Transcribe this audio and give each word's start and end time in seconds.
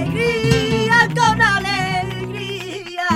alegría, 0.00 1.08
con 1.14 1.42
alegría. 1.42 3.08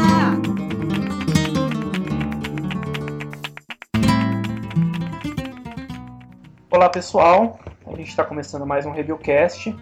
Olá 6.71 6.89
pessoal, 6.91 7.59
a 7.87 7.91
gente 7.97 8.09
está 8.09 8.25
começando 8.25 8.67
mais 8.67 8.85
um 8.85 8.91
Reviewcast, 8.91 9.75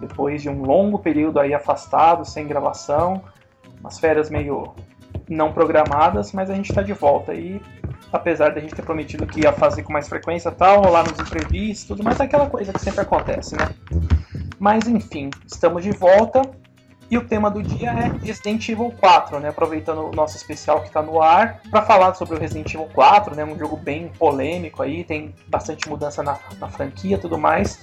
depois 0.00 0.42
de 0.42 0.48
um 0.48 0.62
longo 0.62 0.98
período 0.98 1.40
aí 1.40 1.52
afastado, 1.52 2.24
sem 2.24 2.46
gravação, 2.46 3.22
umas 3.80 3.98
férias 3.98 4.30
meio 4.30 4.74
não 5.28 5.52
programadas, 5.52 6.32
mas 6.32 6.50
a 6.50 6.54
gente 6.54 6.70
está 6.70 6.82
de 6.82 6.92
volta 6.92 7.34
e 7.34 7.60
apesar 8.12 8.50
da 8.50 8.60
gente 8.60 8.74
ter 8.74 8.82
prometido 8.82 9.26
que 9.26 9.40
ia 9.40 9.52
fazer 9.52 9.82
com 9.82 9.92
mais 9.92 10.08
frequência 10.08 10.52
tal, 10.52 10.82
rolar 10.82 11.02
nos 11.02 11.18
imprevistos, 11.18 11.88
tudo, 11.88 12.04
mas 12.04 12.20
é 12.20 12.24
aquela 12.24 12.48
coisa 12.48 12.72
que 12.72 12.80
sempre 12.80 13.00
acontece, 13.00 13.56
né? 13.56 13.68
Mas 14.64 14.88
enfim, 14.88 15.28
estamos 15.46 15.82
de 15.82 15.90
volta 15.90 16.40
e 17.10 17.18
o 17.18 17.28
tema 17.28 17.50
do 17.50 17.62
dia 17.62 17.90
é 17.90 18.24
Resident 18.24 18.66
Evil 18.66 18.94
4, 18.98 19.38
né? 19.38 19.50
Aproveitando 19.50 20.06
o 20.06 20.10
nosso 20.10 20.38
especial 20.38 20.80
que 20.80 20.86
está 20.86 21.02
no 21.02 21.20
ar 21.20 21.60
para 21.70 21.82
falar 21.82 22.14
sobre 22.14 22.36
o 22.36 22.40
Resident 22.40 22.72
Evil 22.72 22.88
4, 22.94 23.36
né? 23.36 23.44
Um 23.44 23.58
jogo 23.58 23.76
bem 23.76 24.08
polêmico 24.18 24.82
aí, 24.82 25.04
tem 25.04 25.34
bastante 25.48 25.86
mudança 25.86 26.22
na, 26.22 26.38
na 26.58 26.66
franquia, 26.70 27.18
tudo 27.18 27.36
mais. 27.36 27.78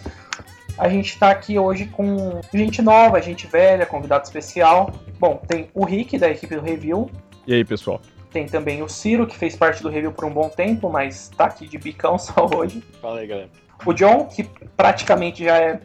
A 0.76 0.90
gente 0.90 1.10
está 1.14 1.30
aqui 1.30 1.60
hoje 1.60 1.86
com 1.86 2.42
gente 2.52 2.82
nova, 2.82 3.22
gente 3.22 3.46
velha, 3.46 3.86
convidado 3.86 4.24
especial. 4.24 4.92
Bom, 5.20 5.40
tem 5.48 5.70
o 5.76 5.86
Rick 5.86 6.18
da 6.18 6.32
equipe 6.32 6.56
do 6.56 6.64
Review. 6.64 7.12
E 7.46 7.54
aí, 7.54 7.64
pessoal? 7.64 8.02
Tem 8.32 8.48
também 8.48 8.82
o 8.82 8.90
Ciro, 8.90 9.28
que 9.28 9.38
fez 9.38 9.56
parte 9.56 9.84
do 9.84 9.90
Review 9.90 10.14
por 10.14 10.26
um 10.26 10.32
bom 10.32 10.50
tempo, 10.50 10.90
mas 10.90 11.30
está 11.30 11.46
aqui 11.46 11.68
de 11.68 11.78
bicão 11.78 12.18
só 12.18 12.50
hoje. 12.52 12.84
Fala 13.00 13.20
aí, 13.20 13.28
galera. 13.28 13.50
O 13.86 13.94
John, 13.94 14.26
que 14.26 14.44
praticamente 14.76 15.44
já 15.44 15.58
é 15.58 15.80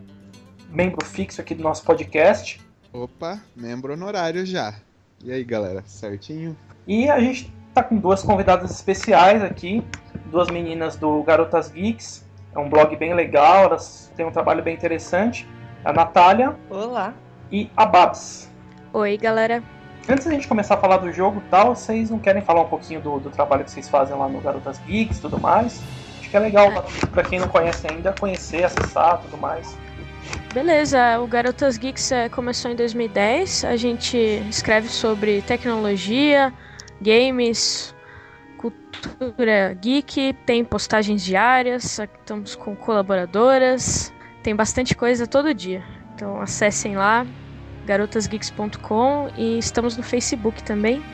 membro 0.69 1.05
fixo 1.05 1.41
aqui 1.41 1.55
do 1.55 1.63
nosso 1.63 1.85
podcast. 1.85 2.61
Opa, 2.93 3.41
membro 3.55 3.93
honorário 3.93 4.45
já. 4.45 4.75
E 5.23 5.33
aí, 5.33 5.45
galera, 5.45 5.83
certinho? 5.87 6.57
E 6.87 7.09
a 7.09 7.19
gente 7.21 7.53
tá 7.75 7.83
com 7.83 7.97
duas 7.97 8.23
convidadas 8.23 8.71
especiais 8.71 9.43
aqui, 9.43 9.85
duas 10.31 10.49
meninas 10.49 10.97
do 10.97 11.23
Garotas 11.23 11.71
Geeks. 11.71 12.25
É 12.55 12.59
um 12.59 12.69
blog 12.71 12.97
bem 12.97 13.13
legal, 13.15 13.65
elas 13.65 14.11
têm 14.17 14.25
um 14.25 14.31
trabalho 14.31 14.63
bem 14.63 14.75
interessante. 14.75 15.47
A 15.85 15.93
Natália 15.93 16.57
Olá. 16.71 17.13
e 17.53 17.71
a 17.77 17.85
Babs. 17.85 18.51
Oi, 18.93 19.17
galera. 19.19 19.63
Antes 20.09 20.25
da 20.25 20.33
gente 20.33 20.49
começar 20.49 20.75
a 20.75 20.79
falar 20.79 20.99
do 20.99 21.13
jogo 21.13 21.43
e 21.45 21.51
tal, 21.51 21.75
vocês 21.75 22.11
não 22.11 22.19
querem 22.19 22.41
falar 22.41 22.63
um 22.63 22.69
pouquinho 22.69 23.01
do, 23.01 23.19
do 23.19 23.31
trabalho 23.31 23.65
que 23.65 23.71
vocês 23.71 23.89
fazem 23.89 24.17
lá 24.17 24.29
no 24.29 24.41
Garotas 24.41 24.79
Geeks 24.87 25.19
e 25.19 25.21
tudo 25.21 25.39
mais? 25.39 25.83
Acho 26.21 26.31
que 26.31 26.37
é 26.37 26.41
legal 26.41 26.69
pra 27.13 27.23
quem 27.23 27.39
não 27.39 27.49
conhece 27.49 27.87
ainda, 27.91 28.15
conhecer, 28.19 28.65
acessar 28.65 29.19
tudo 29.19 29.37
mais. 29.37 29.77
Beleza, 30.57 31.21
o 31.21 31.27
Garotas 31.27 31.77
Geeks 31.77 32.11
eh, 32.13 32.31
começou 32.31 32.71
em 32.71 32.75
2010. 32.75 33.67
A 33.67 33.77
gente 33.77 34.17
escreve 34.49 34.89
sobre 34.89 35.43
tecnologia, 35.43 36.51
games, 36.99 37.95
cultura 38.57 39.75
geek, 39.75 40.33
tem 40.47 40.65
postagens 40.65 41.23
diárias, 41.23 41.99
estamos 41.99 42.57
com 42.57 42.75
colaboradoras, 42.75 44.11
tem 44.43 44.57
bastante 44.57 44.95
coisa 44.95 45.27
todo 45.27 45.53
dia. 45.53 45.85
Então 46.15 46.41
acessem 46.41 46.97
lá, 46.97 47.27
garotasgeeks.com 47.85 49.29
e 49.37 49.59
estamos 49.59 49.95
no 49.95 50.03
Facebook 50.03 50.63
também, 50.63 51.05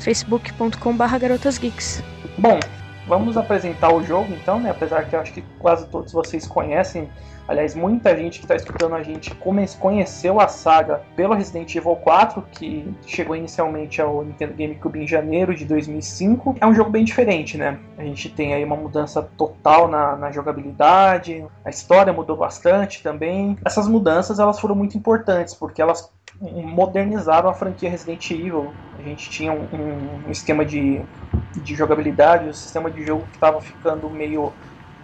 facebook.com.br 0.00 1.18
garotasgeeks. 1.20 2.02
Bom, 2.38 2.58
vamos 3.06 3.36
apresentar 3.36 3.94
o 3.94 4.02
jogo 4.02 4.32
então, 4.32 4.60
né? 4.60 4.70
Apesar 4.70 5.04
que 5.08 5.14
eu 5.14 5.20
acho 5.20 5.32
que 5.32 5.42
quase 5.58 5.86
todos 5.88 6.12
vocês 6.12 6.46
conhecem. 6.46 7.08
Aliás, 7.48 7.76
muita 7.76 8.16
gente 8.16 8.40
que 8.40 8.44
está 8.44 8.56
escutando 8.56 8.96
a 8.96 9.02
gente 9.04 9.32
conheceu 9.78 10.40
a 10.40 10.48
saga 10.48 11.02
pelo 11.14 11.32
Resident 11.32 11.72
Evil 11.76 11.94
4, 11.94 12.42
que 12.50 12.92
chegou 13.06 13.36
inicialmente 13.36 14.02
ao 14.02 14.24
Nintendo 14.24 14.54
GameCube 14.54 14.98
em 14.98 15.06
janeiro 15.06 15.54
de 15.54 15.64
2005. 15.64 16.56
É 16.60 16.66
um 16.66 16.74
jogo 16.74 16.90
bem 16.90 17.04
diferente, 17.04 17.56
né? 17.56 17.78
A 17.96 18.02
gente 18.02 18.28
tem 18.30 18.52
aí 18.52 18.64
uma 18.64 18.74
mudança 18.74 19.22
total 19.36 19.86
na, 19.86 20.16
na 20.16 20.32
jogabilidade, 20.32 21.44
a 21.64 21.70
história 21.70 22.12
mudou 22.12 22.36
bastante 22.36 23.00
também. 23.00 23.56
Essas 23.64 23.86
mudanças 23.86 24.40
elas 24.40 24.58
foram 24.58 24.74
muito 24.74 24.98
importantes, 24.98 25.54
porque 25.54 25.80
elas 25.80 26.12
modernizaram 26.40 27.48
a 27.48 27.54
franquia 27.54 27.90
Resident 27.90 28.30
Evil. 28.30 28.76
A 28.94 29.02
gente 29.02 29.30
tinha 29.30 29.52
um, 29.52 30.24
um- 30.26 30.30
esquema 30.30 30.64
de, 30.64 31.04
de 31.54 31.74
jogabilidade, 31.74 32.48
um 32.48 32.52
sistema 32.52 32.90
de 32.90 33.04
jogo 33.04 33.26
que 33.26 33.36
estava 33.36 33.60
ficando 33.60 34.10
meio 34.10 34.54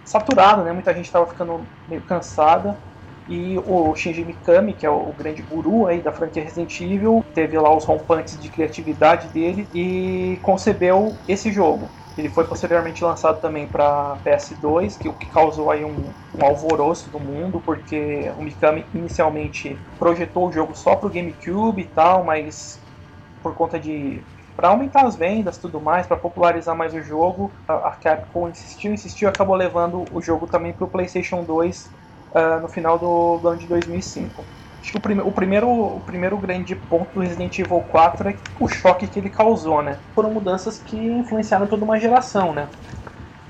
saturado, 0.03 0.63
né? 0.63 0.71
Muita 0.73 0.93
gente 0.93 1.05
estava 1.05 1.25
ficando 1.27 1.67
meio 1.87 2.01
cansada. 2.03 2.79
E 3.25 3.57
o 3.59 3.95
Shinji 3.95 4.25
Mikami, 4.25 4.73
que 4.73 4.85
é 4.85 4.89
o 4.89 5.13
grande 5.13 5.41
guru 5.41 5.87
aí 5.87 6.01
da 6.01 6.11
franquia 6.11 6.43
Resident 6.43 6.77
Evil, 6.81 7.23
teve 7.33 7.57
lá 7.57 7.73
os 7.75 7.85
rompantes 7.85 8.37
de 8.37 8.49
criatividade 8.49 9.29
dele 9.29 9.69
e 9.73 10.39
concebeu 10.41 11.21
esse 11.25 11.49
jogo. 11.51 11.89
Ele 12.17 12.29
foi 12.29 12.43
posteriormente 12.43 13.03
lançado 13.03 13.41
também 13.41 13.67
para 13.67 14.17
PS2, 14.23 14.99
que 14.99 15.09
o 15.09 15.13
que 15.13 15.25
causou 15.25 15.71
aí 15.71 15.83
um, 15.83 15.95
um 16.35 16.45
alvoroço 16.45 17.09
do 17.09 17.19
mundo, 17.19 17.61
porque 17.65 18.31
o 18.37 18.43
Mikami 18.43 18.85
inicialmente 18.93 19.77
projetou 19.97 20.47
o 20.47 20.51
jogo 20.51 20.75
só 20.75 20.95
para 20.95 21.07
o 21.07 21.09
GameCube 21.09 21.81
e 21.81 21.85
tal, 21.85 22.23
mas 22.23 22.79
por 23.41 23.55
conta 23.55 23.79
de 23.79 24.21
para 24.55 24.67
aumentar 24.67 25.05
as 25.05 25.15
vendas, 25.15 25.57
tudo 25.57 25.81
mais, 25.81 26.05
para 26.05 26.15
popularizar 26.15 26.75
mais 26.75 26.93
o 26.93 27.01
jogo, 27.01 27.51
a, 27.67 27.91
Capcom 27.99 28.47
insistiu, 28.49 28.93
insistiu, 28.93 29.27
acabou 29.27 29.55
levando 29.55 30.05
o 30.13 30.21
jogo 30.21 30.45
também 30.45 30.71
para 30.71 30.85
o 30.85 30.87
PlayStation 30.87 31.43
2 31.43 31.89
ah, 32.35 32.59
no 32.61 32.67
final 32.67 32.99
do, 32.99 33.39
do 33.39 33.47
ano 33.47 33.57
de 33.57 33.67
2005. 33.67 34.43
Acho 34.83 34.91
que 34.91 34.97
o, 34.97 35.01
prime 35.01 35.21
o, 35.21 35.31
primeiro, 35.31 35.69
o 35.69 36.01
primeiro 36.01 36.37
grande 36.37 36.75
ponto 36.75 37.07
do 37.13 37.21
Resident 37.21 37.57
Evil 37.57 37.79
4 37.89 38.29
é 38.29 38.35
o 38.59 38.67
choque 38.67 39.07
que 39.07 39.17
ele 39.17 39.29
causou, 39.29 39.81
né? 39.81 39.97
Foram 40.13 40.29
mudanças 40.29 40.77
que 40.77 40.97
influenciaram 40.97 41.65
toda 41.67 41.85
uma 41.85 41.97
geração, 41.97 42.51
né? 42.51 42.67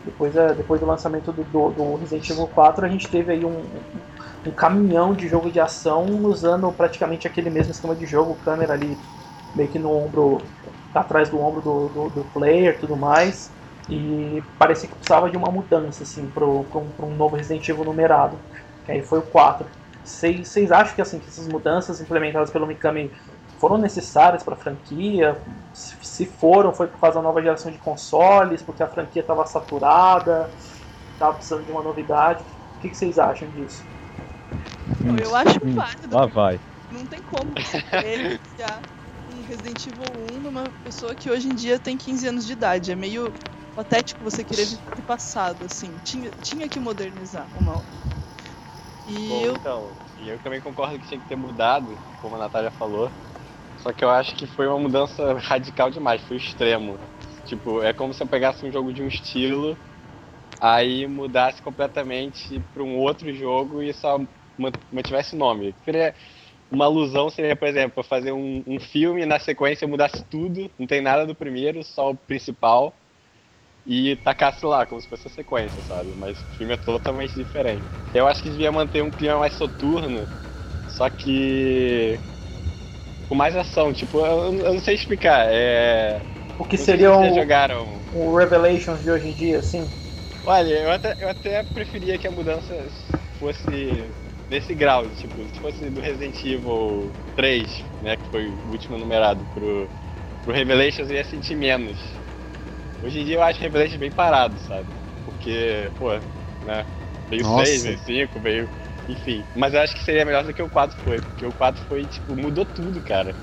Depois, 0.05 0.37
ah, 0.37 0.53
depois 0.53 0.79
do 0.79 0.85
lançamento 0.85 1.31
do, 1.31 1.43
do, 1.45 1.69
do 1.71 1.95
Resident 1.95 2.29
Evil 2.29 2.45
4, 2.45 2.85
a 2.85 2.89
gente 2.89 3.09
teve 3.09 3.31
aí 3.31 3.43
um, 3.43 3.63
um 4.45 4.51
caminhão 4.51 5.15
de 5.15 5.27
jogo 5.27 5.49
de 5.49 5.59
ação 5.59 6.05
usando 6.23 6.71
praticamente 6.71 7.25
aquele 7.25 7.49
mesmo 7.49 7.71
esquema 7.71 7.95
de 7.95 8.05
jogo, 8.05 8.37
câmera 8.45 8.73
ali 8.73 8.95
meio 9.55 9.69
que 9.69 9.79
no 9.79 9.91
ombro, 9.91 10.39
atrás 10.93 11.29
do 11.29 11.41
ombro 11.41 11.61
do, 11.61 11.87
do, 11.87 12.09
do 12.09 12.23
player 12.31 12.77
tudo 12.79 12.95
mais. 12.95 13.49
E 13.89 14.43
parecia 14.59 14.87
que 14.87 14.93
precisava 14.93 15.31
de 15.31 15.35
uma 15.35 15.49
mudança, 15.49 16.03
assim, 16.03 16.27
para 16.27 16.45
um 16.45 17.15
novo 17.17 17.35
Resident 17.35 17.67
Evil 17.67 17.85
numerado. 17.85 18.37
Que 18.85 18.91
aí 18.91 19.01
foi 19.01 19.17
o 19.17 19.23
4. 19.23 19.65
Vocês 20.03 20.71
acham 20.71 20.95
que, 20.95 21.01
assim, 21.01 21.19
que 21.19 21.29
essas 21.29 21.47
mudanças 21.47 22.01
implementadas 22.01 22.51
pelo 22.51 22.67
Mikami 22.67 23.11
foram 23.57 23.77
necessárias 23.77 24.43
para 24.43 24.55
a 24.55 24.57
franquia? 24.57 25.41
Se 25.73 25.95
se 26.01 26.25
foram, 26.25 26.73
foi 26.73 26.87
por 26.87 26.99
causa 26.99 27.15
da 27.15 27.23
nova 27.23 27.41
geração 27.41 27.71
de 27.71 27.77
consoles, 27.77 28.61
porque 28.61 28.83
a 28.83 28.87
franquia 28.87 29.21
estava 29.21 29.45
saturada, 29.45 30.51
estava 31.13 31.33
precisando 31.33 31.65
de 31.65 31.71
uma 31.71 31.81
novidade? 31.81 32.43
O 32.77 32.79
que, 32.79 32.93
vocês 32.93 33.17
acham 33.17 33.49
disso? 33.49 33.83
Eu 35.19 35.35
acho 35.35 35.59
Hum, 35.63 35.73
válido. 35.75 36.15
Lá 36.15 36.25
vai. 36.27 36.59
Não 36.91 37.05
tem 37.05 37.21
como 37.21 37.53
ele 38.03 38.39
um 39.29 39.41
Resident 39.43 39.87
Evil 39.87 40.03
1 40.37 40.39
numa 40.41 40.63
pessoa 40.83 41.15
que 41.15 41.29
hoje 41.29 41.47
em 41.47 41.55
dia 41.55 41.79
tem 41.79 41.97
15 41.97 42.27
anos 42.27 42.45
de 42.45 42.53
idade. 42.53 42.91
É 42.91 42.95
meio 42.95 43.33
patético 43.73 44.23
você 44.23 44.43
querer 44.43 44.65
viver 44.65 44.95
do 44.95 45.01
passado, 45.03 45.65
assim. 45.65 45.97
Tinha, 46.03 46.29
tinha 46.41 46.67
que 46.69 46.79
modernizar 46.79 47.47
o 47.57 47.61
mal. 47.61 47.83
E 49.05 49.15
Bom, 49.25 49.43
eu. 49.43 49.61
então, 49.61 50.01
eu 50.15 50.39
também 50.39 50.61
concordo 50.61 50.99
que 50.99 51.07
tinha 51.07 51.19
que 51.19 51.25
ter 51.27 51.35
mudado, 51.35 52.01
como 52.17 52.35
a 52.35 52.39
Natália 52.39 52.71
falou. 52.71 53.13
Só 53.75 53.93
que 53.93 54.03
eu 54.05 54.09
acho 54.11 54.35
que 54.37 54.47
foi 54.47 54.67
uma 54.67 54.79
mudança 54.79 55.35
radical 55.39 55.91
demais, 55.91 56.23
foi 56.23 56.37
extremo. 56.37 57.01
Tipo, 57.45 57.83
é 57.83 57.93
como 57.93 58.13
se 58.13 58.23
eu 58.23 58.27
pegasse 58.27 58.65
um 58.65 58.71
jogo 58.71 58.93
de 58.93 59.03
um 59.03 59.07
estilo, 59.07 59.79
aí 60.59 61.07
mudasse 61.07 61.61
completamente 61.61 62.61
para 62.73 62.83
um 62.83 62.97
outro 62.99 63.33
jogo 63.33 63.83
e 63.83 63.93
só 63.93 64.19
man- 64.57 64.75
mantivesse 64.91 65.35
o 65.35 65.39
nome. 65.39 65.75
Seria 65.85 66.15
uma 66.71 66.85
alusão 66.85 67.29
seria, 67.29 67.55
por 67.55 67.67
exemplo, 67.67 68.03
fazer 68.03 68.33
um, 68.33 68.63
um 68.67 68.79
filme 68.79 69.23
e 69.23 69.27
na 69.27 69.39
sequência 69.39 69.87
mudasse 69.87 70.23
tudo, 70.29 70.71
não 70.79 70.87
tem 70.87 71.01
nada 71.01 71.25
do 71.27 71.35
primeiro, 71.35 71.83
só 71.83 72.11
o 72.11 72.17
principal, 72.17 73.02
e 73.85 74.15
tacasse 74.17 74.65
lá, 74.65 74.85
como 74.85 75.01
se 75.01 75.07
fosse 75.07 75.27
a 75.27 75.31
sequência, 75.31 75.81
sabe? 75.83 76.13
Mas 76.15 76.39
o 76.41 76.57
filme 76.57 76.73
é 76.73 76.77
totalmente 76.77 77.33
diferente. 77.35 77.85
Eu 78.13 78.27
acho 78.27 78.41
que 78.41 78.49
devia 78.49 78.71
manter 78.71 79.03
um 79.03 79.11
clima 79.11 79.39
mais 79.39 79.53
soturno, 79.53 80.27
só 80.87 81.09
que 81.09 82.19
com 83.27 83.35
mais 83.35 83.55
ação, 83.55 83.91
tipo, 83.93 84.19
eu, 84.19 84.65
eu 84.65 84.73
não 84.73 84.79
sei 84.79 84.95
explicar, 84.95 85.47
é... 85.51 86.21
O 86.59 86.65
que 86.65 86.77
não 86.77 86.85
sei 86.85 86.95
seria 86.95 87.15
se 87.15 87.35
jogaram 87.35 88.01
o 88.13 88.35
Revelations 88.37 89.01
de 89.01 89.09
hoje 89.09 89.29
em 89.29 89.33
dia, 89.33 89.59
assim? 89.59 89.83
Olha, 90.45 90.73
eu 90.83 90.91
até, 90.91 91.15
eu 91.19 91.29
até 91.29 91.63
preferia 91.63 92.17
que 92.17 92.27
a 92.27 92.31
mudança 92.31 92.73
fosse 93.39 94.13
nesse 94.49 94.75
grau, 94.75 95.09
tipo, 95.09 95.43
se 95.47 95.59
fosse 95.59 95.89
do 95.89 95.99
Resident 95.99 96.35
Evil 96.43 97.15
3, 97.35 97.83
né, 98.01 98.15
que 98.17 98.29
foi 98.29 98.49
o 98.49 98.69
último 98.69 98.97
numerado, 98.97 99.45
pro, 99.53 99.89
pro 100.43 100.53
Revelations 100.53 101.09
eu 101.09 101.15
ia 101.15 101.23
sentir 101.23 101.55
menos. 101.55 102.22
Hoje 103.03 103.19
em 103.19 103.25
dia 103.25 103.35
eu 103.35 103.43
acho 103.43 103.59
Revelations 103.59 103.99
bem 103.99 104.11
parado, 104.11 104.57
sabe? 104.59 104.89
Porque, 105.25 105.91
pô, 105.97 106.09
né, 106.61 106.85
veio 107.29 107.43
Nossa. 107.43 107.65
6, 107.65 107.83
veio 107.83 107.97
5, 107.99 108.39
veio 108.39 108.71
Enfim, 109.07 109.45
mas 109.55 109.73
eu 109.73 109.81
acho 109.81 109.93
que 109.95 110.03
seria 110.03 110.25
melhor 110.25 110.43
do 110.45 110.53
que 110.53 110.61
o 110.63 110.69
4 110.69 110.97
foi, 111.03 111.21
porque 111.21 111.45
o 111.45 111.53
4 111.53 111.83
foi, 111.87 112.07
tipo, 112.07 112.35
mudou 112.35 112.65
tudo, 112.65 113.01
cara. 113.03 113.35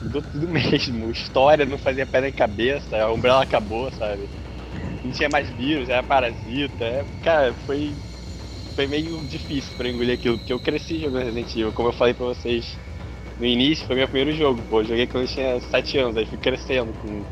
Mudou 0.00 0.22
tudo 0.22 0.48
mesmo. 0.50 1.10
História 1.10 1.66
não 1.66 1.78
fazia 1.78 2.06
pé 2.06 2.20
nem 2.20 2.32
cabeça, 2.32 2.96
a 3.02 3.12
Umbrella 3.12 3.42
acabou, 3.42 3.90
sabe? 3.92 4.30
Não 5.02 5.12
tinha 5.12 5.28
mais 5.28 5.50
vírus, 5.50 5.88
era 5.88 6.02
parasita. 6.02 6.84
É, 6.84 7.06
cara, 7.22 7.54
foi. 7.66 8.02
Foi 8.74 8.86
meio 8.86 9.26
difícil 9.26 9.74
pra 9.76 9.88
engolir 9.88 10.14
aquilo, 10.14 10.38
porque 10.38 10.52
eu 10.52 10.60
cresci 10.60 11.00
jogando 11.00 11.24
Resident 11.24 11.54
Evil, 11.56 11.72
como 11.72 11.88
eu 11.88 11.92
falei 11.92 12.14
pra 12.14 12.26
vocês 12.26 12.80
no 13.38 13.46
início, 13.46 13.86
foi 13.86 13.96
meu 13.96 14.08
primeiro 14.08 14.32
jogo, 14.36 14.64
pô. 14.64 14.80
Eu 14.80 14.84
joguei 14.86 15.06
quando 15.08 15.24
eu 15.24 15.28
tinha 15.28 15.60
7 15.60 15.98
anos, 15.98 16.16
aí 16.16 16.26
fui 16.26 16.38
crescendo 16.38 16.94
com 16.94 17.26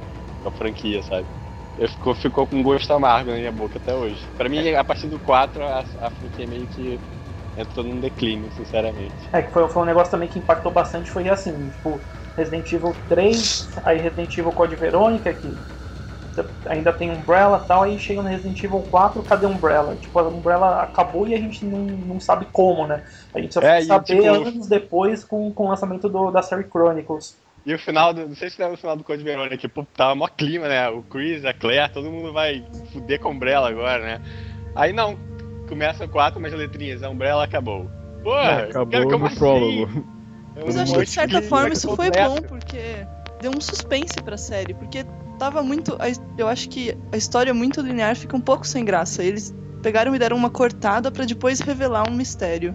a 0.45 0.51
franquia, 0.53 1.03
sabe? 1.03 1.29
Eu 1.79 1.89
ficou, 1.89 2.15
ficou 2.15 2.47
com 2.47 2.63
gosto 2.63 2.91
amargo 2.93 3.31
na 3.31 3.37
minha 3.39 3.53
boca 3.53 3.79
até 3.79 3.95
hoje. 3.95 4.31
Pra 4.37 4.49
mim, 4.49 4.69
a 4.75 4.85
partir 4.85 5.09
do 5.09 5.19
4, 5.21 5.65
a, 5.65 5.81
a 6.01 6.11
franquia 6.11 6.47
meio 6.47 6.69
que 6.69 7.01
entrou 7.57 7.85
num 7.87 8.01
declínio, 8.01 8.51
sinceramente. 8.53 9.33
É, 9.33 9.43
que 9.43 9.53
foi, 9.53 9.69
foi 9.69 9.83
um 9.83 9.87
negócio 9.87 10.11
também 10.11 10.29
que 10.29 10.39
impactou 10.39 10.73
bastante, 10.73 11.11
foi 11.11 11.29
assim, 11.29 11.71
tipo, 11.71 12.03
Resident 12.37 12.73
Evil 12.73 12.95
3, 13.07 13.71
aí 13.85 13.99
Resident 13.99 14.37
Evil 14.39 14.53
Code 14.53 14.77
Verônica, 14.77 15.33
que 15.35 15.63
ainda 16.67 16.93
tem 16.93 17.11
Umbrella 17.11 17.61
e 17.65 17.67
tal, 17.67 17.83
aí 17.83 17.99
chega 17.99 18.23
no 18.23 18.29
Resident 18.29 18.63
Evil 18.63 18.83
4, 18.85 19.23
cadê 19.25 19.47
Umbrella? 19.47 19.97
Tipo, 19.97 20.19
a 20.19 20.29
Umbrella 20.29 20.83
acabou 20.83 21.27
e 21.27 21.35
a 21.35 21.39
gente 21.39 21.65
não, 21.67 21.79
não 21.81 22.21
sabe 22.21 22.47
como, 22.53 22.87
né? 22.87 23.05
A 23.35 23.41
gente 23.41 23.55
só 23.55 23.61
É, 23.61 23.81
saber 23.81 24.25
tipo- 24.25 24.25
anos 24.27 24.69
depois 24.69 25.25
com, 25.25 25.53
com 25.53 25.67
o 25.67 25.69
lançamento 25.69 26.09
do, 26.09 26.31
da 26.31 26.43
série 26.43 26.65
Chronicles. 26.69 27.39
E 27.69 27.75
o 27.75 27.79
final, 27.79 28.15
do, 28.15 28.27
não 28.27 28.35
sei 28.35 28.49
se 28.49 28.59
lembra 28.59 28.77
o 28.77 28.79
final 28.79 28.97
do 28.97 29.05
Code 29.05 29.23
Verônica, 29.23 29.59
que 29.59 29.69
pô, 29.69 29.85
tava 29.95 30.15
mó 30.15 30.27
clima, 30.27 30.67
né? 30.67 30.89
O 30.89 31.03
Chris, 31.03 31.45
a 31.45 31.53
Claire, 31.53 31.93
todo 31.93 32.11
mundo 32.11 32.33
vai 32.33 32.65
fuder 32.91 33.21
com 33.21 33.29
a 33.29 33.31
Umbrella 33.31 33.69
agora, 33.69 34.03
né? 34.03 34.23
Aí 34.75 34.91
não, 34.91 35.19
começa 35.69 36.07
o 36.07 36.09
4, 36.09 36.41
mas 36.41 36.55
letrinhas, 36.55 37.03
a 37.03 37.11
Umbrella 37.11 37.45
acabou. 37.45 37.87
Porra, 38.23 38.63
Acabou 38.63 38.91
cara, 38.91 39.05
como 39.05 39.19
no 39.19 39.27
assim? 39.27 39.37
prólogo. 39.37 40.05
É 40.57 40.61
um 40.61 40.65
Mas 40.65 40.77
eu 40.77 40.83
acho 40.83 40.95
que 40.95 41.05
de 41.05 41.11
certa 41.11 41.43
forma 41.43 41.69
isso 41.75 41.95
foi 41.95 42.11
bom, 42.11 42.41
porque 42.41 43.07
deu 43.43 43.51
um 43.55 43.61
suspense 43.61 44.15
pra 44.25 44.39
série. 44.39 44.73
Porque 44.73 45.05
tava 45.39 45.63
muito. 45.63 45.99
Eu 46.39 46.49
acho 46.49 46.71
que 46.71 46.97
a 47.13 47.19
história 47.19 47.53
muito 47.53 47.83
linear 47.83 48.17
fica 48.17 48.35
um 48.35 48.41
pouco 48.41 48.67
sem 48.67 48.83
graça. 48.83 49.23
Eles 49.23 49.55
pegaram 49.83 50.15
e 50.15 50.19
deram 50.19 50.39
uma 50.39 50.49
cortada 50.49 51.11
pra 51.11 51.27
depois 51.27 51.61
revelar 51.61 52.09
um 52.09 52.15
mistério. 52.15 52.75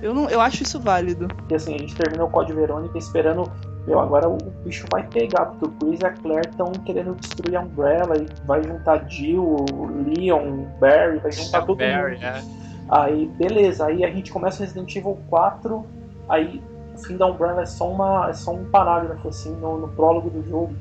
Eu, 0.00 0.12
não, 0.14 0.30
eu 0.30 0.40
acho 0.40 0.62
isso 0.62 0.80
válido. 0.80 1.28
E 1.50 1.54
assim, 1.54 1.74
a 1.74 1.78
gente 1.78 1.94
terminou 1.94 2.26
o 2.26 2.30
Code 2.30 2.52
Verônica 2.52 2.98
esperando, 2.98 3.50
meu, 3.86 4.00
agora 4.00 4.28
o 4.28 4.38
bicho 4.64 4.86
vai 4.90 5.06
pegar, 5.06 5.46
porque 5.46 5.66
o 5.66 5.70
Chris 5.72 6.00
e 6.00 6.06
a 6.06 6.10
Claire 6.10 6.48
estão 6.48 6.72
querendo 6.84 7.14
destruir 7.16 7.56
a 7.56 7.60
Umbrella 7.60 8.16
e 8.16 8.26
vai 8.46 8.62
juntar 8.62 9.08
Jill, 9.08 9.42
o 9.44 10.04
Leon, 10.06 10.62
o 10.62 10.68
Barry, 10.80 11.18
vai 11.18 11.32
juntar 11.32 11.62
todo 11.62 11.78
Barry, 11.78 12.14
mundo. 12.14 12.22
né? 12.22 12.44
Aí, 12.88 13.30
beleza, 13.36 13.86
aí 13.86 14.04
a 14.04 14.10
gente 14.10 14.32
começa 14.32 14.62
o 14.62 14.66
Resident 14.66 14.94
Evil 14.96 15.18
4, 15.28 15.84
aí 16.28 16.62
o 16.94 16.98
fim 16.98 17.16
da 17.16 17.26
Umbrella 17.26 17.62
é 17.62 17.66
só, 17.66 17.90
uma, 17.90 18.30
é 18.30 18.32
só 18.32 18.54
um 18.54 18.64
parágrafo, 18.64 19.28
assim, 19.28 19.54
no, 19.56 19.78
no 19.78 19.88
prólogo 19.88 20.30
do 20.30 20.42
jogo. 20.48 20.74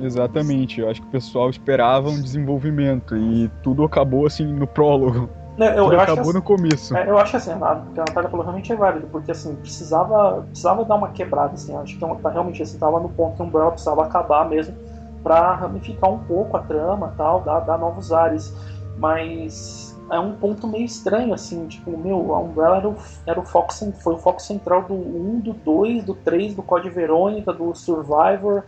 Exatamente, 0.00 0.80
eu 0.80 0.88
acho 0.88 1.00
que 1.02 1.08
o 1.08 1.10
pessoal 1.10 1.50
esperava 1.50 2.08
um 2.08 2.22
desenvolvimento 2.22 3.16
e 3.16 3.50
tudo 3.62 3.84
acabou 3.84 4.26
assim 4.26 4.46
no 4.46 4.66
prólogo. 4.66 5.28
Eu, 5.66 5.92
eu 5.92 6.00
acho 6.00 6.12
acabou 6.12 6.30
assim, 6.30 6.32
no 6.32 6.42
começo. 6.42 6.96
é, 6.96 7.08
eu 7.08 7.18
acho 7.18 7.36
assim, 7.36 7.52
a, 7.52 7.72
o 7.72 7.92
que 7.92 8.00
a 8.00 8.04
Natália 8.04 8.30
falou 8.30 8.44
realmente 8.44 8.72
é 8.72 8.76
válido, 8.76 9.06
porque 9.08 9.30
assim, 9.30 9.54
precisava, 9.56 10.42
precisava 10.42 10.84
dar 10.84 10.94
uma 10.96 11.10
quebrada, 11.10 11.54
assim, 11.54 11.76
acho 11.76 11.98
que 11.98 12.22
tá, 12.22 12.30
realmente 12.30 12.62
assim, 12.62 12.78
tava 12.78 13.00
no 13.00 13.08
ponto 13.08 13.36
que 13.36 13.42
a 13.42 13.44
Umbrella 13.44 13.70
precisava 13.70 14.04
acabar 14.04 14.48
mesmo 14.48 14.74
pra 15.22 15.54
ramificar 15.54 16.10
um 16.10 16.18
pouco 16.24 16.56
a 16.56 16.60
trama 16.60 17.14
tal, 17.16 17.42
dar, 17.42 17.60
dar 17.60 17.78
novos 17.78 18.12
ares. 18.12 18.52
Mas 18.96 19.96
é 20.10 20.18
um 20.18 20.34
ponto 20.34 20.66
meio 20.66 20.84
estranho, 20.84 21.32
assim, 21.32 21.66
tipo, 21.68 21.96
meu, 21.96 22.34
a 22.34 22.40
Umbrella 22.40 22.76
era 22.78 22.88
o, 22.88 22.96
era 23.26 23.40
o 23.40 23.44
foco, 23.44 23.72
foi 24.02 24.14
o 24.14 24.18
foco 24.18 24.42
central 24.42 24.82
do 24.84 24.94
1, 24.94 25.40
do 25.40 25.52
2, 25.52 26.04
do 26.04 26.14
3, 26.14 26.54
do 26.54 26.62
Code 26.62 26.90
Verônica, 26.90 27.52
do 27.52 27.74
Survivor. 27.74 28.64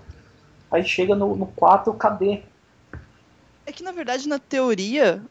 Aí 0.71 0.85
chega 0.85 1.15
no, 1.15 1.37
no 1.37 1.47
4, 1.47 1.93
cadê? 1.95 2.43
É 3.67 3.73
que 3.73 3.83
na 3.83 3.93
verdade, 3.93 4.29
na 4.29 4.39
teoria, 4.39 5.23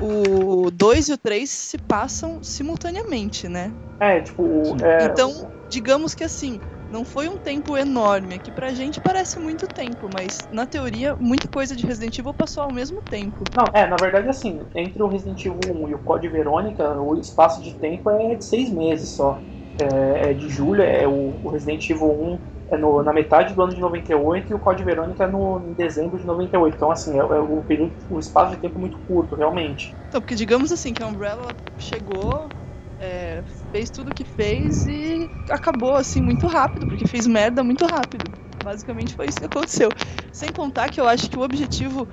o 0.00 0.70
2 0.70 1.08
e 1.08 1.12
o 1.12 1.18
3 1.18 1.48
se 1.48 1.78
passam 1.78 2.42
simultaneamente, 2.42 3.48
né? 3.48 3.72
É, 4.00 4.20
tipo, 4.20 4.42
é, 4.82 5.04
Então, 5.06 5.50
digamos 5.68 6.14
que 6.14 6.24
assim, 6.24 6.60
não 6.90 7.04
foi 7.04 7.28
um 7.28 7.36
tempo 7.36 7.76
enorme, 7.76 8.36
é 8.36 8.38
que 8.38 8.50
pra 8.50 8.72
gente 8.72 9.00
parece 9.00 9.38
muito 9.38 9.66
tempo, 9.66 10.08
mas 10.12 10.38
na 10.52 10.66
teoria, 10.66 11.14
muita 11.16 11.48
coisa 11.48 11.76
de 11.76 11.86
Resident 11.86 12.18
Evil 12.18 12.32
passou 12.32 12.62
ao 12.62 12.72
mesmo 12.72 13.02
tempo. 13.02 13.44
Não, 13.56 13.64
é, 13.74 13.86
na 13.86 13.96
verdade, 13.96 14.28
assim, 14.28 14.60
entre 14.74 15.02
o 15.02 15.08
Resident 15.08 15.44
Evil 15.44 15.74
1 15.74 15.88
e 15.88 15.94
o 15.94 15.98
Code 15.98 16.28
Verônica, 16.28 17.00
o 17.00 17.18
espaço 17.18 17.62
de 17.62 17.74
tempo 17.74 18.08
é 18.10 18.34
de 18.34 18.44
seis 18.44 18.70
meses 18.70 19.10
só. 19.10 19.40
É, 19.80 20.30
é 20.30 20.34
de 20.34 20.48
julho, 20.48 20.82
é 20.82 21.06
o, 21.06 21.38
o 21.42 21.50
Resident 21.50 21.88
Evil 21.90 22.10
1 22.10 22.38
é 22.70 22.76
no- 22.76 23.02
na 23.02 23.12
metade 23.12 23.54
do 23.54 23.62
ano 23.62 23.74
de 23.74 23.80
98 23.80 24.50
e 24.52 24.54
o 24.54 24.60
Code 24.60 24.84
Verônica 24.84 25.24
é 25.24 25.26
no, 25.26 25.70
em 25.70 25.74
dezembro 25.74 26.18
de 26.18 26.26
98. 26.26 26.76
Então, 26.76 26.90
assim, 26.90 27.14
é, 27.18 27.22
é 27.22 27.22
o 27.40 27.62
período, 27.64 27.96
o 28.08 28.18
espaço 28.18 28.54
de 28.54 28.60
tempo 28.60 28.78
muito 28.78 28.98
curto, 29.06 29.34
realmente. 29.36 29.96
Então, 30.08 30.20
porque 30.20 30.34
digamos 30.34 30.72
assim, 30.72 30.92
que 30.94 31.02
a 31.02 31.06
Umbrella 31.06 31.56
chegou, 31.78 32.52
é, 32.98 33.42
fez 33.70 33.90
tudo 33.90 34.10
o 34.10 34.14
que 34.14 34.24
fez 34.24 34.84
e 34.86 35.30
acabou 35.50 35.94
assim 35.94 36.20
muito 36.20 36.46
rápido, 36.46 36.86
porque 36.86 37.06
fez 37.06 37.26
merda 37.26 37.62
muito 37.62 37.86
rápido. 37.86 38.34
Basicamente 38.60 39.14
foi 39.14 39.26
isso 39.28 39.38
que 39.38 39.44
aconteceu. 39.46 39.92
Sem 40.32 40.52
contar 40.52 40.90
que 40.90 41.00
eu 41.00 41.06
acho 41.06 41.28
que 41.30 41.38
o 41.38 41.42
objetivo 41.42 42.08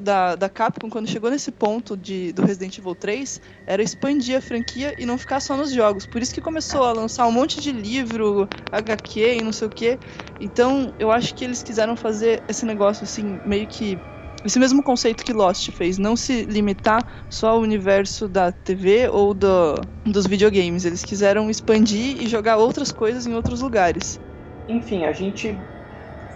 da, 0.00 0.34
da 0.34 0.48
Capcom, 0.48 0.88
quando 0.88 1.08
chegou 1.08 1.30
nesse 1.30 1.50
ponto 1.50 1.96
de, 1.96 2.32
do 2.32 2.44
Resident 2.44 2.78
Evil 2.78 2.94
3, 2.94 3.40
era 3.66 3.82
expandir 3.82 4.36
a 4.36 4.40
franquia 4.40 4.94
e 4.98 5.06
não 5.06 5.18
ficar 5.18 5.40
só 5.40 5.56
nos 5.56 5.72
jogos. 5.72 6.06
Por 6.06 6.22
isso 6.22 6.34
que 6.34 6.40
começou 6.40 6.84
a 6.84 6.92
lançar 6.92 7.26
um 7.26 7.32
monte 7.32 7.60
de 7.60 7.72
livro, 7.72 8.48
HQ 8.70 9.38
e 9.38 9.42
não 9.42 9.52
sei 9.52 9.68
o 9.68 9.70
que. 9.70 9.98
Então, 10.40 10.92
eu 10.98 11.10
acho 11.10 11.34
que 11.34 11.44
eles 11.44 11.62
quiseram 11.62 11.96
fazer 11.96 12.42
esse 12.48 12.64
negócio 12.64 13.04
assim, 13.04 13.40
meio 13.44 13.66
que 13.66 13.98
esse 14.44 14.58
mesmo 14.58 14.82
conceito 14.82 15.24
que 15.24 15.32
Lost 15.32 15.70
fez, 15.70 15.98
não 15.98 16.16
se 16.16 16.44
limitar 16.44 17.26
só 17.30 17.50
ao 17.50 17.60
universo 17.60 18.26
da 18.26 18.50
TV 18.50 19.08
ou 19.08 19.32
do, 19.32 19.74
dos 20.04 20.26
videogames. 20.26 20.84
Eles 20.84 21.04
quiseram 21.04 21.48
expandir 21.48 22.20
e 22.20 22.26
jogar 22.26 22.56
outras 22.56 22.90
coisas 22.90 23.26
em 23.26 23.34
outros 23.34 23.60
lugares. 23.60 24.20
Enfim, 24.68 25.04
a 25.04 25.12
gente 25.12 25.56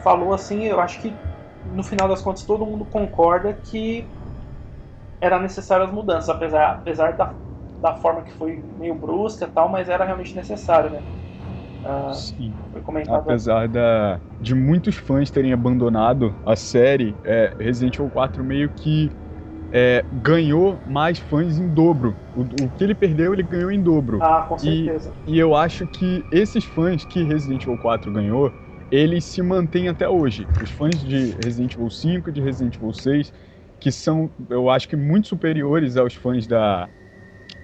falou 0.05 0.33
assim, 0.33 0.65
eu 0.65 0.81
acho 0.81 1.01
que 1.01 1.13
no 1.71 1.83
final 1.85 2.09
das 2.09 2.23
contas 2.23 2.45
todo 2.47 2.67
mundo 2.67 2.87
concorda 2.87 3.55
que 3.55 4.13
era 5.21 5.39
necessário 5.41 5.87
as 5.87 5.93
mudanças, 5.93 6.29
apesar, 6.29 6.71
apesar 6.73 7.17
da, 7.17 7.39
da 7.81 7.95
forma 7.95 8.23
que 8.23 8.33
foi 8.33 8.69
meio 8.75 8.95
brusca 8.99 9.45
e 9.47 9.49
tal, 9.49 9.69
mas 9.69 9.89
era 9.89 10.05
realmente 10.05 10.37
necessário, 10.37 10.91
né? 10.91 11.05
Ah, 11.85 12.27
Sim. 12.37 12.59
Apesar 13.09 13.69
da, 13.69 14.21
de 14.41 14.55
muitos 14.55 14.97
fãs 14.97 15.31
terem 15.31 15.53
abandonado 15.53 16.37
a 16.45 16.57
série, 16.57 17.19
é, 17.25 17.55
Resident 17.59 17.95
Evil 17.97 18.11
4 18.11 18.43
meio 18.43 18.69
que 18.71 19.11
é, 19.73 20.07
ganhou 20.13 20.83
mais 20.87 21.19
fãs 21.19 21.59
em 21.59 21.73
dobro. 21.73 22.21
O, 22.35 22.43
o 22.67 22.71
que 22.73 22.85
ele 22.85 22.95
perdeu, 22.95 23.35
ele 23.35 23.43
ganhou 23.45 23.71
em 23.73 23.83
dobro. 23.83 24.27
Ah, 24.27 24.43
com 24.47 24.59
E- 24.63 24.95
certeza. 24.99 25.17
E 25.27 25.39
eu 25.39 25.55
acho 25.57 25.89
que 25.89 26.27
esses 26.31 26.65
fãs 26.65 27.05
que 27.05 27.23
Resident 27.25 27.63
Evil 27.65 27.79
4 27.79 28.13
ganhou, 28.13 28.55
eles 28.91 29.25
se 29.27 29.43
mantêm 29.43 29.89
até 29.89 30.09
hoje. 30.09 30.51
Os 30.59 30.71
fãs 30.71 31.01
de 31.01 31.33
Resident 31.33 31.75
Evil 31.75 31.91
5, 31.91 32.33
de 32.33 32.41
Resident 32.41 32.77
Evil 32.77 32.93
6, 32.93 33.33
que 33.81 33.93
são, 33.93 34.33
eu 34.51 34.71
acho 34.71 34.89
que 34.89 34.97
muito 34.97 35.29
superiores 35.29 35.97
aos 35.97 36.15
fãs 36.15 36.47
da 36.47 36.91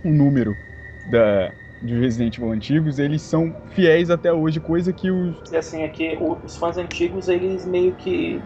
o 0.04 0.10
número 0.10 0.58
da 1.04 1.52
de 1.80 1.98
Resident 1.98 2.38
Evil 2.38 2.52
antigos, 2.52 2.98
eles 2.98 3.22
são 3.22 3.56
fiéis 3.66 4.10
até 4.10 4.32
hoje, 4.32 4.60
coisa 4.60 4.92
que 4.92 5.10
os 5.10 5.36
E 5.52 5.56
assim, 5.56 5.82
é 5.82 5.88
que 5.88 6.16
os 6.20 6.56
fãs 6.56 6.76
antigos, 6.76 7.28
eles 7.28 7.64
meio 7.66 7.94
que 7.96 8.40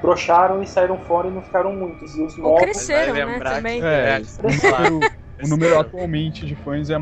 brocharam 0.00 0.62
e 0.62 0.66
saíram 0.66 0.98
fora 0.98 1.28
e 1.28 1.30
não 1.30 1.42
ficaram 1.42 1.74
muitos. 1.74 2.14
E 2.16 2.22
os 2.22 2.36
Ou 2.38 2.54
novos. 2.54 2.56
cresceram, 2.56 3.12
vai 3.14 3.24
né, 3.24 3.32
lembrar 3.32 3.56
também. 3.56 3.82
É, 3.82 4.22
Claro. 4.60 5.00
o 5.42 5.46
número 5.48 5.78
atualmente 5.78 6.46
de 6.46 6.54
fãs 6.54 6.90
é, 6.90 6.96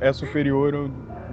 é 0.00 0.12
superior 0.12 0.74
ao 0.74 0.88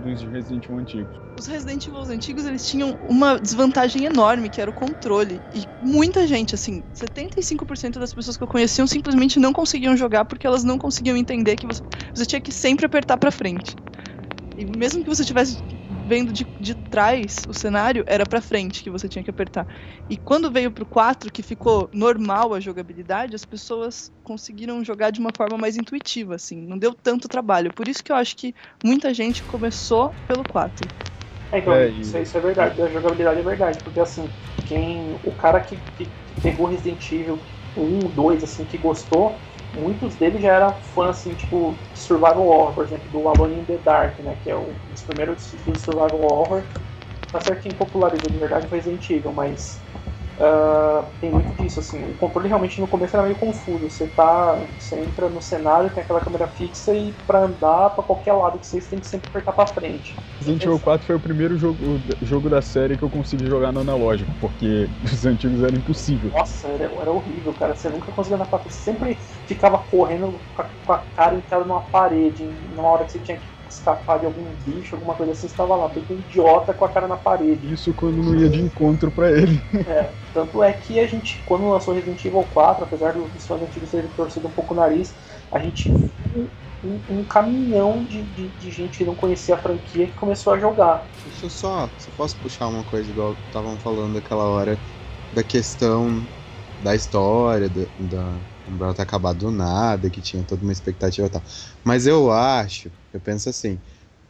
dos 0.06 0.20
de 0.20 0.28
Resident 0.28 0.64
Evil 0.66 0.78
antigos. 0.80 1.18
Os 1.38 1.48
Resident 1.48 1.88
Evil 1.88 2.02
antigos, 2.02 2.46
eles 2.46 2.66
tinham 2.68 2.92
uma 3.10 3.38
desvantagem 3.40 4.06
enorme, 4.06 4.50
que 4.50 4.62
era 4.62 4.70
o 4.70 4.74
controle. 4.74 5.42
E 5.54 5.66
muita 5.82 6.28
gente, 6.28 6.56
assim, 6.56 6.84
75% 6.94 8.00
das 8.00 8.14
pessoas 8.14 8.38
que 8.38 8.44
eu 8.44 8.48
conheciam 8.48 8.88
simplesmente 8.88 9.40
não 9.40 9.52
conseguiam 9.52 9.98
jogar 9.98 10.26
porque 10.26 10.46
elas 10.46 10.64
não 10.64 10.78
conseguiam 10.78 11.18
entender 11.18 11.56
que 11.56 11.66
você, 11.66 11.82
você 12.14 12.26
tinha 12.26 12.42
que 12.42 12.52
sempre 12.52 12.86
apertar 12.86 13.18
pra 13.18 13.32
frente. 13.32 13.76
E 14.58 14.66
mesmo 14.78 15.04
que 15.04 15.10
você 15.10 15.24
estivesse 15.24 15.58
vendo 16.06 16.32
de, 16.34 16.48
de 16.60 16.76
trás 16.76 17.46
o 17.48 17.54
cenário, 17.54 18.04
era 18.08 18.26
pra 18.28 18.42
frente 18.42 18.84
que 18.84 18.90
você 18.92 19.10
tinha 19.10 19.24
que 19.24 19.30
apertar. 19.32 19.68
E 20.10 20.18
quando 20.18 20.52
veio 20.52 20.72
pro 20.72 20.86
4, 20.86 21.32
que 21.32 21.44
ficou 21.44 21.90
normal 21.94 22.54
a 22.54 22.60
jogabilidade, 22.60 23.36
as 23.36 23.46
pessoas 23.46 24.12
conseguiram 24.24 24.84
jogar 24.84 25.12
de 25.12 25.20
uma 25.20 25.32
forma 25.34 25.58
mais 25.58 25.78
intuitiva, 25.78 26.36
assim, 26.36 26.62
não 26.62 26.78
deu 26.78 26.94
tanto 26.94 27.28
trabalho. 27.30 27.74
Por 27.74 27.88
isso 27.88 28.04
que 28.04 28.12
eu 28.12 28.16
acho 28.16 28.36
que 28.38 28.54
muita 28.84 29.14
gente 29.14 29.44
começou 29.44 30.16
pelo 30.28 30.46
4. 30.46 30.92
É, 31.52 31.60
então, 31.60 31.74
É, 31.74 31.90
isso, 31.90 32.18
isso 32.18 32.38
é 32.38 32.42
verdade, 32.42 32.82
a 32.82 32.90
jogabilidade 32.90 33.40
é 33.40 33.44
verdade, 33.44 33.80
porque 33.82 34.00
assim, 34.00 34.34
quem. 34.64 35.20
O 35.24 35.34
cara 35.36 35.62
que, 35.62 35.78
que 35.96 36.16
pegou 36.42 36.68
Resident 36.68 37.10
Evil 37.12 37.48
1, 37.76 38.12
2, 38.12 38.44
assim, 38.44 38.66
que 38.66 38.78
gostou, 38.78 39.42
muitos 39.72 40.18
deles 40.18 40.42
já 40.42 40.54
eram 40.54 40.82
fãs, 40.82 41.18
assim, 41.20 41.36
tipo, 41.36 41.82
de 41.92 42.00
Survival 42.00 42.46
Horror, 42.48 42.74
por 42.74 42.84
exemplo, 42.86 43.10
do 43.10 43.28
Alone 43.30 43.60
in 43.60 43.66
the 43.66 43.78
Dark, 43.78 44.20
né? 44.20 44.36
Que 44.36 44.50
é 44.52 44.56
dos 44.56 44.78
primeiros 45.06 45.50
títulos 45.50 45.80
de 45.80 45.86
Survival 45.86 46.22
Horror. 46.22 46.64
Tá 47.32 47.42
certo 47.42 47.62
que 47.62 47.74
popularizou 47.74 48.30
de 48.30 48.38
verdade 48.38 48.68
foi 48.68 48.78
Resident 48.78 49.10
Evil, 49.10 49.34
mas 49.34 49.86
Uh, 50.38 51.06
tem 51.22 51.32
muito 51.32 51.54
disso, 51.56 51.80
assim. 51.80 52.04
O 52.12 52.14
controle 52.16 52.50
realmente 52.50 52.82
no 52.82 52.88
começo 52.88 53.16
era 53.16 53.24
meio 53.24 53.38
confuso. 53.38 53.90
Você 53.90 54.06
tá. 54.08 54.60
Você 54.78 55.00
entra 55.00 55.30
no 55.30 55.42
cenário, 55.42 55.90
tem 55.90 56.04
aquela 56.04 56.20
câmera 56.20 56.48
fixa 56.48 56.94
e 56.94 57.14
pra 57.26 57.46
andar 57.46 57.92
pra 57.92 58.04
qualquer 58.04 58.34
lado 58.34 58.60
que 58.60 58.68
você 58.68 58.82
tem 58.82 59.00
que 59.00 59.08
sempre 59.08 59.30
apertar 59.30 59.54
pra 59.54 59.66
frente. 59.66 60.14
Resident 60.40 60.64
Evil 60.64 60.80
4 60.80 61.08
foi 61.08 61.16
o 61.16 61.20
primeiro 61.20 61.58
jogo, 61.58 61.78
jogo 62.22 62.50
da 62.50 62.62
série 62.62 62.98
que 62.98 63.04
eu 63.04 63.10
consegui 63.10 63.46
jogar 63.46 63.72
no 63.72 63.80
analógico, 63.80 64.34
porque 64.42 64.90
os 65.06 65.26
antigos 65.26 65.64
eram 65.64 65.78
impossível. 65.78 66.32
Nossa, 66.32 66.68
era, 66.68 66.84
era 66.84 67.12
horrível, 67.12 67.54
cara. 67.54 67.74
Você 67.74 67.88
nunca 67.88 68.12
conseguia 68.12 68.36
andar 68.36 68.48
pra 68.48 68.60
frente. 68.60 68.74
Você 68.74 68.92
sempre 68.92 69.18
ficava 69.48 69.78
correndo 69.78 70.42
com 70.54 70.62
a, 70.62 70.66
com 70.86 70.94
a 70.94 70.98
cara 70.98 71.36
entrada 71.36 71.64
numa 71.64 71.80
parede, 71.80 72.44
numa 72.44 72.90
hora 72.90 73.06
que 73.06 73.14
você 73.14 73.20
tinha 73.20 73.38
que 73.38 73.46
escapar 73.75 74.20
de 74.20 74.25
algum 74.25 74.44
bicho, 74.65 74.96
alguma 74.96 75.13
coisa 75.13 75.32
assim, 75.32 75.48
estava 75.48 75.75
lá, 75.75 75.89
feito 75.89 76.13
um 76.13 76.17
idiota 76.17 76.74
com 76.74 76.86
a 76.86 76.89
cara 76.89 77.08
na 77.08 77.17
parede. 77.17 77.72
Isso 77.72 77.94
quando 77.94 78.17
não 78.17 78.36
ia 78.36 78.50
de 78.50 78.62
encontro 78.62 79.12
para 79.12 79.32
ele. 79.32 79.62
É, 79.88 80.10
tanto 80.34 80.63
é 80.63 80.74
que 80.74 81.00
a 81.00 81.08
gente, 81.08 81.41
quando 81.46 81.70
lançou 81.70 81.94
Resident 81.94 82.24
Evil 82.25 82.46
4, 82.53 82.84
apesar 82.84 83.13
dos 83.13 83.46
fãs 83.46 83.62
antigos 83.62 83.91
terem 83.91 84.10
torcido 84.15 84.48
um 84.48 84.51
pouco 84.51 84.74
o 84.74 84.77
nariz, 84.77 85.13
a 85.51 85.60
gente 85.60 85.94
um, 86.36 86.48
um, 86.84 87.20
um 87.20 87.24
caminhão 87.24 88.03
de, 88.03 88.22
de, 88.22 88.48
de, 88.48 88.72
gente 88.72 88.98
que 88.98 89.03
não 89.03 89.15
conhecia 89.15 89.55
a 89.55 89.58
franquia 89.58 90.08
que 90.08 90.13
começou 90.13 90.53
a 90.53 90.60
jogar. 90.60 91.05
Deixa 91.25 91.46
eu 91.46 91.50
só, 91.50 91.89
se 91.98 92.10
posso 92.12 92.36
puxar 92.38 92.67
uma 92.67 92.84
coisa 92.84 93.10
igual 93.10 93.36
estavam 93.48 93.75
falando 93.77 94.17
aquela 94.17 94.46
hora 94.46 94.77
da 95.34 95.44
questão 95.44 96.24
da 96.84 96.96
história, 96.96 97.70
da, 97.70 97.86
da 98.00 98.34
Umbrella 98.67 98.93
ter 98.95 99.01
acabado 99.03 99.39
do 99.39 99.51
nada, 99.51 100.10
que 100.10 100.22
tinha 100.22 100.43
toda 100.43 100.63
uma 100.63 100.72
expectativa 100.74 101.27
e 101.27 101.29
tal. 101.29 101.43
Mas 101.84 102.07
eu 102.07 102.31
acho, 102.31 102.91
eu 103.13 103.22
penso 103.22 103.50
assim, 103.50 103.81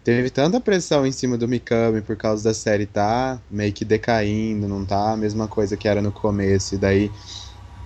teve 0.03 0.29
tanta 0.31 0.61
pressão 0.61 1.05
em 1.05 1.11
cima 1.11 1.37
do 1.37 1.47
Mikami 1.47 2.01
por 2.01 2.17
causa 2.17 2.43
da 2.45 2.53
série 2.53 2.85
tá 2.87 3.43
meio 3.49 3.73
que 3.73 3.85
decaindo, 3.85 4.67
não 4.67 4.85
tá 4.85 5.13
a 5.13 5.17
mesma 5.17 5.47
coisa 5.47 5.77
que 5.77 5.87
era 5.87 6.01
no 6.01 6.11
começo, 6.13 6.75
e 6.75 6.77
daí 6.77 7.13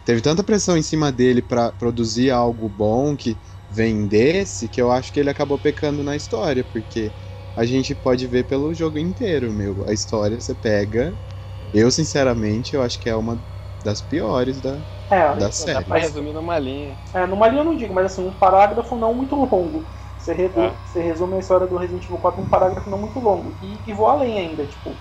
teve 0.03 0.21
tanta 0.21 0.43
pressão 0.43 0.77
em 0.77 0.81
cima 0.81 1.11
dele 1.11 1.41
para 1.41 1.71
produzir 1.71 2.31
algo 2.31 2.67
bom 2.69 3.15
que 3.15 3.39
vendesse, 3.69 4.67
que 4.69 4.81
eu 4.81 4.91
acho 4.91 5.11
que 5.13 5.19
ele 5.19 5.29
acabou 5.29 5.59
pecando 5.59 6.03
na 6.03 6.15
história, 6.15 6.63
porque 6.63 7.13
a 7.55 7.65
gente 7.65 7.93
pode 7.95 8.25
ver 8.27 8.45
pelo 8.45 8.73
jogo 8.73 8.97
inteiro, 8.97 9.51
meu, 9.53 9.87
a 9.87 9.93
história 9.93 10.39
você 10.39 10.55
pega, 10.55 11.17
eu 11.73 11.91
sinceramente, 11.91 12.75
eu 12.75 12.81
acho 12.81 12.99
que 12.99 13.09
é 13.09 13.15
uma 13.15 13.43
das 13.83 14.01
piores 14.01 14.61
da, 14.61 14.77
é, 15.09 15.35
da 15.35 15.51
série. 15.51 15.73
Dá 15.73 15.81
pra 15.81 15.99
resumir 15.99 16.33
numa 16.33 16.57
linha. 16.59 16.95
É, 17.13 17.25
numa 17.25 17.47
linha 17.47 17.61
eu 17.61 17.65
não 17.65 17.75
digo, 17.75 17.93
mas 17.93 18.05
assim, 18.05 18.27
um 18.27 18.31
parágrafo 18.31 18.95
não 18.95 19.13
muito 19.13 19.35
longo. 19.35 19.83
Você, 20.17 20.33
redu... 20.33 20.59
é. 20.59 20.73
você 20.85 21.01
resume 21.01 21.35
a 21.35 21.39
história 21.39 21.65
do 21.65 21.77
Resident 21.77 22.03
Evil 22.03 22.17
4 22.17 22.41
num 22.41 22.47
parágrafo 22.47 22.89
não 22.89 22.97
muito 22.97 23.19
longo. 23.19 23.53
E, 23.61 23.77
e 23.87 23.93
vou 23.93 24.07
além 24.07 24.37
ainda, 24.37 24.65
tipo, 24.65 24.91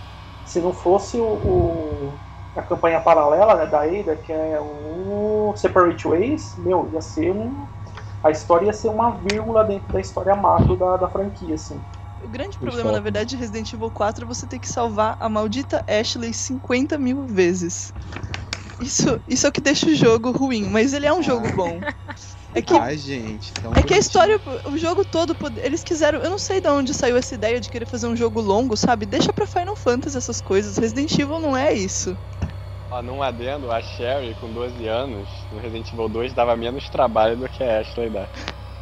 se 0.44 0.61
não 0.61 0.73
fosse 0.73 1.18
o, 1.18 1.25
o 1.25 2.12
a 2.56 2.62
campanha 2.62 3.00
paralela 3.00 3.54
né, 3.54 3.66
da 3.66 3.82
Ada, 3.82 4.16
que 4.16 4.32
é 4.32 4.58
o 4.61 5.54
Separate 5.56 6.06
Ways, 6.06 6.54
meu, 6.58 6.90
ia 6.92 7.00
ser 7.00 7.30
um. 7.30 7.66
A 8.23 8.30
história 8.30 8.66
ia 8.66 8.73
ser 8.73 8.88
uma 8.88 9.12
vírgula 9.12 9.64
dentro 9.64 9.92
da 9.92 10.00
história 10.00 10.35
macro 10.35 10.76
da, 10.76 10.97
da 10.97 11.08
franquia, 11.08 11.54
assim. 11.54 11.80
O 12.20 12.28
grande 12.28 12.58
problema, 12.58 12.90
na 12.90 12.99
verdade, 12.99 13.30
de 13.30 13.37
Resident 13.37 13.73
Evil 13.73 13.90
4 13.90 14.25
é 14.25 14.26
você 14.26 14.47
ter 14.47 14.58
que 14.58 14.68
salvar 14.68 15.16
a 15.20 15.28
maldita 15.28 15.85
Ashley 15.87 16.35
50 16.35 16.99
mil 16.99 17.26
vezes. 17.26 17.92
Isso, 18.80 19.20
isso 19.28 19.47
é 19.47 19.49
o 19.49 19.52
que 19.52 19.61
deixa 19.61 19.87
o 19.87 19.94
jogo 19.94 20.30
ruim, 20.30 20.68
mas 20.68 20.92
ele 20.92 21.06
é 21.06 21.12
um 21.12 21.23
jogo 21.23 21.50
bom. 21.54 21.80
É 22.54 22.62
que, 22.62 22.75
Ai, 22.75 22.97
gente, 22.97 23.52
é 23.76 23.82
que 23.82 23.92
a 23.92 23.99
história, 23.99 24.40
o 24.64 24.76
jogo 24.78 25.04
todo, 25.04 25.37
eles 25.58 25.85
quiseram. 25.85 26.20
Eu 26.20 26.30
não 26.30 26.38
sei 26.38 26.61
de 26.61 26.68
onde 26.68 26.94
saiu 26.94 27.16
essa 27.16 27.35
ideia 27.35 27.61
de 27.61 27.68
querer 27.68 27.87
fazer 27.87 28.06
um 28.06 28.16
jogo 28.16 28.40
longo, 28.40 28.76
sabe? 28.76 29.04
Deixa 29.04 29.32
pra 29.32 29.47
Final 29.47 29.76
Fantasy 29.76 30.16
essas 30.16 30.40
coisas. 30.40 30.78
Resident 30.78 31.12
Evil 31.18 31.40
não 31.40 31.56
é 31.56 31.75
isso. 31.75 32.16
Ó, 32.90 33.02
num 33.02 33.23
adendo, 33.23 33.70
a 33.70 33.82
Sherry, 33.82 34.35
com 34.40 34.50
12 34.50 34.88
anos, 34.88 35.28
no 35.52 35.61
Resident 35.61 35.92
Evil 35.92 36.08
2, 36.08 36.32
dava 36.32 36.56
menos 36.56 36.88
trabalho 36.88 37.37
do 37.37 37.49
que 37.49 37.62
a 37.62 37.80
Ashley 37.80 38.08
dá. 38.08 38.26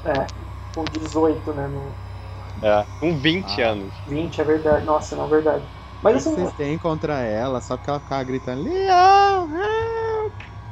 É, 0.05 0.27
com 0.73 0.85
18, 0.85 1.53
né? 1.53 1.67
No... 1.67 2.67
É, 2.67 2.87
com 3.01 3.19
20 3.19 3.63
ah. 3.63 3.69
anos. 3.71 3.93
20, 4.07 4.41
é 4.41 4.45
verdade. 4.45 4.87
Nossa, 4.87 5.17
não 5.17 5.27
é 5.27 5.29
verdade. 5.29 5.65
Mas 6.03 6.17
assim. 6.17 6.37
Vocês 6.37 6.53
têm 6.53 6.79
contra 6.79 7.21
ela 7.21 7.61
só 7.61 7.77
porque 7.77 7.91
ela 7.91 8.01
ficava 8.01 8.23
gritando 8.23 8.63
Leon, 8.63 9.49
help! 9.51 9.76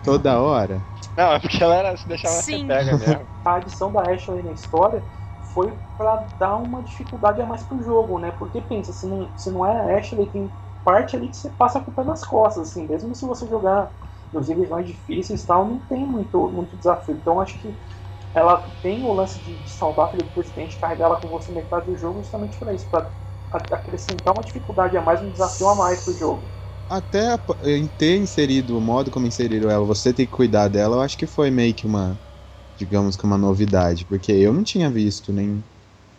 Toda 0.04 0.40
hora. 0.40 0.86
Não, 1.16 1.32
é 1.32 1.40
porque 1.40 1.62
ela 1.62 1.74
era, 1.76 1.96
se 1.96 2.06
deixava 2.08 2.42
Sim. 2.42 2.44
ser 2.44 2.60
pega 2.60 2.96
mesmo. 2.96 3.28
A 3.44 3.56
adição 3.56 3.92
da 3.92 4.02
Ashley 4.10 4.42
na 4.42 4.52
história 4.52 5.06
foi 5.52 5.78
para 5.96 6.16
dar 6.38 6.56
uma 6.56 6.82
dificuldade 6.82 7.40
a 7.42 7.46
mais 7.46 7.62
pro 7.64 7.82
jogo, 7.82 8.18
né? 8.18 8.32
Porque 8.32 8.60
pensa, 8.62 8.92
se 8.92 9.06
não, 9.06 9.32
se 9.36 9.50
não 9.50 9.66
é 9.66 9.94
a 9.94 9.98
Ashley, 9.98 10.30
tem 10.30 10.52
parte 10.82 11.16
ali 11.16 11.28
que 11.28 11.36
você 11.36 11.50
passa 11.50 11.80
com 11.80 11.90
o 11.90 11.94
pé 11.94 12.04
nas 12.04 12.24
costas, 12.24 12.70
assim, 12.70 12.88
mesmo 12.88 13.14
se 13.14 13.26
você 13.26 13.46
jogar 13.48 13.92
nos 14.32 14.48
níveis 14.48 14.68
mais 14.70 14.86
difíceis 14.88 15.42
e 15.44 15.46
tal, 15.46 15.66
não 15.66 15.80
tem 15.80 16.06
muito, 16.06 16.50
muito 16.50 16.76
desafio. 16.76 17.16
Então 17.16 17.40
acho 17.40 17.58
que 17.60 17.78
ela 18.34 18.56
tem 18.82 19.04
o 19.04 19.12
lance 19.12 19.42
de, 19.42 19.58
de 19.58 19.70
salvar 19.70 20.08
aquele 20.08 20.30
presidente, 20.30 20.78
carregar 20.80 21.06
ela 21.06 21.20
com 21.20 21.28
você 21.28 21.52
metade 21.52 21.86
do 21.86 21.96
jogo 21.96 22.22
justamente 22.22 22.58
para 22.58 22.74
isso, 22.74 22.88
para 22.90 23.12
acrescentar 23.50 24.34
uma 24.34 24.44
dificuldade 24.44 24.96
a 24.96 25.02
mais, 25.02 25.22
um 25.22 25.30
desafio 25.30 25.68
a 25.68 25.76
mais 25.76 26.04
pro 26.04 26.14
jogo. 26.16 26.53
Até 26.88 27.38
em 27.64 27.88
ter 27.88 28.18
inserido 28.18 28.76
o 28.76 28.80
modo 28.80 29.10
como 29.10 29.26
inseriram 29.26 29.70
ela, 29.70 29.84
você 29.86 30.12
ter 30.12 30.26
que 30.26 30.32
cuidar 30.32 30.68
dela, 30.68 30.96
eu 30.96 31.00
acho 31.00 31.16
que 31.16 31.26
foi 31.26 31.50
meio 31.50 31.74
que 31.74 31.86
uma, 31.86 32.20
digamos 32.76 33.16
que 33.16 33.24
uma 33.24 33.38
novidade, 33.38 34.04
porque 34.06 34.32
eu 34.32 34.52
não 34.52 34.64
tinha 34.64 34.90
visto 34.90 35.32
nem 35.32 35.64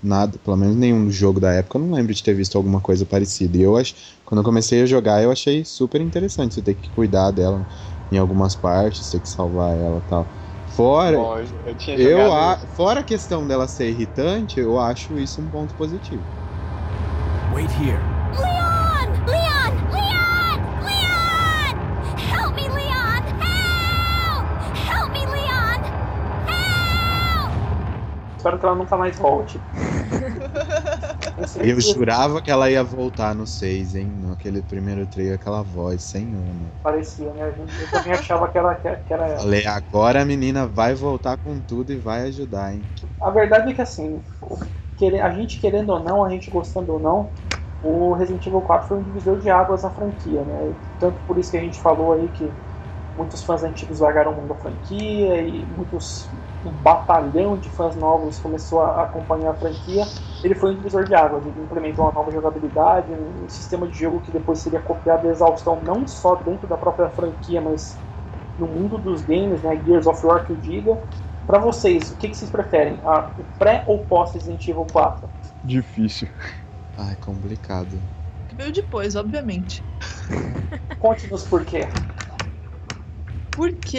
nada, 0.02 0.38
pelo 0.40 0.58
menos 0.58 0.76
nenhum 0.76 1.10
jogo 1.12 1.40
da 1.40 1.52
época, 1.54 1.78
eu 1.78 1.84
não 1.84 1.94
lembro 1.96 2.14
de 2.14 2.24
ter 2.24 2.34
visto 2.36 2.58
alguma 2.58 2.82
coisa 2.82 3.06
parecida. 3.06 3.58
E 3.58 3.62
eu 3.62 3.78
acho, 3.78 3.96
quando 4.26 4.40
eu 4.40 4.46
comecei 4.46 4.82
a 4.82 4.86
jogar, 4.86 5.24
eu 5.24 5.32
achei 5.32 5.66
super 5.66 6.02
interessante 6.02 6.56
você 6.56 6.62
ter 6.62 6.76
que 6.76 6.90
cuidar 6.92 7.32
dela 7.32 7.66
em 8.12 8.18
algumas 8.18 8.56
partes, 8.56 9.10
ter 9.10 9.20
que 9.20 9.30
salvar 9.30 9.76
ela 9.78 10.00
e 10.00 10.10
tal. 10.10 10.26
Fora, 10.76 11.16
Bom, 11.18 11.40
eu, 11.88 12.10
eu 12.12 12.34
a, 12.34 12.58
fora 12.58 13.00
a 13.00 13.04
questão 13.04 13.48
dela 13.48 13.68
ser 13.68 13.90
irritante, 13.90 14.60
eu 14.60 14.80
acho 14.80 15.18
isso 15.20 15.42
um 15.42 15.50
ponto 15.50 15.74
positivo. 15.76 16.24
Wait 17.54 17.70
here. 17.72 18.15
Espero 28.46 28.60
que 28.60 28.66
ela 28.68 28.76
nunca 28.76 28.96
mais 28.96 29.18
volte. 29.18 29.60
Eu 31.66 31.82
jurava 31.82 32.40
que 32.44 32.52
ela 32.52 32.70
ia 32.70 32.84
voltar 32.84 33.34
no 33.34 33.48
6, 33.48 33.96
hein? 33.96 34.08
Naquele 34.22 34.62
primeiro 34.62 35.04
trailer, 35.08 35.34
aquela 35.34 35.64
voz, 35.64 36.04
senhor. 36.04 36.44
Né? 36.44 36.68
Parecia, 36.84 37.34
né? 37.34 37.52
Eu 37.58 37.90
também 37.90 38.14
achava 38.14 38.48
que, 38.48 38.56
ela, 38.56 38.76
que 38.76 39.12
era 39.12 39.26
ela. 39.26 39.40
Falei, 39.40 39.66
agora 39.66 40.22
a 40.22 40.26
menina 40.26 40.68
vai 40.68 40.94
voltar 40.94 41.38
com 41.38 41.60
tudo 41.60 41.92
e 41.92 41.96
vai 41.96 42.28
ajudar, 42.28 42.72
hein? 42.72 42.84
A 43.20 43.32
verdade 43.32 43.72
é 43.72 43.74
que 43.74 43.82
assim, 43.82 44.22
a 45.24 45.30
gente 45.32 45.60
querendo 45.60 45.90
ou 45.90 46.00
não, 46.00 46.24
a 46.24 46.30
gente 46.30 46.52
gostando 46.52 46.94
ou 46.94 47.00
não, 47.00 47.32
o 47.82 48.14
Resident 48.14 48.46
Evil 48.46 48.62
4 48.62 48.88
foi 48.88 48.98
um 49.00 49.04
divisor 49.04 49.40
de 49.40 49.50
águas 49.50 49.82
na 49.82 49.90
franquia, 49.90 50.44
né? 50.44 50.72
Tanto 51.00 51.18
por 51.26 51.40
isso 51.40 51.50
que 51.50 51.58
a 51.58 51.62
gente 51.62 51.82
falou 51.82 52.14
aí 52.14 52.28
que 52.28 52.48
muitos 53.18 53.44
fãs 53.44 53.64
antigos 53.64 54.02
largaram 54.02 54.34
o 54.34 54.36
mundo 54.36 54.50
da 54.50 54.56
franquia 54.56 55.42
e 55.42 55.66
muitos 55.66 56.30
um 56.66 56.72
batalhão 56.72 57.58
de 57.58 57.70
fãs 57.70 57.96
novos 57.96 58.40
começou 58.40 58.82
a 58.82 59.04
acompanhar 59.04 59.52
a 59.52 59.56
franquia. 59.56 60.04
Ele 60.44 60.56
foi 60.56 60.72
um 60.72 60.76
divisor 60.76 61.06
de 61.06 61.14
águas, 61.16 61.46
ele 61.46 61.62
implementou 61.62 62.06
uma 62.06 62.12
nova 62.12 62.32
jogabilidade, 62.32 63.12
um 63.12 63.48
sistema 63.48 63.88
de 63.88 63.98
jogo 63.98 64.22
que 64.22 64.32
depois 64.32 64.60
seria 64.60 64.82
copiado 64.82 65.28
a 65.28 65.32
exaustão 65.32 65.82
não 65.82 66.08
só 66.08 66.36
dentro 66.36 66.68
da 66.68 66.78
própria 66.78 67.10
franquia, 67.10 67.62
mas 67.62 67.98
no 68.58 68.68
mundo 68.68 68.98
dos 68.98 69.22
games, 69.22 69.62
né? 69.62 69.82
Gears 69.84 70.08
of 70.08 70.26
War 70.26 70.46
que 70.46 70.52
eu 70.52 70.58
diga. 70.58 70.98
Para 71.46 71.60
vocês, 71.60 72.12
o 72.12 72.18
que, 72.18 72.30
que 72.30 72.36
vocês 72.36 72.50
preferem? 72.50 73.00
A, 73.04 73.32
o 73.38 73.44
pré 73.60 73.84
ou 73.88 74.00
pós 74.06 74.34
Resident 74.34 74.68
Evil 74.68 74.86
4? 74.92 75.30
Difícil. 75.64 76.28
Ai, 76.98 77.16
complicado. 77.18 78.02
Veio 78.52 78.72
depois, 78.72 79.16
obviamente. 79.16 79.84
Conte-nos 80.98 81.44
por 81.44 81.64
quê. 81.66 81.82
Porque, 83.56 83.98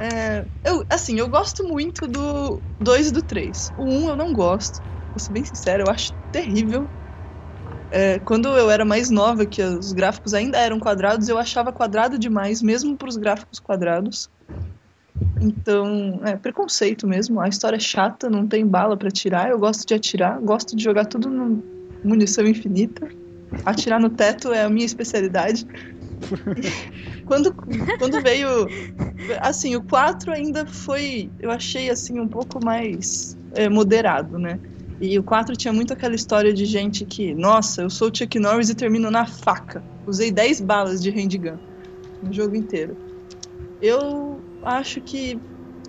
é, 0.00 0.46
eu, 0.64 0.84
assim, 0.90 1.18
eu 1.18 1.28
gosto 1.28 1.62
muito 1.68 2.08
do 2.08 2.64
2 2.80 3.08
e 3.08 3.12
do 3.12 3.22
3. 3.22 3.70
O 3.76 3.84
1 3.84 4.04
um 4.06 4.08
eu 4.10 4.16
não 4.16 4.32
gosto, 4.32 4.80
vou 5.14 5.20
ser 5.22 5.32
bem 5.32 5.44
sincero, 5.44 5.84
eu 5.84 5.90
acho 5.90 6.14
terrível. 6.30 6.90
É, 7.90 8.18
quando 8.20 8.48
eu 8.56 8.70
era 8.70 8.86
mais 8.86 9.10
nova, 9.10 9.44
que 9.44 9.62
os 9.62 9.92
gráficos 9.92 10.32
ainda 10.32 10.58
eram 10.58 10.80
quadrados, 10.80 11.28
eu 11.28 11.36
achava 11.36 11.70
quadrado 11.72 12.18
demais, 12.18 12.62
mesmo 12.62 12.96
para 12.96 13.08
os 13.08 13.18
gráficos 13.18 13.60
quadrados. 13.60 14.30
Então, 15.40 16.20
é 16.24 16.36
preconceito 16.36 17.06
mesmo. 17.06 17.40
A 17.40 17.48
história 17.48 17.76
é 17.76 17.80
chata, 17.80 18.30
não 18.30 18.46
tem 18.46 18.66
bala 18.66 18.96
para 18.96 19.10
tirar. 19.10 19.50
Eu 19.50 19.58
gosto 19.58 19.86
de 19.86 19.94
atirar, 19.94 20.40
gosto 20.40 20.74
de 20.76 20.82
jogar 20.82 21.06
tudo 21.06 21.28
no 21.28 21.62
munição 22.04 22.46
infinita. 22.46 23.06
Atirar 23.64 24.00
no 24.00 24.10
teto 24.10 24.52
é 24.52 24.62
a 24.64 24.70
minha 24.70 24.86
especialidade. 24.86 25.66
quando, 27.26 27.54
quando 27.98 28.22
veio. 28.22 28.68
Assim, 29.40 29.76
o 29.76 29.82
4 29.82 30.32
ainda 30.32 30.66
foi. 30.66 31.30
Eu 31.40 31.50
achei 31.50 31.90
assim 31.90 32.20
um 32.20 32.28
pouco 32.28 32.64
mais 32.64 33.36
é, 33.54 33.68
moderado, 33.68 34.38
né? 34.38 34.58
E 35.00 35.18
o 35.18 35.22
4 35.22 35.56
tinha 35.56 35.72
muito 35.72 35.92
aquela 35.92 36.14
história 36.14 36.52
de 36.52 36.64
gente 36.64 37.04
que, 37.04 37.34
nossa, 37.34 37.82
eu 37.82 37.90
sou 37.90 38.08
o 38.08 38.16
Chuck 38.16 38.38
Norris 38.38 38.70
e 38.70 38.74
termino 38.74 39.10
na 39.10 39.26
faca. 39.26 39.82
Usei 40.06 40.30
10 40.30 40.60
balas 40.60 41.02
de 41.02 41.10
handgun 41.10 41.58
no 42.22 42.32
jogo 42.32 42.54
inteiro. 42.54 42.96
Eu 43.80 44.40
acho 44.62 45.00
que 45.00 45.36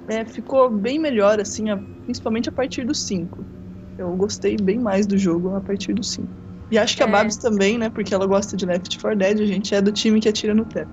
é, 0.08 0.26
ficou 0.26 0.70
bem 0.70 0.98
melhor, 1.00 1.40
assim, 1.40 1.70
a, 1.70 1.78
principalmente 2.04 2.50
a 2.50 2.52
partir 2.52 2.86
do 2.86 2.96
5. 2.96 3.46
Eu 3.98 4.16
gostei 4.16 4.58
bem 4.58 4.80
mais 4.80 5.06
do 5.06 5.18
jogo 5.18 5.56
a 5.56 5.62
partir 5.62 5.94
do 5.94 6.04
5. 6.04 6.28
E 6.74 6.78
acho 6.80 6.98
que 6.98 7.04
a 7.04 7.06
É. 7.06 7.12
Babs 7.12 7.38
também, 7.38 7.78
né? 7.78 7.92
Porque 7.92 8.16
ela 8.16 8.26
gosta 8.26 8.58
de 8.58 8.66
Left 8.66 8.98
4 9.00 9.16
Dead, 9.16 9.42
a 9.42 9.46
gente 9.46 9.76
é 9.76 9.82
do 9.82 9.92
time 9.92 10.20
que 10.20 10.28
atira 10.28 10.56
no 10.56 10.66
teto. 10.66 10.90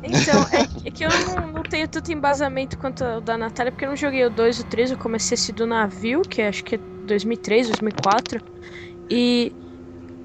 Então, 0.00 0.46
é, 0.52 0.68
é 0.84 0.90
que 0.92 1.04
eu 1.04 1.10
não, 1.10 1.52
não 1.54 1.62
tenho 1.64 1.88
tanto 1.88 2.12
embasamento 2.12 2.78
quanto 2.78 3.02
o 3.04 3.20
da 3.20 3.36
Natália, 3.36 3.72
porque 3.72 3.84
eu 3.84 3.88
não 3.88 3.96
joguei 3.96 4.24
o 4.24 4.30
2 4.30 4.58
e 4.58 4.60
o 4.62 4.64
3, 4.64 4.92
eu 4.92 4.98
comecei 4.98 5.34
esse 5.34 5.52
do 5.52 5.66
navio, 5.66 6.22
que 6.22 6.40
acho 6.40 6.62
que 6.62 6.76
é 6.76 6.80
2003, 7.02 7.66
2004. 7.66 8.40
E 9.10 9.56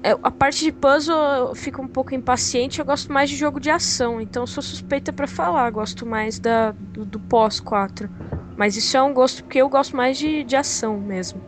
é, 0.04 0.12
a 0.22 0.30
parte 0.30 0.64
de 0.64 0.72
puzzle 0.72 1.16
eu 1.50 1.54
fico 1.56 1.82
um 1.82 1.88
pouco 1.88 2.14
impaciente, 2.14 2.78
eu 2.80 2.84
gosto 2.86 3.12
mais 3.12 3.30
de 3.30 3.36
jogo 3.36 3.60
de 3.60 3.70
ação, 3.70 4.20
então 4.20 4.44
eu 4.44 4.46
sou 4.46 4.62
suspeita 4.62 5.12
pra 5.12 5.26
falar, 5.26 5.70
gosto 5.70 6.06
mais 6.06 6.38
da, 6.40 6.72
do, 6.78 7.04
do 7.06 7.20
pós 7.20 7.60
4. 7.60 8.10
Mas 8.56 8.76
isso 8.76 8.96
é 8.96 9.02
um 9.02 9.12
gosto 9.14 9.42
porque 9.44 9.58
eu 9.60 9.68
gosto 9.68 9.96
mais 9.96 10.18
de, 10.18 10.44
de 10.44 10.56
ação 10.56 11.00
mesmo. 11.00 11.42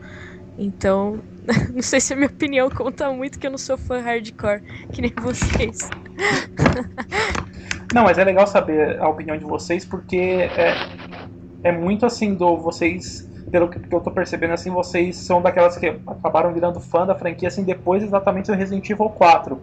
Então, 0.57 1.23
não 1.75 1.83
sei 1.83 2.01
se 2.01 2.13
a 2.13 2.17
minha 2.17 2.29
opinião 2.29 2.71
conta 2.71 3.13
muito, 3.13 3.39
que 3.39 3.47
eu 3.47 3.51
não 3.51 3.59
sou 3.59 3.77
fã 3.79 4.01
hardcore, 4.01 4.63
que 4.91 5.03
nem 5.03 5.13
vocês. 5.19 5.93
Não, 7.93 8.05
mas 8.05 8.19
é 8.19 8.25
legal 8.25 8.47
saber 8.47 8.99
a 9.01 9.09
opinião 9.09 9.37
de 9.39 9.45
vocês, 9.45 9.85
porque 9.85 10.17
é, 10.17 10.85
é 11.65 11.73
muito 11.73 12.07
assim 12.07 12.35
do 12.37 12.59
vocês, 12.59 13.29
pelo 13.51 13.69
que 13.71 13.81
eu 13.95 14.01
tô 14.01 14.13
percebendo 14.13 14.55
assim, 14.55 14.71
vocês 14.71 15.19
são 15.19 15.43
daquelas 15.43 15.77
que 15.79 16.01
acabaram 16.07 16.53
virando 16.55 16.81
fã 16.81 17.07
da 17.07 17.17
franquia 17.17 17.49
assim 17.49 17.65
depois 17.65 18.03
exatamente 18.03 18.49
do 18.49 18.55
Resident 18.57 18.89
Evil 18.91 19.11
4. 19.11 19.63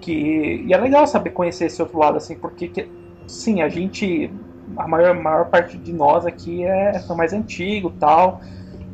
Que 0.00 0.64
e 0.66 0.72
é 0.74 0.78
legal 0.78 1.06
saber 1.06 1.30
conhecer 1.32 1.66
esse 1.66 1.82
outro 1.82 1.98
lado 1.98 2.18
assim, 2.18 2.36
porque 2.36 2.68
que- 2.68 2.92
sim, 3.26 3.62
a 3.62 3.68
gente 3.68 4.34
a 4.78 4.88
maior, 4.88 5.14
maior 5.14 5.46
parte 5.50 5.78
de 5.78 5.92
nós 5.92 6.26
aqui 6.26 6.64
é 6.64 7.00
fã 7.00 7.14
mais 7.16 7.32
antigo, 7.32 7.90
tal. 7.90 8.40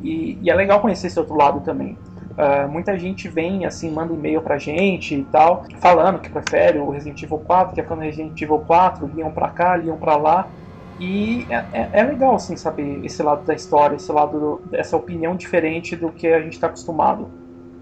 E, 0.03 0.37
e 0.41 0.49
é 0.49 0.53
legal 0.53 0.81
conhecer 0.81 1.07
esse 1.07 1.19
outro 1.19 1.35
lado 1.35 1.61
também. 1.61 1.97
Ah, 2.37 2.67
muita 2.67 2.97
gente 2.97 3.29
vem, 3.29 3.65
assim, 3.65 3.91
manda 3.91 4.13
e-mail 4.13 4.41
pra 4.41 4.57
gente 4.57 5.15
e 5.15 5.23
tal, 5.23 5.63
falando 5.81 6.19
que 6.19 6.29
prefere 6.29 6.79
o 6.79 6.89
Resident 6.89 7.21
Evil 7.23 7.37
4, 7.39 7.73
que 7.73 7.81
é 7.81 7.83
fã 7.83 7.95
do 7.95 8.01
Resident 8.01 8.39
Evil 8.41 8.59
4, 8.59 9.07
liam 9.07 9.31
pra 9.31 9.49
cá, 9.49 9.77
liam 9.77 9.97
pra 9.97 10.15
lá. 10.17 10.51
E 10.99 11.47
é, 11.49 11.67
é- 11.71 11.89
é 11.93 12.03
legal, 12.03 12.35
assim, 12.35 12.55
saber 12.55 13.03
esse 13.05 13.21
lado 13.23 13.45
da 13.45 13.53
história, 13.53 13.95
esse 13.95 14.11
lado, 14.11 14.39
do- 14.39 14.61
dessa 14.69 14.95
opinião 14.97 15.35
diferente 15.35 15.95
do 15.95 16.11
que 16.11 16.27
a 16.27 16.41
gente 16.41 16.59
tá 16.59 16.67
acostumado, 16.67 17.29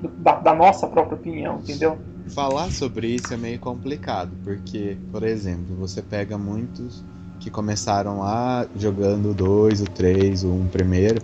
do- 0.02 0.12
da, 0.18 0.36
da 0.36 0.54
nossa 0.54 0.88
própria 0.88 1.18
opinião, 1.18 1.58
entendeu? 1.58 1.98
Falar 2.30 2.72
sobre 2.72 3.08
isso 3.08 3.34
é 3.34 3.38
meio 3.38 3.60
complicado, 3.60 4.32
porque, 4.44 4.98
por 5.12 5.24
exemplo, 5.24 5.76
você 5.76 6.02
pega 6.02 6.38
muitos 6.38 7.04
que 7.40 7.50
começaram 7.50 8.20
lá 8.20 8.66
jogando 8.76 9.32
o 9.32 9.34
2, 9.34 9.82
o 9.82 9.86
3, 9.86 10.44
o 10.44 10.50
1 10.54 10.68
primeiro, 10.68 11.20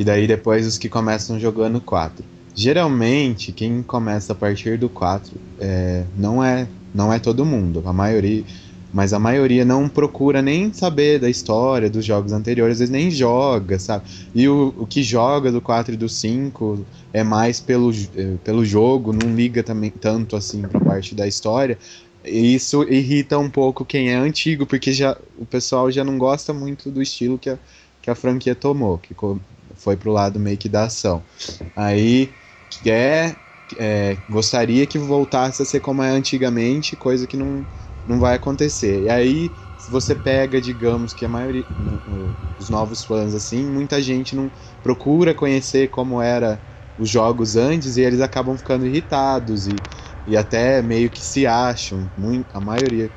e 0.00 0.04
daí 0.04 0.26
depois 0.26 0.66
os 0.66 0.78
que 0.78 0.88
começam 0.88 1.38
jogando 1.38 1.76
o 1.76 1.80
4. 1.82 2.24
Geralmente, 2.54 3.52
quem 3.52 3.82
começa 3.82 4.32
a 4.32 4.34
partir 4.34 4.78
do 4.78 4.88
4 4.88 5.38
é, 5.60 6.04
não, 6.16 6.42
é, 6.42 6.66
não 6.94 7.12
é 7.12 7.18
todo 7.18 7.44
mundo, 7.44 7.82
a 7.84 7.92
maioria. 7.92 8.42
Mas 8.90 9.12
a 9.12 9.18
maioria 9.18 9.62
não 9.62 9.90
procura 9.90 10.40
nem 10.40 10.72
saber 10.72 11.20
da 11.20 11.28
história 11.28 11.90
dos 11.90 12.02
jogos 12.02 12.32
anteriores, 12.32 12.76
às 12.76 12.78
vezes 12.78 12.90
nem 12.90 13.10
joga, 13.10 13.78
sabe? 13.78 14.04
E 14.34 14.48
o, 14.48 14.74
o 14.78 14.86
que 14.86 15.02
joga 15.02 15.52
do 15.52 15.60
4 15.60 15.92
e 15.92 15.96
do 15.98 16.08
5 16.08 16.82
é 17.12 17.22
mais 17.22 17.60
pelo, 17.60 17.92
eh, 17.92 18.36
pelo 18.42 18.64
jogo, 18.64 19.12
não 19.12 19.36
liga 19.36 19.62
também 19.62 19.90
tanto 19.90 20.34
assim 20.34 20.62
pra 20.62 20.80
parte 20.80 21.14
da 21.14 21.28
história. 21.28 21.76
E 22.24 22.54
isso 22.54 22.84
irrita 22.84 23.38
um 23.38 23.50
pouco 23.50 23.84
quem 23.84 24.10
é 24.10 24.16
antigo, 24.16 24.64
porque 24.64 24.92
já 24.92 25.14
o 25.38 25.44
pessoal 25.44 25.90
já 25.90 26.02
não 26.02 26.16
gosta 26.16 26.54
muito 26.54 26.90
do 26.90 27.02
estilo 27.02 27.38
que 27.38 27.50
a, 27.50 27.58
que 28.00 28.10
a 28.10 28.14
franquia 28.14 28.54
tomou, 28.54 28.96
que 28.98 29.14
foi 29.80 29.96
pro 29.96 30.12
lado 30.12 30.38
meio 30.40 30.58
que 30.58 30.68
da 30.68 30.84
ação. 30.84 31.24
Aí 31.74 32.34
quer, 32.68 33.40
é, 33.76 34.18
gostaria 34.28 34.86
que 34.86 34.98
voltasse 34.98 35.62
a 35.62 35.64
ser 35.64 35.80
como 35.80 36.02
é 36.02 36.10
antigamente, 36.10 36.96
coisa 36.96 37.26
que 37.26 37.36
não, 37.36 37.66
não 38.06 38.18
vai 38.20 38.34
acontecer. 38.36 39.02
E 39.04 39.08
aí, 39.08 39.56
se 39.76 39.90
você 39.90 40.14
pega, 40.14 40.60
digamos 40.60 41.12
que 41.14 41.24
a 41.24 41.28
maioria 41.28 41.66
dos 42.58 42.68
novos 42.68 43.04
fãs, 43.04 43.34
assim, 43.34 43.64
muita 43.66 44.02
gente 44.02 44.36
não 44.36 44.52
procura 44.82 45.34
conhecer 45.34 45.88
como 45.88 46.20
era 46.20 46.62
os 46.96 47.08
jogos 47.08 47.56
antes 47.56 47.96
e 47.96 48.02
eles 48.02 48.20
acabam 48.20 48.56
ficando 48.56 48.86
irritados 48.86 49.66
e, 49.66 49.82
e 50.26 50.36
até 50.36 50.82
meio 50.82 51.10
que 51.10 51.22
se 51.24 51.46
acham, 51.46 52.10
muito, 52.16 52.54
a 52.54 52.60
maioria 52.60 53.12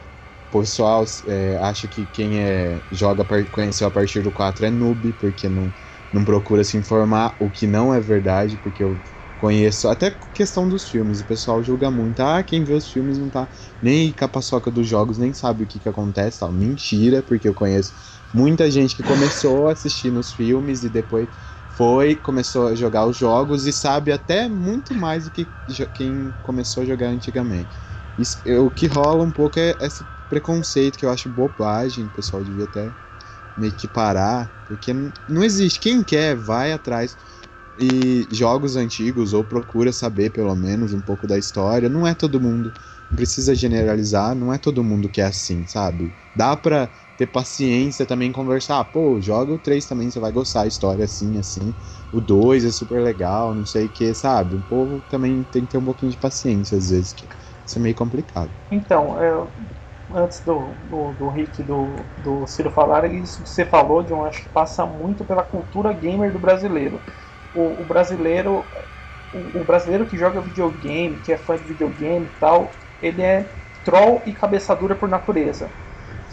pessoal 0.49 1.03
é, 1.27 1.57
acha 1.57 1.87
que 1.87 2.05
quem 2.05 2.39
é, 2.39 2.83
joga, 2.91 3.25
conheceu 3.49 3.87
a 3.87 3.91
partir 3.91 4.21
do 4.21 4.31
4 4.31 4.65
é 4.65 4.69
noob, 4.71 5.13
porque 5.13 5.49
não, 5.49 5.73
não 6.13 6.25
procura 6.25 6.63
se 6.63 6.77
informar, 6.77 7.35
o 7.39 7.51
que 7.51 7.67
não 7.67 7.93
é 7.93 7.99
verdade, 8.01 8.57
porque 8.59 8.83
eu 8.83 9.01
conheço, 9.37 9.89
até 9.89 10.11
questão 10.33 10.69
dos 10.69 10.87
filmes, 10.87 11.21
o 11.21 11.25
pessoal 11.25 11.63
julga 11.63 11.91
muito, 11.91 12.21
ah, 12.21 12.43
quem 12.43 12.63
vê 12.63 12.73
os 12.73 12.89
filmes 12.89 13.17
não 13.19 13.29
tá 13.29 13.49
nem 13.81 14.13
com 14.13 14.25
a 14.25 14.29
paçoca 14.29 14.71
dos 14.71 14.87
jogos, 14.87 15.17
nem 15.17 15.33
sabe 15.33 15.65
o 15.65 15.67
que 15.67 15.79
que 15.79 15.89
acontece, 15.89 16.39
tal. 16.39 16.53
Mentira, 16.53 17.23
porque 17.23 17.49
eu 17.49 17.53
conheço 17.55 17.93
muita 18.33 18.71
gente 18.71 18.95
que 18.95 19.03
começou 19.03 19.67
a 19.67 19.73
assistir 19.73 20.11
nos 20.11 20.31
filmes 20.31 20.83
e 20.83 20.89
depois 20.89 21.29
foi, 21.69 22.15
começou 22.15 22.67
a 22.67 22.75
jogar 22.75 23.05
os 23.07 23.17
jogos 23.17 23.65
e 23.65 23.73
sabe 23.73 24.11
até 24.11 24.47
muito 24.47 24.93
mais 24.93 25.25
do 25.25 25.31
que 25.31 25.53
quem 25.93 26.33
começou 26.41 26.83
a 26.83 26.85
jogar 26.85 27.09
antigamente. 27.09 27.75
Isso, 28.17 28.41
o 28.63 28.69
que 28.69 28.85
rola 28.87 29.23
um 29.23 29.31
pouco 29.31 29.59
é 29.59 29.75
esse 29.81 30.07
preconceito 30.29 30.97
que 30.97 31.05
eu 31.05 31.09
acho 31.09 31.29
bobagem, 31.29 32.05
o 32.07 32.11
pessoal 32.11 32.43
devia 32.43 32.65
até 32.65 32.95
meio 33.55 33.73
que 33.73 33.87
parar, 33.87 34.51
porque 34.65 34.93
não 35.27 35.43
existe. 35.43 35.79
Quem 35.79 36.03
quer, 36.03 36.35
vai 36.35 36.71
atrás 36.73 37.17
e 37.77 38.27
jogos 38.31 38.75
antigos 38.75 39.33
ou 39.33 39.43
procura 39.43 39.91
saber 39.91 40.29
pelo 40.31 40.55
menos 40.55 40.93
um 40.93 41.01
pouco 41.01 41.25
da 41.27 41.37
história. 41.37 41.89
Não 41.89 42.05
é 42.05 42.13
todo 42.13 42.39
mundo, 42.39 42.71
precisa 43.15 43.55
generalizar, 43.55 44.35
não 44.35 44.53
é 44.53 44.57
todo 44.57 44.83
mundo 44.83 45.09
que 45.09 45.21
é 45.21 45.25
assim, 45.25 45.65
sabe? 45.65 46.13
Dá 46.35 46.55
pra 46.55 46.91
ter 47.15 47.27
paciência 47.27 48.05
também 48.05 48.31
conversar, 48.31 48.79
ah, 48.79 48.85
pô, 48.85 49.19
joga 49.21 49.53
o 49.53 49.59
3 49.59 49.85
também, 49.85 50.09
você 50.09 50.19
vai 50.19 50.31
gostar, 50.31 50.61
a 50.61 50.67
história 50.67 51.05
assim, 51.05 51.37
assim. 51.37 51.75
O 52.11 52.19
2 52.19 52.65
é 52.65 52.71
super 52.71 53.01
legal, 53.03 53.53
não 53.53 53.65
sei 53.65 53.85
o 53.85 53.89
que, 53.89 54.13
sabe? 54.13 54.55
O 54.55 54.61
povo 54.63 55.01
também 55.07 55.43
tem 55.43 55.63
que 55.63 55.69
ter 55.69 55.77
um 55.77 55.85
pouquinho 55.85 56.11
de 56.11 56.17
paciência 56.17 56.77
às 56.77 56.89
vezes, 56.89 57.13
que 57.13 57.27
isso 57.65 57.77
é 57.77 57.81
meio 57.81 57.95
complicado. 57.95 58.51
Então, 58.71 59.19
é, 59.21 59.47
antes 60.13 60.43
do, 60.43 60.77
do, 60.83 61.13
do 61.13 61.29
Rick 61.29 61.61
e 61.61 61.65
do, 61.65 62.05
do 62.17 62.45
Ciro 62.47 62.71
falarem, 62.71 63.21
isso 63.21 63.43
que 63.43 63.49
você 63.49 63.65
falou, 63.65 64.03
John, 64.03 64.23
acho 64.25 64.43
que 64.43 64.49
passa 64.49 64.85
muito 64.85 65.25
pela 65.25 65.43
cultura 65.43 65.93
gamer 65.93 66.31
do 66.31 66.39
brasileiro. 66.39 67.03
O, 67.53 67.81
o 67.81 67.85
brasileiro, 67.85 68.69
o, 69.31 69.61
o 69.61 69.63
brasileiro 69.65 70.05
que 70.07 70.17
joga 70.17 70.41
videogame, 70.41 71.19
que 71.19 71.31
é 71.31 71.37
fã 71.37 71.55
de 71.55 71.63
videogame 71.63 72.27
e 72.27 72.39
tal, 72.39 72.71
ele 73.01 73.21
é 73.21 73.53
troll 73.83 74.23
e 74.25 74.33
cabeça 74.33 74.75
dura 74.75 74.95
por 74.95 75.09
natureza. 75.09 75.73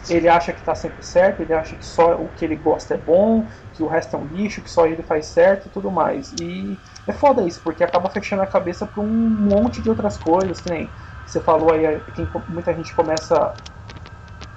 Ele 0.08 0.28
acha 0.28 0.52
que 0.52 0.64
tá 0.64 0.74
sempre 0.74 1.02
certo, 1.02 1.40
ele 1.42 1.52
acha 1.52 1.76
que 1.76 1.84
só 1.84 2.14
o 2.14 2.28
que 2.30 2.44
ele 2.44 2.56
gosta 2.56 2.94
é 2.94 2.98
bom, 2.98 3.46
que 3.72 3.82
o 3.82 3.86
resto 3.86 4.16
é 4.16 4.18
um 4.18 4.24
lixo, 4.26 4.62
que 4.62 4.70
só 4.70 4.86
ele 4.86 5.02
faz 5.02 5.26
certo 5.26 5.68
e 5.68 5.70
tudo 5.70 5.90
mais. 5.90 6.32
E 6.40 6.80
é 7.06 7.12
foda 7.12 7.46
isso, 7.46 7.62
porque 7.62 7.84
acaba 7.84 8.08
fechando 8.08 8.42
a 8.42 8.46
cabeça 8.46 8.86
pra 8.86 9.02
um 9.02 9.06
monte 9.06 9.82
de 9.82 9.90
outras 9.90 10.16
coisas, 10.16 10.58
que 10.60 10.70
nem 10.70 10.90
você 11.30 11.40
falou 11.40 11.72
aí, 11.72 12.00
quem, 12.14 12.28
muita 12.48 12.74
gente 12.74 12.94
começa 12.94 13.54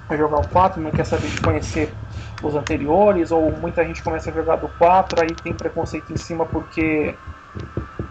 a 0.08 0.16
jogar 0.16 0.40
o 0.40 0.48
4, 0.48 0.82
não 0.82 0.90
quer 0.90 1.06
saber 1.06 1.28
de 1.28 1.40
conhecer 1.40 1.94
os 2.42 2.54
anteriores, 2.56 3.30
ou 3.30 3.50
muita 3.52 3.84
gente 3.84 4.02
começa 4.02 4.30
a 4.30 4.34
jogar 4.34 4.56
do 4.56 4.68
4, 4.68 5.22
aí 5.22 5.34
tem 5.36 5.52
preconceito 5.52 6.12
em 6.12 6.16
cima 6.16 6.44
porque 6.44 7.14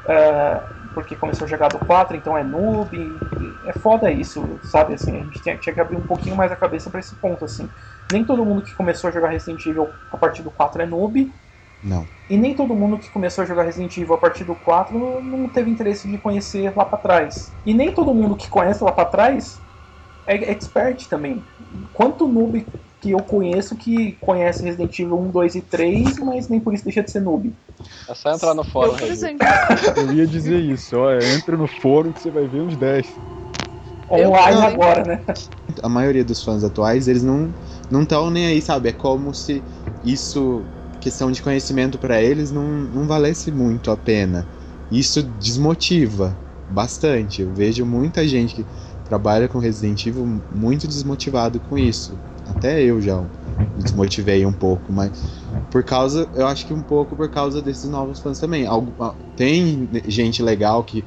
é, 0.06 0.62
porque 0.94 1.16
começou 1.16 1.46
a 1.46 1.50
jogar 1.50 1.70
do 1.70 1.80
4, 1.80 2.16
então 2.16 2.38
é 2.38 2.44
noob. 2.44 3.18
É 3.66 3.74
foda 3.74 4.12
isso, 4.12 4.60
sabe? 4.64 4.94
Assim, 4.94 5.12
a 5.12 5.24
gente 5.24 5.42
tinha, 5.42 5.58
tinha 5.58 5.74
que 5.74 5.82
abrir 5.82 5.98
um 5.98 6.02
pouquinho 6.02 6.36
mais 6.36 6.52
a 6.52 6.56
cabeça 6.56 6.90
pra 6.90 7.00
esse 7.00 7.16
ponto, 7.16 7.44
assim. 7.44 7.68
Nem 8.12 8.24
todo 8.24 8.46
mundo 8.46 8.62
que 8.62 8.74
começou 8.76 9.10
a 9.10 9.14
jogar 9.14 9.30
Resident 9.30 9.66
Evil 9.66 9.90
a 10.12 10.18
partir 10.18 10.44
do 10.44 10.52
4 10.52 10.82
é 10.82 10.86
noob, 10.86 11.34
Não. 11.84 12.08
e 12.30 12.38
nem 12.38 12.56
todo 12.56 12.74
mundo 12.76 12.98
que 12.98 13.10
começou 13.10 13.44
a 13.44 13.46
jogar 13.48 13.64
Resident 13.64 13.96
Evil 13.98 14.14
a 14.14 14.18
partir 14.18 14.44
do 14.46 14.56
4 14.56 14.98
não, 15.22 15.50
teve 15.50 15.70
interesse 15.70 16.08
de 16.10 16.18
conhecer 16.18 16.74
lá 16.76 16.86
pra 16.86 16.98
trás. 16.98 17.52
E 17.66 17.74
nem 17.74 17.94
todo 17.94 18.14
mundo 18.14 18.36
que 18.36 18.48
conhece 18.50 18.84
lá 18.84 18.92
pra 18.92 19.06
trás 19.06 19.62
é 20.26 20.52
expert 20.52 21.08
também. 21.10 21.44
Quanto 21.92 22.28
noob 22.28 22.66
que 23.02 23.12
eu 23.12 23.20
conheço 23.20 23.76
que 23.76 24.14
conhece 24.22 24.64
Resident 24.64 24.98
Evil 24.98 25.20
1, 25.20 25.32
2 25.32 25.56
e 25.56 25.62
3, 25.62 26.20
mas 26.20 26.48
nem 26.48 26.60
por 26.62 26.74
isso 26.74 26.86
deixa 26.86 27.04
de 27.04 27.12
ser 27.12 27.20
noob. 27.20 27.54
É 28.10 28.16
só 28.16 28.32
entrar 28.32 28.54
no 28.54 28.64
fórum, 28.64 28.96
Eu, 28.98 30.04
Eu 30.04 30.14
ia 30.14 30.26
dizer 30.26 30.60
isso, 30.62 30.96
ó, 30.98 31.12
entra 31.14 31.58
no 31.58 31.68
fórum 31.68 32.14
que 32.14 32.22
você 32.22 32.32
vai 32.32 32.48
ver 32.48 32.62
uns 32.62 32.78
10. 32.78 33.08
Eu 34.10 34.32
Online 34.32 34.62
também. 34.62 34.74
agora, 34.74 35.04
né? 35.04 35.26
a 35.82 35.90
maioria 35.90 36.24
dos 36.24 36.44
fãs 36.44 36.64
atuais, 36.64 37.08
eles 37.08 37.24
não 37.24 37.54
não 37.90 38.04
estão 38.04 38.30
nem 38.30 38.48
aí, 38.48 38.62
sabe? 38.62 38.90
É 38.90 38.94
como 38.94 39.34
se 39.34 39.62
isso, 40.04 40.62
questão 41.04 41.30
de 41.30 41.42
conhecimento 41.42 41.98
para 41.98 42.22
eles, 42.22 42.50
não, 42.50 42.64
não 42.64 43.06
valesse 43.06 43.52
muito 43.52 43.92
a 43.92 43.98
pena. 43.98 44.48
Isso 44.90 45.22
desmotiva 45.22 46.34
bastante. 46.70 47.42
Eu 47.42 47.54
vejo 47.54 47.86
muita 47.86 48.26
gente 48.26 48.56
que 48.56 48.66
trabalha 49.04 49.50
com 49.50 49.60
Resident 49.60 50.06
Evil 50.06 50.42
muito 50.50 50.88
desmotivado 50.88 51.60
com 51.60 51.78
isso. 51.78 52.18
Até 52.48 52.82
eu 52.82 53.02
já 53.02 53.18
me 53.20 53.84
desmotivei 53.84 54.46
um 54.46 54.54
pouco, 54.54 54.94
mas 54.94 55.12
por 55.70 55.84
causa, 55.84 56.26
eu 56.36 56.48
acho 56.48 56.66
que 56.66 56.74
um 56.74 56.82
pouco 56.82 57.18
por 57.18 57.30
causa 57.30 57.62
desses 57.62 57.90
novos 57.90 58.20
fãs 58.20 58.40
também. 58.40 58.66
Tem 59.36 59.90
gente 60.08 60.42
legal 60.42 60.86
que 60.86 61.04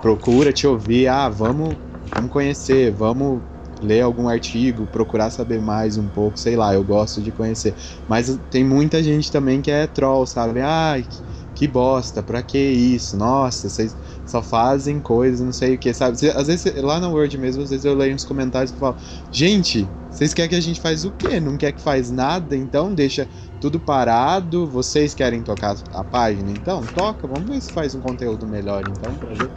procura 0.00 0.52
te 0.52 0.64
ouvir, 0.64 1.08
ah, 1.08 1.28
vamos, 1.28 1.74
vamos 2.14 2.30
conhecer, 2.30 2.92
vamos 2.92 3.42
ler 3.80 4.02
algum 4.02 4.28
artigo, 4.28 4.86
procurar 4.86 5.30
saber 5.30 5.60
mais 5.60 5.96
um 5.96 6.08
pouco, 6.10 6.38
sei 6.38 6.56
lá, 6.56 6.74
eu 6.74 6.84
gosto 6.84 7.22
de 7.22 7.32
conhecer. 7.32 7.76
Mas 8.06 8.38
tem 8.50 8.64
muita 8.64 9.02
gente 9.02 9.30
também 9.30 9.62
que 9.62 9.70
é 9.70 9.86
troll, 9.86 10.26
sabe? 10.26 10.60
Ai, 10.60 11.06
que 11.54 11.66
bosta, 11.68 12.22
pra 12.22 12.42
que 12.42 12.58
isso? 12.58 13.16
Nossa, 13.16 13.68
vocês 13.68 13.96
só 14.24 14.42
fazem 14.42 15.00
coisas, 15.00 15.40
não 15.40 15.52
sei 15.52 15.74
o 15.74 15.78
que, 15.78 15.92
sabe? 15.92 16.16
Às 16.34 16.46
vezes, 16.46 16.74
lá 16.82 17.00
na 17.00 17.08
Word 17.08 17.36
mesmo, 17.38 17.62
às 17.62 17.70
vezes 17.70 17.84
eu 17.84 17.94
leio 17.94 18.14
uns 18.14 18.24
comentários 18.24 18.70
que 18.72 18.78
falam, 18.78 18.96
gente, 19.30 19.92
vocês 20.08 20.32
querem 20.34 20.48
que 20.50 20.54
a 20.56 20.60
gente 20.60 20.80
faz 20.80 21.04
o 21.04 21.12
quê? 21.12 21.38
Não 21.40 21.56
quer 21.56 21.72
que 21.72 21.80
faz 21.82 22.10
nada? 22.10 22.56
Então 22.56 22.94
deixa 22.94 23.28
tudo 23.58 23.78
parado, 23.80 24.68
vocês 24.68 25.14
querem 25.14 25.42
tocar 25.42 25.76
a 25.92 26.04
página? 26.04 26.50
Então, 26.50 26.86
toca, 26.88 27.26
vamos 27.28 27.48
ver 27.48 27.60
se 27.60 27.72
faz 27.72 27.94
um 27.94 28.00
conteúdo 28.00 28.46
melhor, 28.46 28.86
então, 28.86 29.16
pra 29.18 29.34
ver. 29.34 29.50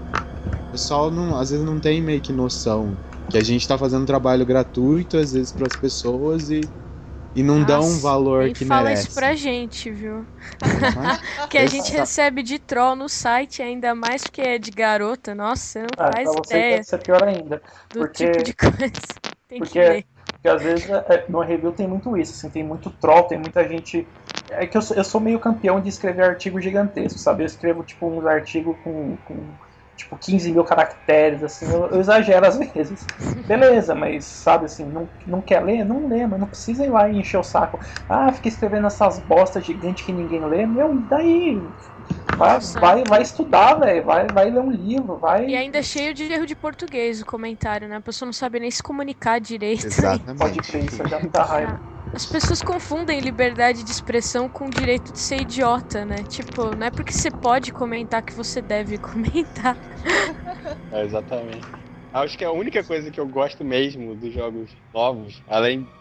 O 0.67 0.71
pessoal 0.71 1.11
não, 1.11 1.37
às 1.37 1.49
vezes 1.51 1.65
não 1.65 1.79
tem 1.79 2.01
meio 2.01 2.21
que 2.21 2.33
noção 2.33 2.99
que 3.29 3.37
a 3.37 3.41
gente 3.43 3.67
tá 3.67 3.77
fazendo 3.77 4.05
trabalho 4.05 4.45
gratuito, 4.45 5.17
às 5.17 5.33
vezes, 5.33 5.53
para 5.53 5.67
as 5.67 5.75
pessoas 5.77 6.49
e, 6.49 6.73
e 7.35 7.43
não 7.43 7.63
Nossa, 7.63 7.65
dão 7.65 7.91
um 7.93 7.99
valor 7.99 8.51
que 8.51 8.65
fala 8.65 8.91
merece. 8.91 9.07
isso 9.09 9.11
pra 9.11 9.35
gente, 9.35 9.91
viu? 9.91 10.27
que 11.49 11.57
a 11.57 11.67
gente 11.67 11.91
recebe 11.91 12.41
de 12.41 12.57
troll 12.59 12.95
no 12.95 13.07
site, 13.09 13.61
ainda 13.61 13.93
mais 13.93 14.29
que 14.29 14.41
é 14.41 14.57
de 14.57 14.71
garota. 14.71 15.35
Nossa, 15.35 15.61
você 15.63 15.83
não 15.83 15.97
ah, 15.97 16.07
faz 16.07 16.31
pra 16.31 16.33
você 16.33 16.59
ideia. 16.59 16.81
Isso 16.81 16.95
é 16.95 16.97
pior 16.97 17.23
ainda. 17.23 17.61
Do 17.91 18.05
porque, 18.07 18.23
tipo 18.23 18.41
de 18.41 18.53
coisa. 18.55 19.19
Tem 19.47 19.61
porque, 19.61 19.61
que 19.61 19.79
ver. 19.79 20.05
Porque 20.35 20.49
às 20.49 20.63
vezes 20.63 20.89
é, 20.89 21.25
no 21.29 21.41
review 21.41 21.71
tem 21.73 21.87
muito 21.87 22.17
isso, 22.17 22.33
assim, 22.33 22.49
tem 22.51 22.63
muito 22.63 22.89
troll, 22.91 23.23
tem 23.27 23.39
muita 23.39 23.67
gente. 23.67 24.07
É 24.49 24.67
que 24.67 24.77
eu 24.77 24.81
sou, 24.81 24.97
eu 24.97 25.03
sou 25.03 25.21
meio 25.21 25.39
campeão 25.39 25.81
de 25.81 25.89
escrever 25.89 26.23
artigos 26.23 26.63
gigantescos, 26.63 27.21
sabe? 27.23 27.43
Eu 27.43 27.47
escrevo 27.47 27.83
tipo 27.83 28.07
uns 28.07 28.25
artigos 28.25 28.77
com, 28.83 29.17
com 29.17 29.57
tipo 29.95 30.17
15 30.17 30.51
mil 30.51 30.63
caracteres, 30.63 31.43
assim, 31.43 31.65
eu, 31.65 31.85
eu, 31.87 31.99
exagero 31.99 32.45
às 32.45 32.57
vezes. 32.73 33.07
Beleza, 33.47 33.93
mas 33.93 34.25
sabe 34.25 34.65
assim, 34.65 34.85
não, 34.85 35.09
não 35.25 35.41
quer 35.41 35.63
ler? 35.63 35.83
Não 35.83 36.07
lê, 36.07 36.25
mas 36.25 36.39
não 36.39 36.47
precisa 36.47 36.85
ir 36.85 36.89
lá 36.89 37.09
e 37.09 37.17
encher 37.17 37.37
o 37.37 37.43
saco. 37.43 37.79
Ah, 38.07 38.31
fica 38.31 38.47
escrevendo 38.47 38.87
essas 38.87 39.19
bostas 39.19 39.65
gigantes 39.65 40.05
que 40.05 40.13
ninguém 40.13 40.45
lê. 40.45 40.65
Meu, 40.65 40.95
daí? 40.95 41.61
Vai, 42.35 42.59
vai, 42.79 43.03
vai 43.07 43.21
estudar, 43.21 43.75
velho. 43.75 44.05
Vai, 44.05 44.27
vai 44.27 44.49
ler 44.49 44.61
um 44.61 44.71
livro, 44.71 45.17
vai. 45.19 45.45
E 45.47 45.55
ainda 45.55 45.79
é 45.79 45.83
cheio 45.83 46.13
de 46.13 46.23
erro 46.23 46.45
de 46.45 46.55
português 46.55 47.21
o 47.21 47.25
comentário, 47.25 47.87
né? 47.87 47.97
A 47.97 48.01
pessoa 48.01 48.25
não 48.25 48.33
sabe 48.33 48.59
nem 48.59 48.71
se 48.71 48.81
comunicar 48.81 49.39
direito. 49.39 49.85
Exatamente. 49.85 50.39
Pode 50.39 50.59
crer, 50.61 50.85
isso 50.85 51.07
já 51.07 51.19
me 51.19 51.29
dá 51.29 51.43
raiva. 51.43 51.92
As 52.13 52.25
pessoas 52.25 52.61
confundem 52.61 53.19
liberdade 53.19 53.83
de 53.83 53.91
expressão 53.91 54.47
com 54.47 54.67
o 54.67 54.71
direito 54.71 55.11
de 55.11 55.19
ser 55.19 55.39
idiota, 55.41 56.05
né? 56.05 56.23
Tipo, 56.23 56.73
não 56.73 56.87
é 56.87 56.91
porque 56.91 57.11
você 57.11 57.31
pode 57.31 57.71
comentar 57.71 58.21
que 58.23 58.35
você 58.35 58.61
deve 58.61 58.97
comentar. 58.99 59.79
É, 60.91 61.01
exatamente. 61.03 61.65
Acho 62.11 62.37
que 62.37 62.45
a 62.45 62.51
única 62.51 62.83
coisa 62.83 63.09
que 63.09 63.19
eu 63.19 63.27
gosto 63.27 63.65
mesmo 63.65 64.15
dos 64.15 64.31
jogos 64.31 64.71
novos, 64.93 65.41
além 65.47 65.91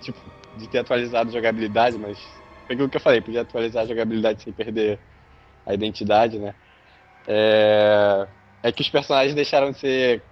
tipo, 0.00 0.20
de 0.54 0.68
ter 0.68 0.78
atualizado 0.78 1.30
a 1.30 1.32
jogabilidade, 1.32 1.98
mas 1.98 2.18
foi 2.66 2.74
aquilo 2.74 2.90
que 2.90 2.96
eu 2.96 3.00
falei, 3.00 3.20
podia 3.20 3.42
atualizar 3.42 3.84
a 3.84 3.86
jogabilidade 3.86 4.42
sem 4.42 4.52
perder 4.52 5.00
a 5.66 5.74
identidade, 5.74 6.38
né? 6.38 6.54
É, 7.26 8.28
é 8.64 8.72
que 8.72 8.82
os 8.82 8.90
personagens 8.90 9.34
deixaram 9.34 9.72
de 9.72 9.78
ser 9.78 10.26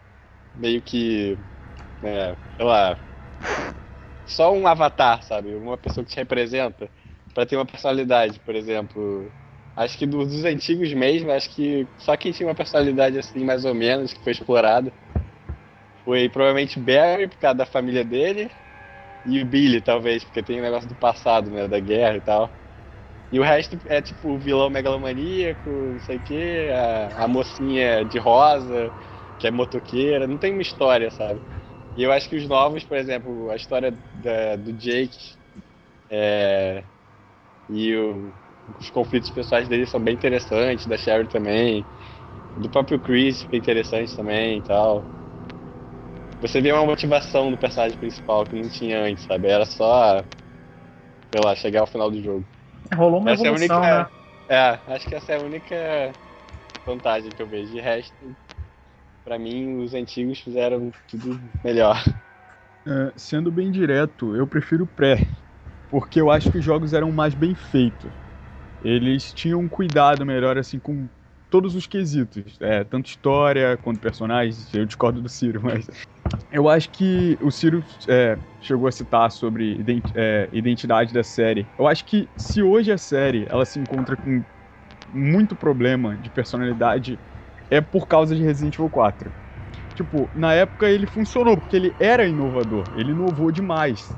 meio 0.55 0.83
que. 0.83 1.39
É, 2.03 2.37
sei 2.57 2.67
lá 2.67 3.01
só 4.25 4.53
um 4.53 4.67
avatar, 4.67 5.23
sabe? 5.23 5.55
Uma 5.55 5.79
pessoa 5.79 6.05
que 6.05 6.13
te 6.13 6.17
representa 6.17 6.91
para 7.35 7.47
ter 7.47 7.57
uma 7.57 7.67
personalidade, 7.67 8.41
por 8.41 8.55
exemplo. 8.55 9.35
Acho 9.77 9.99
que 9.99 10.07
dos, 10.07 10.29
dos, 10.29 10.45
antigos 10.45 10.93
mesmo, 10.95 11.31
acho 11.33 11.51
que 11.51 11.89
só 11.97 12.17
quem 12.17 12.33
tinha 12.33 12.49
uma 12.49 12.55
personalidade 12.55 13.19
assim, 13.19 13.45
mais 13.45 13.65
ou 13.65 13.75
menos, 13.75 14.13
que 14.13 14.23
foi 14.23 14.33
explorada, 14.33 14.95
foi 16.05 16.29
provavelmente 16.29 16.79
Barry, 16.81 17.29
por 17.29 17.39
causa 17.39 17.57
da 17.59 17.67
família 17.67 18.05
dele, 18.05 18.51
e 19.25 19.41
o 19.43 19.47
Billy, 19.47 19.83
talvez, 19.83 20.25
porque 20.25 20.43
tem 20.43 20.61
o 20.61 20.63
negócio 20.63 20.89
do 20.89 20.97
passado, 20.97 21.51
né, 21.51 21.69
da 21.69 21.81
guerra 21.81 22.17
e 22.19 22.23
tal. 22.23 22.61
E 23.33 23.41
o 23.41 23.43
resto 23.43 23.79
é 23.87 24.03
tipo 24.03 24.31
o 24.31 24.39
vilão 24.39 24.71
megalomaníaco, 24.71 25.69
não 25.71 26.01
sei 26.01 26.19
o 26.19 26.21
que, 26.21 26.71
a, 26.71 27.25
a 27.25 27.29
mocinha 27.29 28.05
de 28.05 28.19
rosa, 28.19 28.95
que 29.39 29.47
é 29.47 29.51
motoqueira, 29.51 30.27
não 30.27 30.39
tem 30.39 30.53
uma 30.53 30.63
história, 30.63 31.11
sabe? 31.11 31.43
E 31.97 32.03
eu 32.03 32.13
acho 32.13 32.29
que 32.29 32.37
os 32.37 32.49
novos, 32.49 32.85
por 32.85 32.97
exemplo, 32.97 33.51
a 33.51 33.57
história 33.57 33.97
da, 34.13 34.57
do 34.57 34.73
Jake 34.73 35.37
é, 36.09 36.89
e 37.69 37.95
o, 37.97 38.35
os 38.79 38.91
conflitos 38.91 39.31
pessoais 39.31 39.69
dele 39.69 39.87
são 39.87 40.03
bem 40.03 40.15
interessantes, 40.15 40.87
da 40.87 40.97
Sherry 40.99 41.29
também, 41.29 41.89
do 42.57 42.71
próprio 42.71 43.01
Chris 43.01 43.43
fica 43.43 43.57
interessante 43.57 44.17
também 44.17 44.59
e 44.61 44.63
tal. 44.63 45.11
Você 46.41 46.61
vê 46.61 46.71
uma 46.73 46.87
motivação 46.87 47.51
no 47.51 47.59
personagem 47.59 47.99
principal 47.99 48.47
que 48.47 48.55
não 48.55 48.69
tinha 48.69 49.01
antes, 49.03 49.25
sabe? 49.25 49.49
Era 49.49 49.65
só, 49.67 50.25
sei 51.31 51.41
lá, 51.41 51.55
chegar 51.55 51.81
ao 51.81 51.87
final 51.87 52.11
do 52.11 52.21
jogo. 52.23 52.47
Rolou 52.95 53.21
uma 53.21 53.33
essa 53.33 53.49
evolução, 53.49 53.85
é 53.85 53.93
a 53.93 53.99
única, 53.99 54.05
né? 54.05 54.11
É, 54.49 54.59
acho 54.95 55.09
que 55.09 55.15
essa 55.15 55.33
é 55.33 55.37
a 55.37 55.41
única 55.41 56.17
vantagem 56.87 57.35
que 57.35 57.43
eu 57.43 57.49
vejo. 57.49 57.73
De 57.73 57.81
resto, 57.81 58.37
para 59.25 59.39
mim, 59.39 59.79
os 59.83 59.95
antigos 59.95 60.39
fizeram 60.41 60.91
tudo 61.09 61.41
melhor. 61.65 61.97
É, 62.87 63.13
sendo 63.17 63.51
bem 63.51 63.71
direto, 63.71 64.37
eu 64.37 64.47
prefiro 64.47 64.87
pré, 64.87 65.27
porque 65.89 66.21
eu 66.21 66.31
acho 66.31 66.51
que 66.53 66.59
os 66.59 66.65
jogos 66.65 66.93
eram 66.93 67.11
mais 67.11 67.35
bem 67.35 67.55
feitos. 67.55 68.15
Eles 68.83 69.33
tinham 69.33 69.61
um 69.61 69.69
cuidado 69.69 70.27
melhor 70.27 70.59
assim 70.59 70.79
com 70.79 71.09
todos 71.51 71.75
os 71.75 71.87
quesitos, 71.87 72.59
é, 72.61 72.85
tanto 72.85 73.07
história 73.07 73.77
quanto 73.79 74.01
personagens. 74.01 74.73
Eu 74.75 74.85
discordo 74.85 75.23
do 75.23 75.29
Ciro, 75.29 75.61
mas 75.65 75.89
eu 76.51 76.69
acho 76.69 76.91
que 76.91 77.39
o 77.41 77.51
Ciro 77.51 77.83
é, 78.09 78.39
chegou 78.61 78.87
a 78.87 78.93
citar 78.93 79.31
sobre 79.31 79.77
ident 79.77 80.11
é, 80.15 80.49
identidade 80.53 81.13
da 81.13 81.23
série. 81.25 81.71
Eu 81.79 81.87
acho 81.87 82.05
que 82.05 82.29
se 82.37 82.63
hoje 82.63 82.93
a 82.93 82.99
série 82.99 83.47
ela 83.49 83.65
se 83.65 83.79
encontra 83.79 84.17
com 84.17 84.45
muito 85.13 85.57
problema 85.57 86.17
de 86.17 86.31
personalidade 86.31 87.21
é 87.71 87.81
por 87.81 88.07
causa 88.07 88.35
de 88.35 88.43
Resident 88.43 88.75
Evil 88.75 88.91
4. 88.91 89.33
Tipo, 89.95 90.29
na 90.35 90.53
época 90.53 90.89
ele 90.89 91.07
funcionou, 91.07 91.57
porque 91.57 91.77
ele 91.77 91.95
era 91.99 92.27
inovador, 92.27 92.85
ele 92.97 93.13
inovou 93.13 93.51
demais. 93.51 94.11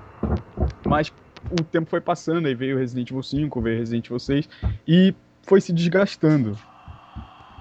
Mas 0.86 1.12
o 1.50 1.62
tempo 1.62 1.88
foi 1.88 2.00
passando, 2.00 2.46
aí 2.46 2.54
veio 2.54 2.78
Resident 2.78 3.10
Evil 3.10 3.22
5, 3.22 3.60
veio 3.60 3.78
Resident 3.78 4.06
Evil 4.06 4.18
6, 4.18 4.48
e 4.88 5.14
foi 5.42 5.60
se 5.60 5.72
desgastando. 5.72 6.56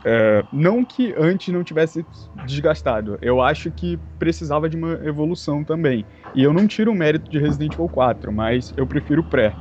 É, 0.07 0.45
não 0.51 0.85
que 0.85 1.15
antes 1.17 1.51
não 1.51 1.63
tivesse 1.63 2.05
desgastado, 2.45 3.17
eu 3.21 3.41
acho 3.41 3.71
que 3.71 3.97
precisava 4.19 4.69
de 4.69 4.77
uma 4.77 4.93
evolução 5.03 5.63
também. 5.63 6.05
E 6.35 6.43
eu 6.43 6.53
não 6.53 6.67
tiro 6.67 6.91
o 6.91 6.95
mérito 6.95 7.29
de 7.29 7.39
Resident 7.39 7.73
Evil 7.73 7.89
4, 7.89 8.31
mas 8.31 8.71
eu 8.77 8.85
prefiro 8.85 9.21
o 9.21 9.23
pré. 9.23 9.55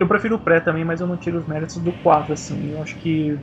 Eu 0.00 0.08
prefiro 0.08 0.36
o 0.36 0.38
pré 0.38 0.60
também, 0.60 0.84
mas 0.84 1.00
eu 1.00 1.06
não 1.06 1.16
tiro 1.16 1.38
os 1.38 1.46
méritos 1.46 1.76
do 1.76 1.92
4, 1.92 2.32
assim. 2.32 2.72
Eu 2.72 2.82
acho 2.82 2.98
que 2.98 3.38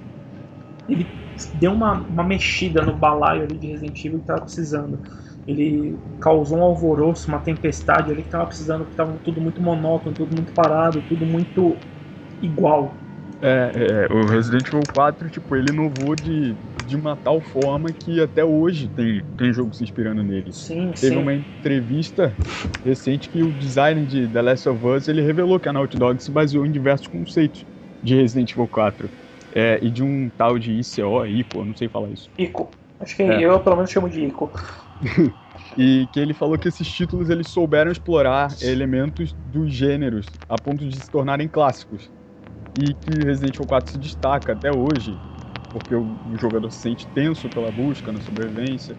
ele 0.90 1.14
deu 1.54 1.72
uma, 1.74 2.06
uma 2.08 2.24
mexida 2.24 2.82
no 2.82 2.98
balaio 2.98 3.44
ali 3.44 3.58
de 3.58 3.68
Resident 3.68 4.04
Evil 4.04 4.20
que 4.20 4.24
estava 4.24 4.42
precisando. 4.42 5.02
Ele 5.48 5.98
causou 6.20 6.60
um 6.60 6.64
alvoroço, 6.64 7.30
uma 7.30 7.40
tempestade 7.40 8.12
ali 8.12 8.22
que 8.22 8.28
estava 8.28 8.46
precisando, 8.46 8.86
que 8.86 8.92
estava 8.92 9.20
tudo 9.20 9.42
muito 9.42 9.62
monótono, 9.62 10.16
tudo 10.16 10.36
muito 10.36 10.54
parado, 10.54 11.02
tudo 11.04 11.26
muito 11.26 11.78
igual. 12.42 13.04
É, 13.42 14.08
é, 14.10 14.14
o 14.14 14.26
Resident 14.26 14.68
Evil 14.68 14.86
4, 14.94 15.30
tipo, 15.30 15.56
ele 15.56 15.72
inovou 15.72 16.16
de, 16.16 16.58
de 16.86 16.96
uma 16.96 17.16
tal 17.16 17.40
forma 17.42 17.94
que 17.94 18.20
até 18.22 18.44
hoje 18.44 18.90
tem, 18.90 19.24
tem 19.38 19.54
jogo 19.54 19.74
se 19.74 19.84
inspirando 19.84 20.22
nele. 20.24 20.52
Sim, 20.52 20.92
Teve 21.00 21.16
sim. 21.16 21.22
uma 21.22 21.34
entrevista 21.34 22.36
recente 22.84 23.30
que 23.30 23.42
o 23.42 23.54
designer 23.54 24.06
de 24.06 24.28
The 24.28 24.42
Last 24.42 24.68
of 24.68 24.86
Us, 24.86 25.08
ele 25.08 25.22
revelou 25.22 25.60
que 25.60 25.70
a 25.70 25.74
Naughty 25.74 25.98
Dog 25.98 26.22
se 26.22 26.32
baseou 26.32 26.66
em 26.66 26.72
diversos 26.72 27.08
conceitos 27.08 27.66
de 28.04 28.16
Resident 28.16 28.52
Evil 28.52 28.68
4. 28.68 29.10
É, 29.54 29.80
e 29.82 29.90
de 29.90 30.04
um 30.04 30.30
tal 30.30 30.60
de 30.60 30.74
ICO, 30.74 31.26
ICO, 31.26 31.66
não 31.66 31.76
sei 31.76 31.88
falar 31.88 32.10
isso. 32.10 32.30
ICO. 32.38 32.70
Acho 33.00 33.16
que 33.16 33.24
é. 33.24 33.42
eu 33.42 33.60
pelo 33.60 33.76
menos 33.78 33.92
chamo 33.92 34.10
de 34.10 34.26
ICO. 34.26 34.52
e 35.78 36.08
que 36.12 36.20
ele 36.20 36.34
falou 36.34 36.58
que 36.58 36.68
esses 36.68 36.88
títulos 36.88 37.30
eles 37.30 37.48
souberam 37.48 37.92
explorar 37.92 38.56
elementos 38.62 39.34
dos 39.34 39.74
gêneros 39.74 40.28
a 40.48 40.56
ponto 40.58 40.88
de 40.88 40.96
se 41.00 41.10
tornarem 41.10 41.48
clássicos. 41.48 42.10
E 42.80 42.94
que 42.94 43.12
Resident 43.24 43.56
Evil 43.56 43.68
4 43.68 43.92
se 43.94 43.98
destaca 43.98 44.54
até 44.54 44.70
hoje, 44.72 45.18
porque 45.72 45.96
o 45.96 46.18
jogador 46.40 46.70
se 46.72 46.80
sente 46.80 47.08
tenso 47.08 47.50
pela 47.50 47.72
busca, 47.72 48.12
na 48.12 48.22
sobrevivência. 48.22 48.96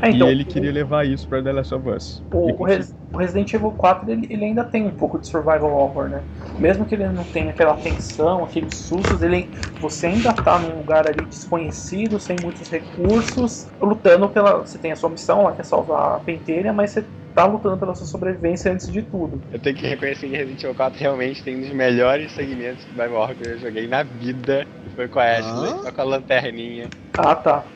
É, 0.00 0.10
então, 0.10 0.26
e 0.26 0.26
ele 0.28 0.44
queria 0.44 0.72
levar 0.72 1.06
isso 1.06 1.28
pra 1.28 1.42
The 1.42 1.52
Last 1.52 1.74
of 1.74 1.88
Us. 1.88 2.24
O, 2.30 2.62
o, 2.62 2.64
conseguiu. 2.64 2.66
Res- 2.66 2.94
o 3.12 3.18
Resident 3.18 3.52
Evil 3.54 3.72
4 3.72 4.10
ele, 4.10 4.26
ele 4.30 4.44
ainda 4.44 4.64
tem 4.64 4.84
um 4.84 4.90
pouco 4.94 5.18
de 5.18 5.26
survival 5.26 5.72
horror, 5.72 6.08
né? 6.10 6.24
Mesmo 6.58 6.84
que 6.84 6.94
ele 6.94 7.08
não 7.08 7.24
tenha 7.24 7.50
aquela 7.50 7.76
tensão, 7.76 8.44
aqueles 8.44 8.74
sustos, 8.74 9.22
ele, 9.22 9.50
você 9.80 10.08
ainda 10.08 10.32
tá 10.34 10.58
num 10.58 10.76
lugar 10.76 11.06
ali 11.06 11.24
desconhecido, 11.24 12.18
sem 12.18 12.36
muitos 12.42 12.68
recursos, 12.68 13.68
lutando 13.80 14.28
pela. 14.28 14.58
Você 14.58 14.78
tem 14.78 14.90
a 14.92 14.96
sua 14.96 15.08
missão 15.10 15.44
lá, 15.44 15.52
que 15.52 15.60
é 15.60 15.64
salvar 15.64 16.16
a 16.16 16.20
pentelha, 16.20 16.72
mas 16.72 16.90
você 16.90 17.08
tá 17.32 17.46
lutando 17.46 17.78
pela 17.78 17.94
sua 17.94 18.06
sobrevivência 18.06 18.72
antes 18.72 18.90
de 18.90 19.02
tudo. 19.02 19.40
Eu 19.50 19.60
tenho 19.60 19.76
que 19.76 19.86
reconhecer 19.86 20.28
que 20.28 20.36
Resident 20.36 20.62
Evil 20.62 20.74
4 20.74 21.00
realmente 21.00 21.42
tem 21.42 21.56
um 21.56 21.60
dos 21.60 21.70
melhores 21.72 22.32
segmentos 22.32 22.84
de 22.84 22.88
Survival 22.88 23.22
Horror 23.22 23.36
que 23.36 23.44
eu 23.44 23.58
joguei 23.58 23.86
na 23.88 24.02
vida. 24.02 24.66
Foi 24.94 25.08
com 25.08 25.18
a 25.20 25.38
Ashley, 25.38 25.76
Ah? 25.76 25.78
só 25.78 25.92
com 25.92 26.00
a 26.00 26.04
lanterninha, 26.04 26.92
Ah, 27.16 27.34
tá. 27.36 27.72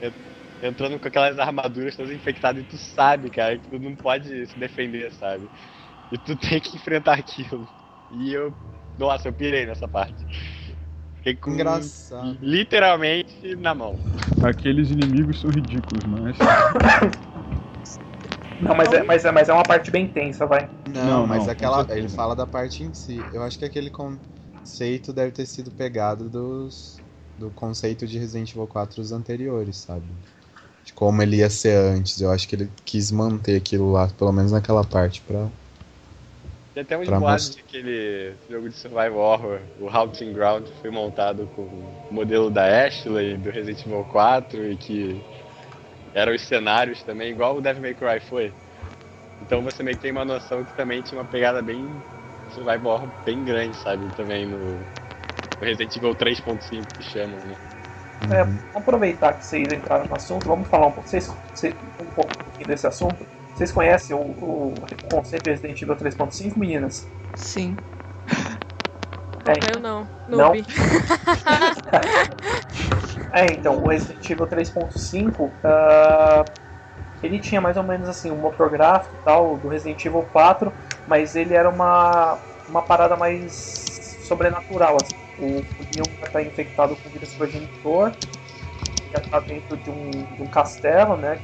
Entrando 0.63 0.99
com 0.99 1.09
aquelas 1.09 1.39
armaduras 1.39 1.97
todas 1.97 2.13
infectadas 2.13 2.63
e 2.63 2.67
tu 2.67 2.77
sabe, 2.77 3.29
cara, 3.29 3.59
que 3.59 3.69
tu 3.69 3.79
não 3.79 3.97
pode 3.97 4.47
se 4.47 4.59
defender, 4.59 5.13
sabe? 5.13 5.49
E 6.11 6.19
tu 6.19 6.37
tem 6.37 6.61
que 6.61 6.77
enfrentar 6.77 7.15
aquilo. 7.15 7.69
E 8.13 8.33
eu. 8.33 8.55
Nossa, 8.99 9.29
eu 9.29 9.33
pirei 9.33 9.67
nessa 9.67 9.89
parte. 9.89 10.25
Fiquei 11.17 11.35
com. 11.35 11.53
Engraçado. 11.53 12.37
Literalmente 12.41 13.57
na 13.57 13.75
mão. 13.75 13.99
Aqueles 14.43 14.91
inimigos 14.91 15.41
são 15.41 15.51
ridículos, 15.51 16.05
mas. 16.05 16.37
Não, 18.61 18.77
mas 18.77 18.93
é, 18.93 19.03
mas, 19.03 19.25
é, 19.25 19.33
mas 19.33 19.49
é 19.49 19.53
uma 19.53 19.65
parte 19.65 19.91
bem 19.91 20.07
tensa, 20.07 20.47
vai. 20.47 20.71
Não, 20.89 21.05
Não, 21.05 21.27
mas 21.27 21.47
não, 21.47 21.53
aquela. 21.53 21.87
Ele 21.91 22.09
fala 22.09 22.37
da 22.37 22.47
parte 22.47 22.85
em 22.85 22.95
si. 22.95 23.21
Eu 23.33 23.43
acho 23.43 23.59
que 23.59 23.65
aquele 23.65 23.91
conceito 23.91 25.13
deve 25.13 25.33
ter 25.33 25.47
sido 25.47 25.71
pegado 25.71 26.29
dos. 26.29 27.01
Do 27.39 27.51
conceito 27.51 28.07
de 28.07 28.19
Resident 28.19 28.51
Evil 28.51 28.67
4 28.67 29.01
os 29.01 29.11
anteriores, 29.11 29.79
sabe? 29.79 30.05
De 30.85 30.93
como 30.93 31.23
ele 31.23 31.37
ia 31.37 31.51
ser 31.51 31.77
antes. 31.77 32.21
Eu 32.21 32.31
acho 32.31 32.49
que 32.49 32.57
ele 32.57 32.69
quis 32.85 33.11
manter 33.11 33.57
aquilo 33.57 33.93
lá, 33.93 34.09
pelo 34.09 34.33
menos 34.33 34.53
naquela 34.53 34.85
parte, 34.85 35.21
pra. 35.23 35.49
Tem 36.75 36.83
até 36.83 36.97
Pra 37.05 37.21
boatos 37.21 37.51
de 37.55 37.61
aquele 37.61 38.35
jogo 38.49 38.69
de 38.69 38.75
survival 38.75 39.19
horror, 39.19 39.61
o 39.79 39.89
Haunting 39.89 40.33
Ground, 40.33 40.67
foi 40.81 40.91
montado 40.91 41.47
com 41.49 41.63
o 41.63 42.15
modelo 42.15 42.51
da 42.51 42.87
Ashley, 42.87 43.37
do 43.37 43.51
Resident 43.51 43.85
Evil 43.87 44.05
4, 44.07 44.73
e 44.73 44.77
que 44.77 45.21
eram 46.15 46.35
os 46.35 46.43
cenários 46.43 47.03
também, 47.03 47.31
igual 47.33 47.57
o 47.57 47.61
Devil 47.61 47.83
May 47.83 47.95
Cry 47.95 48.21
foi. 48.21 48.53
Então 49.41 49.63
você 49.63 49.83
meio 49.83 49.97
que 49.97 50.03
tem 50.03 50.13
uma 50.13 50.25
noção 50.25 50.65
que 50.65 50.73
também 50.75 51.03
tinha 51.03 51.19
uma 51.21 51.27
pegada 51.29 51.63
bem 51.63 52.05
survival 52.49 52.95
horror 52.95 53.11
bem 53.25 53.45
grande, 53.45 53.77
sabe? 53.77 54.11
Também 54.13 54.47
no, 54.47 54.79
no 55.61 55.67
Resident 55.67 55.97
Evil 55.97 56.15
3.5 56.15 56.93
que 56.95 57.03
chamam, 57.03 57.45
né? 57.47 57.57
É, 58.31 58.45
vamos 58.45 58.63
aproveitar 58.75 59.35
que 59.35 59.45
vocês 59.45 59.73
entraram 59.73 60.07
no 60.07 60.15
assunto, 60.15 60.47
vamos 60.47 60.69
falar 60.69 60.87
um 60.89 60.93
pouco, 60.93 61.09
vocês, 61.09 61.27
vocês- 61.53 61.75
um 62.01 62.07
pouco 62.07 62.31
desse 62.67 62.87
assunto. 62.87 63.27
Vocês 63.55 63.73
conhecem 63.73 64.17
o, 64.17 64.21
o 64.21 64.75
conceito 65.11 65.45
de 65.45 65.51
Resident 65.51 65.81
Evil 65.83 65.97
3.5, 65.97 66.59
meninas? 66.59 67.07
Sim. 67.35 67.77
É, 69.47 69.75
Eu 69.75 69.81
não. 69.81 70.09
Não? 70.29 70.53
É, 73.33 73.47
então, 73.53 73.79
o 73.83 73.89
Resident 73.89 74.29
Evil 74.31 74.47
3.5, 74.47 75.51
ah, 75.65 76.45
ele 77.23 77.41
tinha 77.41 77.61
mais 77.61 77.77
ou 77.77 77.83
menos 77.83 78.09
assim, 78.09 78.31
um 78.31 78.37
motor 78.37 78.71
gráfico 78.71 79.17
e 79.17 79.25
tal, 79.25 79.57
do 79.59 79.69
Resident 79.69 80.05
Evil 80.05 80.23
4, 80.25 80.73
mas 81.07 81.35
ele 81.35 81.55
era 81.55 81.69
uma, 81.71 82.39
uma 82.69 82.83
parada 82.83 83.17
mais 83.17 83.53
sobrenatural, 84.23 84.97
assim. 85.03 85.22
O, 85.43 85.61
o 85.79 85.85
Leon 85.91 86.07
já 86.21 86.29
tá 86.31 86.43
infectado 86.43 86.97
com 86.97 87.11
vírus 87.11 87.35
progenitor, 87.35 88.17
já 89.13 89.21
tá 89.21 89.41
dentro 89.41 89.77
de 89.77 89.91
um, 89.91 90.11
de 90.11 90.43
um 90.43 90.49
castelo, 90.49 91.17
né? 91.17 91.41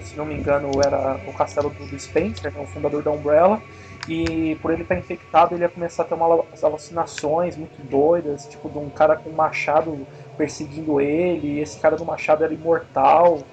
Se 0.00 0.16
não 0.16 0.24
me 0.26 0.34
engano, 0.36 0.80
era 0.80 1.20
o 1.26 1.32
castelo 1.32 1.70
do, 1.70 1.98
Spencer, 1.98 2.52
né, 2.54 2.60
o 2.60 2.66
fundador 2.66 3.02
da 3.02 3.10
Umbrella. 3.10 3.62
E 4.06 4.56
por 4.62 4.72
ele 4.72 4.82
estar 4.82 4.96
infectado, 4.96 5.54
ele 5.54 5.64
ia 5.64 5.68
começar 5.70 6.04
a 6.04 6.06
ter 6.06 6.14
uma, 6.14 6.26
umas 6.28 6.62
alucinações 6.64 7.56
muito 7.56 7.82
doidas, 7.82 8.46
tipo 8.46 8.70
de 8.70 8.78
um 8.78 8.90
cara 8.90 9.16
com 9.16 9.30
um 9.30 9.34
machado 9.34 10.08
perseguindo 10.36 11.00
ele, 11.00 11.56
e 11.56 11.60
esse 11.60 11.78
cara 11.80 11.96
do 11.96 12.04
machado 12.06 12.44
era 12.44 12.54
imortal. 12.54 13.48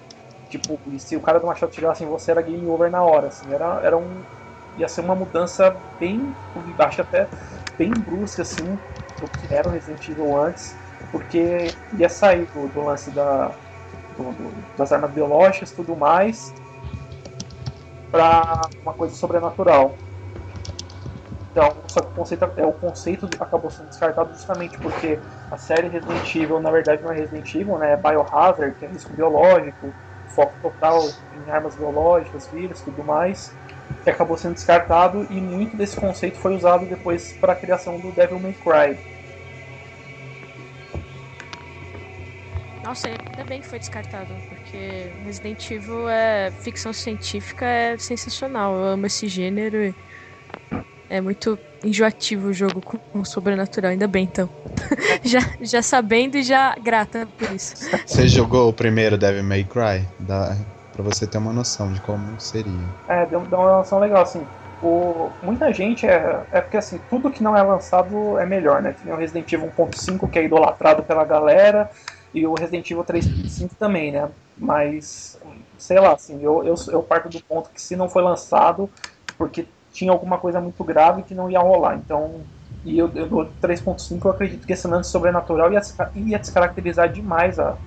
Tipo, 0.50 0.80
e 0.88 1.00
se 1.00 1.15
o 1.17 1.21
cara 1.21 1.39
do 1.39 1.47
machado 1.47 1.71
tirasse 1.71 2.04
em 2.04 2.08
você, 2.08 2.32
era 2.32 2.41
game 2.41 2.67
over 2.67 2.89
na 2.89 3.04
hora, 3.04 3.28
assim, 3.28 3.52
era, 3.54 3.82
era 3.84 3.97
um. 3.97 4.26
ia 4.76 4.88
ser 4.88 5.02
uma 5.02 5.15
mudança 5.15 5.82
bem. 6.00 6.38
acho 6.80 7.02
até 7.02 7.30
bem 7.78 8.00
brusca, 8.00 8.41
assim, 8.43 8.80
do 9.19 9.30
que 9.30 9.47
era 9.53 9.67
o 9.67 9.71
Resident 9.71 10.08
Evil 10.10 10.36
antes, 10.38 10.80
porque 11.12 11.67
ia 11.91 12.10
sair 12.10 12.47
do, 12.51 12.67
do 12.67 12.82
lance 12.82 13.12
da, 13.13 13.58
do- 14.12 14.34
do- 14.34 14.67
das 14.75 14.91
armas 14.91 15.13
biológicas 15.13 15.73
tudo 15.73 15.95
mais, 15.97 16.53
pra 18.12 18.69
uma 18.84 18.93
coisa 18.93 19.15
sobrenatural. 19.15 20.01
Então, 21.51 21.84
só 21.88 22.01
que 22.01 22.10
o 22.10 22.12
conceito, 22.13 22.43
é, 22.56 22.65
o 22.65 22.73
conceito 22.73 23.25
acabou 23.39 23.69
sendo 23.69 23.89
descartado 23.89 24.34
justamente 24.34 24.77
porque 24.80 25.23
a 25.49 25.58
série 25.58 25.88
Resident 25.88 26.36
Evil, 26.36 26.60
na 26.60 26.71
verdade, 26.71 27.01
não 27.03 27.12
é 27.12 27.15
Resident 27.15 27.53
Evil, 27.56 27.77
né? 27.77 27.93
É 27.93 27.97
Biohazard, 27.97 28.75
que 28.75 28.86
é 28.86 28.88
risco 28.89 29.13
biológico, 29.13 29.95
foco 30.27 30.58
total 30.62 30.99
em 31.32 31.49
armas 31.49 31.75
biológicas, 31.75 32.49
vírus 32.49 32.82
tudo 32.84 33.03
mais, 33.03 33.58
que 34.04 34.10
acabou 34.10 34.38
sendo 34.38 34.54
descartado 34.54 35.28
e 35.30 35.41
muito 35.41 35.76
desse 35.76 35.97
conceito 35.97 36.38
foi 36.38 36.56
usado 36.56 36.86
depois 36.86 37.34
para 37.34 37.54
a 37.54 37.56
criação 37.56 38.00
do 38.00 38.12
Devil 38.12 38.39
May 38.39 38.54
Cry. 38.54 38.97
Nossa, 42.84 43.10
ainda 43.10 43.43
bem 43.43 43.60
que 43.60 43.67
foi 43.67 43.80
descartado, 43.80 44.34
porque 44.47 45.12
Resident 45.26 45.71
Evil 45.71 46.08
é 46.08 46.52
ficção 46.52 46.93
científica, 46.93 47.65
é 47.65 47.97
sensacional. 47.97 48.73
Eu 48.76 48.84
amo 48.86 49.06
esse 49.08 49.28
gênero 49.28 49.76
e 49.84 49.93
é 51.10 51.19
muito 51.19 51.60
enjoativo 51.84 52.47
o 52.47 52.54
jogo 52.54 52.82
com, 52.82 52.97
com 52.97 53.26
sobrenatural, 53.26 53.91
ainda 53.91 54.08
bem 54.08 54.23
então. 54.23 54.50
já, 55.21 55.39
já 55.60 55.82
sabendo 55.82 56.38
e 56.38 56.43
já 56.43 56.76
grata 56.76 57.28
por 57.38 57.52
isso. 57.52 57.76
Você 58.06 58.26
jogou 58.26 58.69
o 58.69 58.73
primeiro 58.73 59.17
Devil 59.17 59.43
May 59.43 59.65
Cry? 59.65 60.08
Dá 60.19 60.56
pra 60.97 61.03
você 61.03 61.27
ter 61.27 61.38
uma 61.38 61.53
noção 61.53 61.93
de 61.93 62.01
como 62.01 62.39
seria. 62.41 62.73
É, 63.07 63.25
deu, 63.27 63.41
deu 63.41 63.60
uma 63.60 63.69
relação 63.69 63.99
legal, 63.99 64.23
assim. 64.23 64.43
O, 64.81 65.29
muita 65.41 65.71
gente 65.71 66.05
é, 66.05 66.43
é 66.51 66.62
porque 66.62 66.77
assim, 66.77 66.99
tudo 67.10 67.31
que 67.31 67.41
não 67.41 67.55
é 67.55 67.62
lançado 67.62 68.38
é 68.38 68.45
melhor, 68.45 68.81
né? 68.81 68.95
Tem 69.03 69.13
o 69.13 69.15
Resident 69.15 69.51
Evil 69.51 69.71
1.5 69.75 70.29
que 70.29 70.39
é 70.39 70.43
idolatrado 70.43 71.03
pela 71.03 71.23
galera 71.23 71.89
e 72.33 72.45
o 72.45 72.53
Resident 72.53 72.89
Evil 72.89 73.03
3.5 73.03 73.71
também, 73.79 74.12
né? 74.12 74.29
Mas, 74.57 75.39
sei 75.77 75.99
lá, 75.99 76.13
assim, 76.13 76.41
eu, 76.43 76.63
eu, 76.63 76.75
eu 76.89 77.01
parto 77.01 77.29
do 77.29 77.41
ponto 77.43 77.69
que 77.69 77.81
se 77.81 77.95
não 77.95 78.10
foi 78.10 78.21
lançado, 78.21 78.89
porque 79.38 79.67
tinha 79.91 80.12
alguma 80.12 80.38
coisa 80.38 80.60
muito 80.60 80.83
grave 80.83 81.23
que 81.23 81.33
não 81.33 81.49
ia 81.49 81.60
rolar. 81.60 81.95
Então, 81.95 82.41
e 82.83 82.97
eu, 82.97 83.12
eu, 83.15 83.27
do 83.27 83.45
3.5 83.62 84.25
eu 84.25 84.31
acredito 84.31 84.65
que 84.65 84.73
esse 84.73 84.88
lance 84.88 85.10
sobrenatural 85.10 85.71
ia, 85.73 85.81
ia 86.15 86.39
descaracterizar 86.39 87.12
demais 87.12 87.60
a, 87.60 87.77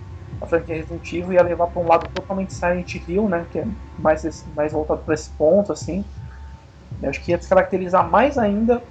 a 0.41 0.47
franquia 0.47 0.77
Resident 0.77 1.13
Evil, 1.13 1.33
ia 1.35 1.43
levar 1.43 1.67
para 1.69 1.83
um 1.83 1.87
lado 1.87 2.09
totalmente 2.13 2.53
Silent 2.53 2.95
Hill, 2.95 3.29
né? 3.29 3.47
Que 3.51 3.61
é 3.61 3.67
mais, 3.99 4.25
esse- 4.25 4.49
mais 4.51 4.73
voltado 4.73 5.03
para 5.03 5.15
esse 5.15 5.31
ponto, 5.31 5.73
assim. 5.73 6.05
Eu 7.03 7.11
acho 7.11 7.23
que 7.23 7.31
ia 7.33 7.39
descaracterizar 7.39 8.09
mais 8.11 8.39
ainda 8.39 8.83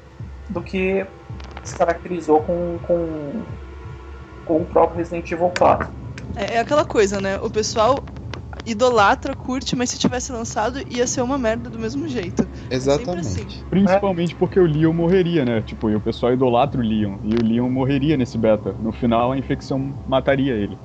do 0.50 0.62
que 0.64 1.06
descaracterizou 1.64 2.42
com, 2.42 2.80
com, 2.80 3.46
com 4.46 4.62
o 4.62 4.66
próprio 4.66 4.98
Resident 4.98 5.32
Evil 5.32 5.52
4. 5.58 5.90
É, 6.36 6.56
é 6.56 6.60
aquela 6.60 6.86
coisa, 6.86 7.20
né? 7.22 7.38
O 7.40 7.50
pessoal 7.50 7.98
idolatra, 8.66 9.34
curte, 9.36 9.76
mas 9.76 9.90
se 9.90 9.98
tivesse 9.98 10.32
lançado 10.32 10.80
ia 10.88 11.08
ser 11.08 11.22
uma 11.22 11.38
merda 11.38 11.70
do 11.70 11.80
mesmo 11.80 12.08
jeito. 12.08 12.48
Exatamente. 12.70 13.20
assim. 13.20 13.48
Principalmente 13.70 14.36
porque 14.36 14.60
o 14.60 14.66
Leon 14.66 14.94
morreria, 14.94 15.46
né? 15.46 15.62
Tipo, 15.62 15.90
e 15.90 15.96
o 15.96 16.02
pessoal 16.02 16.34
idolatra 16.34 16.80
o 16.82 16.84
Leon. 16.84 17.18
E 17.24 17.36
o 17.36 17.44
Leon 17.48 17.70
morreria 17.70 18.18
nesse 18.18 18.38
beta. 18.38 18.74
No 18.80 18.92
final, 18.92 19.32
a 19.32 19.38
infecção 19.38 19.94
mataria 20.08 20.54
ele. 20.54 20.78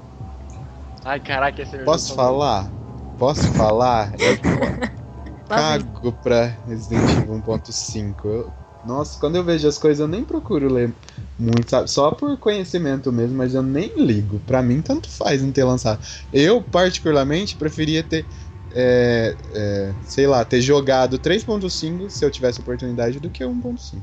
Ai, 1.05 1.21
caraca, 1.21 1.63
esse 1.63 1.77
é 1.77 1.85
Posso 1.85 2.15
falar? 2.15 2.73
Posso 3.19 3.43
falar? 3.53 4.13
Eu 4.19 4.39
cago 5.47 6.13
pra 6.13 6.47
Resident 6.67 7.03
Evil 7.19 7.35
1.5. 7.43 8.27
Eu- 8.27 8.53
Nossa, 8.83 9.19
quando 9.19 9.37
eu 9.37 9.45
vejo 9.45 9.67
as 9.69 9.79
coisas 9.79 10.01
eu 10.01 10.09
nem 10.09 10.25
procuro 10.25 10.73
ler 10.73 10.93
muito, 11.39 11.71
sabe? 11.71 11.91
Só 11.91 12.11
por 12.11 12.37
conhecimento 12.39 13.11
mesmo, 13.13 13.37
mas 13.37 13.55
eu 13.55 13.63
nem 13.63 13.91
ligo. 13.97 14.41
Pra 14.47 14.63
mim, 14.63 14.83
tanto 14.83 15.09
faz 15.09 15.43
não 15.43 15.53
ter 15.53 15.65
lançado. 15.65 16.01
Eu, 16.33 16.63
particularmente, 16.63 17.57
preferia 17.57 18.03
ter, 18.03 18.27
é, 18.75 19.37
é, 19.53 19.95
sei 20.03 20.27
lá, 20.27 20.45
ter 20.45 20.61
jogado 20.61 21.17
3.5 21.19 22.11
se 22.11 22.25
eu 22.25 22.31
tivesse 22.31 22.61
oportunidade 22.61 23.21
do 23.21 23.31
que 23.31 23.45
1.5. 23.45 24.03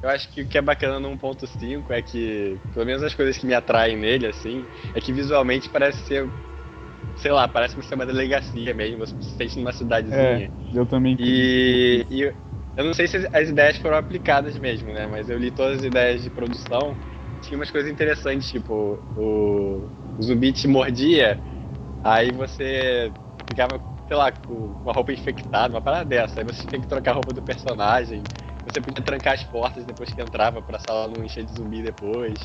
Eu 0.00 0.08
acho 0.08 0.30
que 0.32 0.42
o 0.42 0.46
que 0.46 0.56
é 0.58 0.62
bacana 0.62 1.00
no 1.00 1.10
1.5 1.10 1.92
é 1.92 2.00
que, 2.00 2.58
pelo 2.72 2.86
menos 2.86 3.02
as 3.02 3.14
coisas 3.14 3.36
que 3.36 3.46
me 3.46 3.54
atraem 3.54 3.96
nele, 3.96 4.26
assim, 4.26 4.66
é 4.92 5.00
que 5.00 5.12
visualmente 5.12 5.68
parece 5.68 6.06
ser, 6.06 6.30
sei 7.16 7.32
lá, 7.32 7.48
parece 7.48 7.80
ser 7.82 7.94
uma 7.96 8.06
delegacia 8.06 8.72
mesmo, 8.74 8.98
você 8.98 9.14
se 9.20 9.30
sente 9.36 9.58
numa 9.58 9.72
cidadezinha. 9.72 10.50
É, 10.72 10.78
eu 10.78 10.86
também. 10.86 11.16
E, 11.18 12.06
e 12.10 12.22
eu 12.76 12.84
não 12.84 12.94
sei 12.94 13.08
se 13.08 13.28
as 13.32 13.48
ideias 13.48 13.76
foram 13.78 13.96
aplicadas 13.96 14.56
mesmo, 14.58 14.92
né? 14.92 15.06
Mas 15.06 15.28
eu 15.28 15.38
li 15.38 15.50
todas 15.50 15.78
as 15.78 15.84
ideias 15.84 16.22
de 16.22 16.30
produção. 16.30 16.96
Tinha 17.40 17.58
umas 17.58 17.70
coisas 17.70 17.90
interessantes, 17.90 18.48
tipo, 18.50 19.02
o, 19.16 19.88
o 20.16 20.22
zumbi 20.22 20.52
te 20.52 20.66
mordia, 20.66 21.40
aí 22.02 22.30
você 22.32 23.12
ficava 23.46 23.80
sei 24.06 24.16
lá, 24.16 24.30
com 24.30 24.76
uma 24.82 24.92
roupa 24.92 25.12
infectada, 25.12 25.72
uma 25.74 25.80
parada 25.80 26.04
dessa. 26.04 26.40
Aí 26.40 26.44
você 26.44 26.66
tem 26.68 26.80
que 26.80 26.86
trocar 26.86 27.12
a 27.12 27.14
roupa 27.14 27.32
do 27.32 27.40
personagem. 27.42 28.22
Você 28.64 28.80
podia 28.80 29.02
trancar 29.02 29.32
as 29.34 29.44
portas 29.44 29.84
depois 29.86 30.12
que 30.12 30.20
entrava 30.20 30.60
pra 30.60 30.78
sala 30.78 31.08
não 31.08 31.24
encher 31.24 31.44
de 31.44 31.52
zumbi 31.54 31.82
depois. 31.82 32.38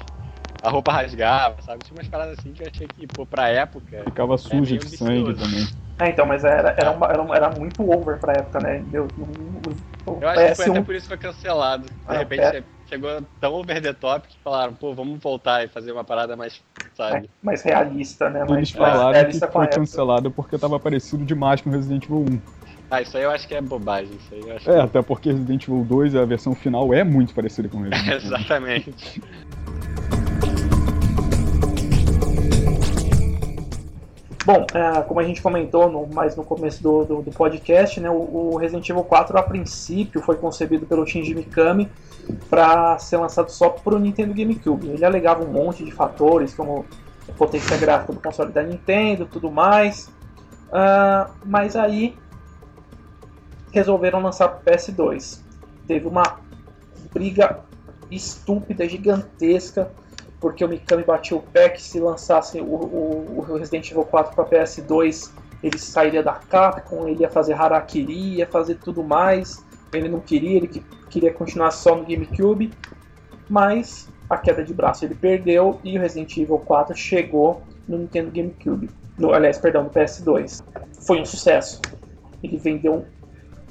A 0.62 0.70
roupa 0.70 0.92
rasgava, 0.92 1.62
sabe? 1.62 1.84
Tinha 1.84 1.98
umas 1.98 2.08
paradas 2.08 2.40
assim 2.40 2.54
que 2.54 2.64
eu 2.64 2.68
achei 2.74 2.88
que, 2.88 3.08
pô, 3.08 3.26
pra 3.26 3.50
época. 3.50 4.04
Ficava 4.06 4.38
suja 4.38 4.76
meio 4.76 4.86
de 4.86 4.98
sangue 4.98 5.34
também. 5.34 5.66
É, 6.00 6.10
então, 6.10 6.26
mas 6.26 6.46
era, 6.46 6.74
era, 6.78 6.92
uma- 6.92 7.08
era, 7.08 7.22
uma- 7.22 7.36
era 7.36 7.50
muito 7.50 7.90
over 7.90 8.18
pra 8.20 8.34
época, 8.38 8.60
né? 8.62 8.80
Meu, 8.80 9.12
o, 9.18 9.76
o 10.06 10.20
Eu 10.22 10.30
acho 10.30 10.46
que 10.46 10.56
foi 10.56 10.66
até 10.66 10.80
PS1 10.80 10.84
por 10.86 10.96
isso 10.96 11.04
que 11.04 11.08
foi 11.10 11.18
cancelado. 11.18 11.90
De 11.90 11.96
Ah, 12.06 12.14
repente 12.18 12.42
é. 12.44 12.64
chegou 12.86 13.22
tão 13.40 13.54
over 13.54 13.82
the 13.82 13.94
top 13.94 14.28
que 14.28 14.38
falaram, 14.42 14.74
pô, 14.76 14.94
vamos 14.94 15.20
voltar 15.20 15.64
e 15.64 15.68
fazer 15.68 15.92
uma 15.92 16.04
parada 16.06 16.38
mais, 16.38 16.62
sabe? 17.00 17.30
mais 17.42 17.62
realista, 17.62 18.30
né? 18.30 18.42
Eles 18.42 18.50
Mais, 18.52 18.74
mais 18.74 18.98
falaram 18.98 19.30
que 19.30 19.40
foi 19.40 19.68
cancelado 19.68 20.32
porque 20.32 20.58
tava 20.58 20.80
parecido 20.80 21.24
demais 21.24 21.62
com 21.62 21.70
Resident 21.70 22.04
Evil 22.06 22.26
1. 22.30 22.42
Ah, 22.92 23.02
isso 23.02 23.18
aí 23.18 23.24
eu 23.24 23.32
acho 23.32 23.48
que 23.48 23.54
é 23.54 23.62
bobagem. 23.62 24.12
Isso 24.16 24.34
aí 24.34 24.42
eu 24.42 24.56
acho 24.56 24.70
É, 24.72 24.82
até 24.82 25.02
porque 25.02 25.32
Resident 25.32 25.64
Evil 25.64 25.86
2, 25.86 26.16
a 26.16 26.26
versão 26.26 26.56
final, 26.56 26.94
é 26.94 27.04
muito 27.04 27.34
parecida 27.34 27.70
com 27.70 27.82
Resident 27.82 28.04
que... 28.04 28.10
Evil 28.10 28.20
1. 28.20 28.26
Exatamente. 28.36 29.22
Bom, 34.52 34.66
é, 34.74 35.04
como 35.04 35.20
a 35.20 35.24
gente 35.24 35.44
comentou 35.44 35.92
no, 35.92 36.08
mais 36.08 36.36
no 36.36 36.44
começo 36.44 36.82
do, 36.82 37.06
do, 37.06 37.22
do 37.22 37.30
podcast, 37.30 38.00
né, 38.00 38.10
o, 38.10 38.16
o 38.16 38.58
Resident 38.58 38.90
Evil 38.90 39.04
4 39.04 39.38
a 39.38 39.44
princípio 39.44 40.24
foi 40.24 40.38
concebido 40.38 40.88
pelo 40.88 41.06
Shinji 41.06 41.36
Mikami 41.36 41.88
para 42.50 42.98
ser 42.98 43.18
lançado 43.18 43.52
só 43.52 43.70
para 43.70 43.94
o 43.94 44.00
Nintendo 44.00 44.34
GameCube. 44.34 44.88
Ele 44.88 45.06
alegava 45.06 45.44
um 45.44 45.52
monte 45.52 45.86
de 45.86 45.92
fatores, 45.92 46.56
como 46.56 46.84
potência 47.38 47.78
gráfica 47.78 48.12
do 48.12 48.20
console 48.20 48.52
da 48.52 48.64
Nintendo, 48.64 49.28
tudo 49.28 49.52
mais. 49.52 50.12
Ah, 50.74 51.30
mas 51.46 51.76
aí 51.76 52.18
resolveram 53.72 54.20
lançar 54.20 54.48
para 54.48 54.74
PS2. 54.74 55.42
Teve 55.86 56.08
uma 56.08 56.40
briga 57.14 57.60
estúpida, 58.10 58.90
gigantesca, 58.90 59.92
porque 60.40 60.64
o 60.64 60.68
Mikami 60.68 61.04
batia 61.04 61.36
o 61.36 61.42
pé 61.42 61.70
que 61.70 61.82
se 61.82 62.00
lançasse 62.00 62.60
o, 62.62 62.66
o, 62.66 63.40
o 63.40 63.58
Resident 63.58 63.92
Evil 63.92 64.06
4 64.06 64.34
para 64.34 64.46
PS2, 64.46 65.32
ele 65.62 65.78
sairia 65.78 66.24
da 66.24 66.34
Capcom, 66.34 67.08
ele 67.08 67.22
ia 67.22 67.30
fazer 67.30 67.54
Harakiri, 67.54 68.36
ia 68.36 68.48
fazer 68.48 68.76
tudo 68.76 69.04
mais. 69.04 69.66
Ele 69.92 70.08
não 70.08 70.20
queria, 70.20 70.58
ele 70.58 70.68
que- 70.68 70.84
queria 71.10 71.34
continuar 71.34 71.72
só 71.72 71.96
no 71.96 72.06
GameCube, 72.06 72.72
mas 73.50 74.08
a 74.30 74.38
queda 74.38 74.64
de 74.64 74.74
braço 74.74 75.04
ele 75.04 75.16
perdeu 75.16 75.80
e 75.84 75.98
o 75.98 76.02
Resident 76.02 76.38
Evil 76.38 76.60
4 76.60 76.96
chegou 76.96 77.64
no 77.88 77.98
Nintendo 77.98 78.32
GameCube. 78.32 78.90
No, 79.18 79.34
aliás, 79.34 79.58
perdão, 79.58 79.84
no 79.84 79.90
PS2. 79.90 80.64
Foi 81.06 81.20
um 81.20 81.26
sucesso. 81.26 81.82
Ele 82.42 82.58
vendeu 82.58 83.06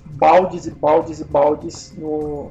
baldes 0.05 0.67
e 0.67 0.71
baldes 0.71 1.21
e 1.21 1.25
baldes 1.25 1.97
no, 1.97 2.51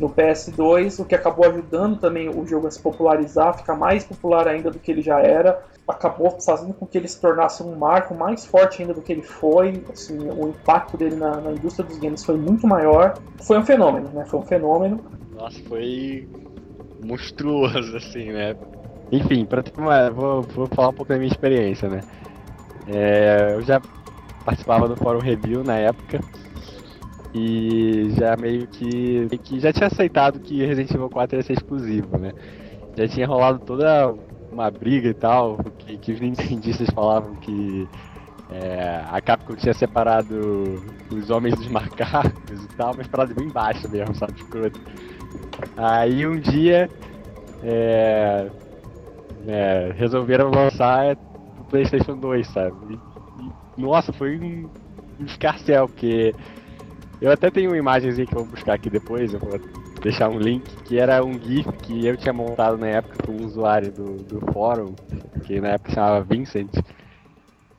no 0.00 0.08
PS2, 0.08 0.98
o 0.98 1.04
que 1.04 1.14
acabou 1.14 1.46
ajudando 1.46 1.98
também 1.98 2.30
o 2.30 2.46
jogo 2.46 2.66
a 2.66 2.70
se 2.70 2.80
popularizar, 2.80 3.58
ficar 3.58 3.76
mais 3.76 4.02
popular 4.02 4.48
ainda 4.48 4.70
do 4.70 4.78
que 4.78 4.90
ele 4.90 5.02
já 5.02 5.20
era. 5.20 5.62
Acabou 5.86 6.30
fazendo 6.40 6.72
com 6.72 6.86
que 6.86 6.96
ele 6.96 7.06
se 7.06 7.20
tornasse 7.20 7.62
um 7.62 7.76
marco 7.76 8.14
mais 8.14 8.46
forte 8.46 8.80
ainda 8.80 8.94
do 8.94 9.02
que 9.02 9.12
ele 9.12 9.22
foi. 9.22 9.84
Assim, 9.92 10.16
o 10.18 10.48
impacto 10.48 10.96
dele 10.96 11.16
na, 11.16 11.36
na 11.40 11.52
indústria 11.52 11.86
dos 11.86 11.98
games 11.98 12.24
foi 12.24 12.38
muito 12.38 12.66
maior. 12.66 13.18
Foi 13.42 13.58
um 13.58 13.64
fenômeno, 13.64 14.08
né? 14.08 14.24
Foi 14.24 14.40
um 14.40 14.44
fenômeno. 14.44 15.00
Nossa, 15.34 15.60
foi 15.68 16.26
monstruoso, 17.04 17.94
assim, 17.94 18.32
né? 18.32 18.56
Enfim, 19.12 19.44
pra 19.44 19.62
ter 19.62 19.78
uma, 19.78 20.10
vou, 20.10 20.42
vou 20.42 20.66
falar 20.68 20.88
um 20.88 20.94
pouco 20.94 21.12
da 21.12 21.18
minha 21.18 21.30
experiência, 21.30 21.90
né? 21.90 22.00
É, 22.86 23.54
eu 23.54 23.62
já 23.62 23.82
participava 24.46 24.88
do 24.88 24.96
Fórum 24.96 25.20
Review 25.20 25.62
na 25.62 25.76
época 25.76 26.20
e 27.34 28.10
já 28.18 28.36
meio 28.36 28.66
que, 28.66 29.28
que 29.38 29.60
já 29.60 29.72
tinha 29.72 29.86
aceitado 29.86 30.40
que 30.40 30.64
Resident 30.64 30.90
Evil 30.90 31.08
4 31.08 31.38
ia 31.38 31.42
ser 31.42 31.52
exclusivo, 31.52 32.18
né? 32.18 32.32
Já 32.96 33.06
tinha 33.08 33.26
rolado 33.26 33.60
toda 33.60 34.14
uma 34.50 34.70
briga 34.70 35.08
e 35.08 35.14
tal, 35.14 35.58
que, 35.78 35.96
que 35.96 36.12
os 36.12 36.20
nintendistas 36.20 36.88
falavam 36.90 37.36
que 37.36 37.88
é, 38.50 39.04
a 39.08 39.20
Capcom 39.20 39.54
tinha 39.54 39.72
separado 39.72 40.82
os 41.10 41.30
homens 41.30 41.54
dos 41.54 41.68
macacos 41.68 42.64
e 42.64 42.68
tal, 42.76 42.94
mas 42.96 43.06
parada 43.06 43.32
bem 43.32 43.48
baixa 43.48 43.86
mesmo, 43.86 44.14
sabe? 44.14 44.32
Escroto. 44.34 44.80
Aí 45.76 46.26
um 46.26 46.38
dia 46.38 46.90
é, 47.62 48.50
é, 49.46 49.92
resolveram 49.96 50.50
lançar 50.50 51.16
o 51.60 51.64
PlayStation 51.64 52.16
2, 52.16 52.46
sabe? 52.48 52.74
E, 52.90 53.44
e, 53.78 53.80
nossa, 53.80 54.12
foi 54.12 54.36
um, 54.36 54.68
um 55.20 55.24
escarcel, 55.24 55.86
porque 55.88 56.34
eu 57.20 57.30
até 57.30 57.50
tenho 57.50 57.70
uma 57.70 57.78
imagenzinha 57.78 58.26
que 58.26 58.34
eu 58.34 58.40
vou 58.40 58.46
buscar 58.46 58.74
aqui 58.74 58.90
depois, 58.90 59.32
eu 59.32 59.40
vou 59.40 59.58
deixar 60.02 60.28
um 60.30 60.38
link, 60.38 60.76
que 60.82 60.98
era 60.98 61.24
um 61.24 61.38
GIF 61.40 61.66
que 61.80 62.06
eu 62.06 62.16
tinha 62.16 62.32
montado 62.32 62.78
na 62.78 62.88
época 62.88 63.18
com 63.24 63.32
um 63.32 63.44
usuário 63.44 63.92
do, 63.92 64.24
do 64.24 64.40
fórum, 64.52 64.96
que 65.44 65.60
na 65.60 65.70
época 65.70 65.92
chamava 65.92 66.24
Vincent. 66.24 66.70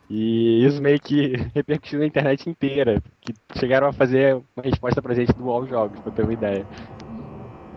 E 0.10 0.65
isso 0.65 0.82
meio 0.82 0.99
que 0.99 1.36
repercutiu 1.56 1.99
na 1.99 2.06
internet 2.06 2.49
inteira, 2.49 3.01
que 3.21 3.34
chegaram 3.58 3.88
a 3.88 3.93
fazer 3.93 4.36
uma 4.36 4.63
resposta 4.63 5.01
pra 5.01 5.13
gente 5.13 5.34
do 5.34 5.49
All 5.49 5.65
Jogos, 5.65 5.99
pra 6.01 6.12
ter 6.12 6.23
uma 6.23 6.34
ideia. 6.34 6.67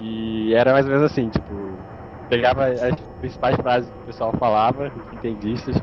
E 0.00 0.53
era 0.55 0.72
mais 0.72 0.87
ou 0.87 0.92
menos 0.92 1.11
assim, 1.11 1.31
tipo, 1.31 1.87
pegava 2.29 2.66
as 2.66 2.94
principais 3.20 3.57
frases 3.57 3.90
que 3.90 3.98
o 3.98 4.05
pessoal 4.05 4.33
falava, 4.38 4.92
os 4.94 5.12
entendistas, 5.12 5.77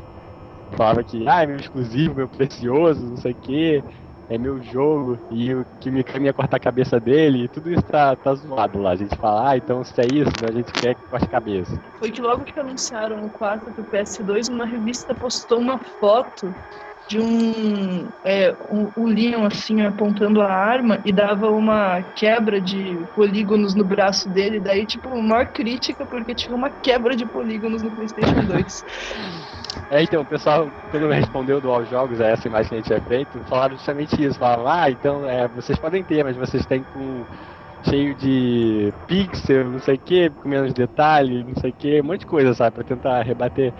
falava 0.76 1.04
que, 1.04 1.28
ah, 1.28 1.42
é 1.42 1.46
meu 1.46 1.56
exclusivo, 1.56 2.14
meu 2.16 2.28
precioso, 2.28 3.08
não 3.08 3.16
sei 3.16 3.32
o 3.32 3.36
que, 3.36 3.84
é 4.28 4.38
meu 4.38 4.62
jogo, 4.62 5.18
e 5.30 5.54
o 5.54 5.66
que 5.80 5.90
me 5.90 6.04
ia 6.24 6.32
cortar 6.32 6.56
a 6.56 6.60
cabeça 6.60 6.98
dele, 6.98 7.44
e 7.44 7.48
tudo 7.48 7.70
isso 7.70 7.82
tá, 7.82 8.16
tá 8.16 8.34
zoado 8.34 8.80
lá. 8.80 8.92
A 8.92 8.96
gente 8.96 9.16
fala, 9.16 9.50
ah, 9.50 9.56
então 9.56 9.84
se 9.84 10.00
é 10.00 10.06
isso, 10.06 10.32
a 10.46 10.52
gente 10.52 10.72
quer 10.72 10.94
que 10.94 11.02
corte 11.08 11.24
a 11.24 11.28
cabeça. 11.28 11.78
Foi 11.98 12.10
que 12.10 12.20
logo 12.20 12.44
que 12.44 12.58
anunciaram 12.58 13.24
o 13.24 13.30
4 13.30 13.72
pro 13.72 13.84
PS2, 13.84 14.48
uma 14.48 14.66
revista 14.66 15.14
postou 15.14 15.58
uma 15.58 15.78
foto 16.00 16.54
de 17.08 17.20
um, 17.20 18.08
é, 18.24 18.56
um, 18.70 18.90
o 18.94 19.06
Leon 19.06 19.44
assim 19.44 19.82
apontando 19.82 20.40
a 20.40 20.50
arma 20.50 21.00
e 21.04 21.12
dava 21.12 21.50
uma 21.50 22.02
quebra 22.14 22.60
de 22.60 22.96
polígonos 23.14 23.74
no 23.74 23.84
braço 23.84 24.28
dele, 24.30 24.60
daí 24.60 24.86
tipo 24.86 25.10
maior 25.20 25.46
crítica 25.48 26.06
porque 26.06 26.34
tinha 26.34 26.54
uma 26.54 26.70
quebra 26.70 27.14
de 27.14 27.26
polígonos 27.26 27.82
no 27.82 27.90
PlayStation 27.90 28.44
2. 28.46 28.84
É, 29.92 30.02
então, 30.02 30.22
o 30.22 30.26
pessoal, 30.26 30.72
quando 30.88 31.06
me 31.06 31.14
respondeu 31.14 31.60
do 31.60 31.70
All 31.70 31.84
Jogos, 31.84 32.18
a 32.18 32.26
essa 32.28 32.48
imagem 32.48 32.68
que 32.70 32.74
a 32.76 32.78
gente 32.78 32.86
tinha 32.86 33.02
feito, 33.02 33.44
falaram 33.44 33.76
justamente 33.76 34.22
isso. 34.24 34.38
Falaram, 34.38 34.66
ah, 34.66 34.90
então, 34.90 35.26
é, 35.28 35.46
vocês 35.48 35.78
podem 35.78 36.02
ter, 36.02 36.24
mas 36.24 36.34
vocês 36.36 36.64
têm 36.64 36.82
com 36.82 37.26
cheio 37.86 38.14
de 38.14 38.94
pixel, 39.06 39.70
não 39.70 39.80
sei 39.80 39.96
o 39.96 40.00
que, 40.00 40.30
com 40.30 40.48
menos 40.48 40.72
detalhe, 40.74 41.44
não 41.44 41.54
sei 41.56 41.70
o 41.70 41.74
que, 41.74 42.00
um 42.00 42.04
monte 42.04 42.20
de 42.20 42.26
coisa, 42.26 42.54
sabe, 42.54 42.74
pra 42.74 42.84
tentar 42.84 43.22
rebater. 43.22 43.74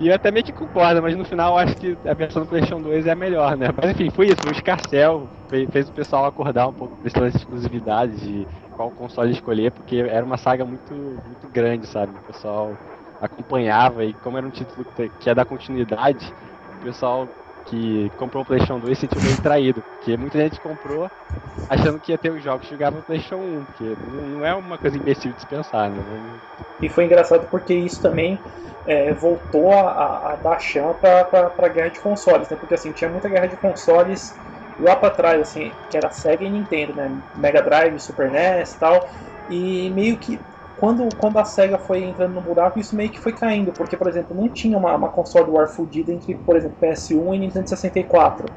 E 0.00 0.08
eu 0.08 0.14
até 0.14 0.30
meio 0.32 0.44
que 0.44 0.52
concordo, 0.52 1.02
mas 1.02 1.16
no 1.16 1.24
final 1.24 1.54
eu 1.54 1.58
acho 1.58 1.76
que 1.76 1.98
a 2.04 2.14
versão 2.14 2.42
do 2.42 2.48
PlayStation 2.48 2.82
2 2.82 3.06
é 3.06 3.12
a 3.12 3.16
melhor, 3.16 3.56
né? 3.56 3.68
Mas 3.76 3.92
enfim, 3.92 4.10
foi 4.10 4.28
isso, 4.28 4.46
um 4.46 4.50
escarcel, 4.52 5.30
fez, 5.48 5.68
fez 5.72 5.88
o 5.88 5.92
pessoal 5.94 6.26
acordar 6.26 6.68
um 6.68 6.74
pouco 6.74 6.98
questão 7.00 7.22
das 7.24 7.34
exclusividades 7.36 8.20
de 8.20 8.48
qual 8.74 8.92
console 8.92 9.32
escolher, 9.32 9.72
porque 9.72 9.96
era 9.96 10.24
uma 10.26 10.36
saga 10.38 10.64
muito, 10.66 11.22
muito 11.24 11.48
grande, 11.48 11.86
sabe? 11.86 12.16
O 12.16 12.20
pessoal 12.22 12.80
acompanhava 13.20 14.04
e 14.04 14.14
como 14.16 14.36
era 14.38 14.46
um 14.46 14.50
título 14.50 14.86
que 15.18 15.30
é 15.30 15.34
da 15.34 15.44
continuidade, 15.46 16.34
o 16.78 16.80
pessoal 16.80 17.30
que 17.64 18.10
comprou 18.12 18.42
o 18.42 18.46
PlayStation 18.46 18.80
2 18.80 18.98
se 18.98 19.02
sentiu 19.02 19.20
meio 19.22 19.38
traído, 19.38 19.82
porque 19.84 20.16
muita 20.16 20.38
gente 20.38 20.60
comprou 20.60 21.10
achando 21.68 22.00
que 22.00 22.12
ia 22.12 22.18
ter 22.18 22.32
os 22.32 22.42
jogos 22.42 22.66
que 22.66 22.74
jogava 22.74 22.96
no 22.98 23.04
PlayStation 23.04 23.36
1, 23.38 23.66
porque 23.66 23.96
não 23.96 24.44
é 24.44 24.54
uma 24.54 24.78
coisa 24.78 24.98
imbecil 24.98 25.34
de 25.34 25.40
se 25.40 25.46
pensar, 25.46 25.90
né? 25.90 26.40
E 26.80 26.88
foi 26.88 27.04
engraçado 27.04 27.48
porque 27.48 27.74
isso 27.74 28.00
também 28.00 28.44
é, 28.84 29.12
voltou 29.14 29.72
a, 29.72 29.80
a- 29.90 30.32
a 30.34 30.36
dar 30.36 30.58
chão 30.60 30.94
para 30.94 31.54
a 31.58 31.68
guerra 31.68 31.90
de 31.90 32.00
consoles, 32.00 32.48
né? 32.48 32.56
Porque 32.56 32.74
assim, 32.74 32.92
tinha 32.92 33.10
muita 33.10 33.28
guerra 33.28 33.46
de 33.46 33.56
consoles 33.56 34.40
lá 34.78 34.94
para 34.96 35.10
trás, 35.14 35.40
assim, 35.40 35.76
que 35.88 35.96
era 35.96 36.10
Sega 36.10 36.44
e 36.44 36.50
Nintendo, 36.50 36.94
né? 36.94 37.20
Mega 37.34 37.60
Drive, 37.62 37.98
Super 37.98 38.28
NES 38.28 38.74
e 38.74 38.78
tal. 38.78 39.08
E 39.48 39.90
meio 39.94 40.18
que 40.20 40.46
quando, 40.78 41.08
quando 41.16 41.38
a 41.38 41.44
SEGA 41.44 41.78
foi 41.78 42.04
entrando 42.04 42.34
no 42.34 42.40
buraco, 42.40 42.78
isso 42.78 42.94
meio 42.94 43.10
que 43.10 43.18
foi 43.18 43.32
caindo, 43.32 43.72
porque, 43.72 43.96
por 43.96 44.08
exemplo, 44.08 44.36
não 44.36 44.48
tinha 44.48 44.78
uma, 44.78 44.94
uma 44.94 45.08
console 45.08 45.50
fudida 45.68 46.12
entre, 46.12 46.36
por 46.36 46.56
exemplo, 46.56 46.76
PS1 46.80 47.34
e 47.34 47.38
Nintendo 47.38 47.68
64. 47.68 48.48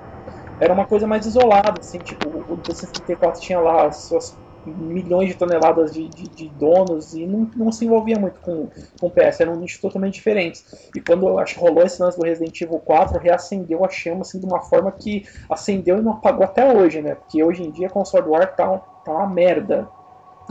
Era 0.59 0.74
uma 0.74 0.86
coisa 0.86 1.07
mais 1.07 1.26
isolada, 1.26 1.80
assim, 1.80 1.99
tipo, 1.99 2.28
o 2.47 2.55
Nintendo 2.55 2.78
64 2.78 3.41
tinha 3.41 3.59
lá 3.59 3.88
as 3.88 4.03
suas 4.07 4.38
milhões 4.63 5.30
de 5.30 5.36
toneladas 5.36 5.91
de, 5.91 6.07
de, 6.07 6.30
de 6.30 6.49
donos 6.49 7.13
e 7.13 7.26
não, 7.26 7.49
não 7.55 7.72
se 7.72 7.86
envolvia 7.86 8.19
muito 8.19 8.39
com, 8.41 8.69
com 8.99 9.09
PS, 9.09 9.41
eram 9.41 9.55
nichos 9.55 9.82
totalmente 9.82 10.13
diferentes. 10.15 10.63
E 10.93 11.01
quando 11.01 11.39
acho 11.39 11.59
rolou 11.59 11.84
esse 11.84 12.01
lance 12.01 12.17
do 12.17 12.24
Resident 12.24 12.61
Evil 12.61 12.80
4, 12.80 13.17
reacendeu 13.19 13.84
a 13.84 13.89
chama 13.89 14.22
assim, 14.22 14.39
de 14.39 14.45
uma 14.45 14.61
forma 14.61 14.91
que 14.91 15.24
acendeu 15.49 15.97
e 15.97 16.01
não 16.01 16.13
apagou 16.13 16.43
até 16.45 16.72
hoje, 16.72 17.01
né? 17.01 17.15
Porque 17.15 17.43
hoje 17.43 17.63
em 17.63 17.72
dia 17.72 17.88
a 17.88 17.91
console 17.91 18.28
war 18.28 18.55
tá, 18.55 18.78
tá 19.03 19.11
uma 19.11 19.28
merda. 19.28 19.89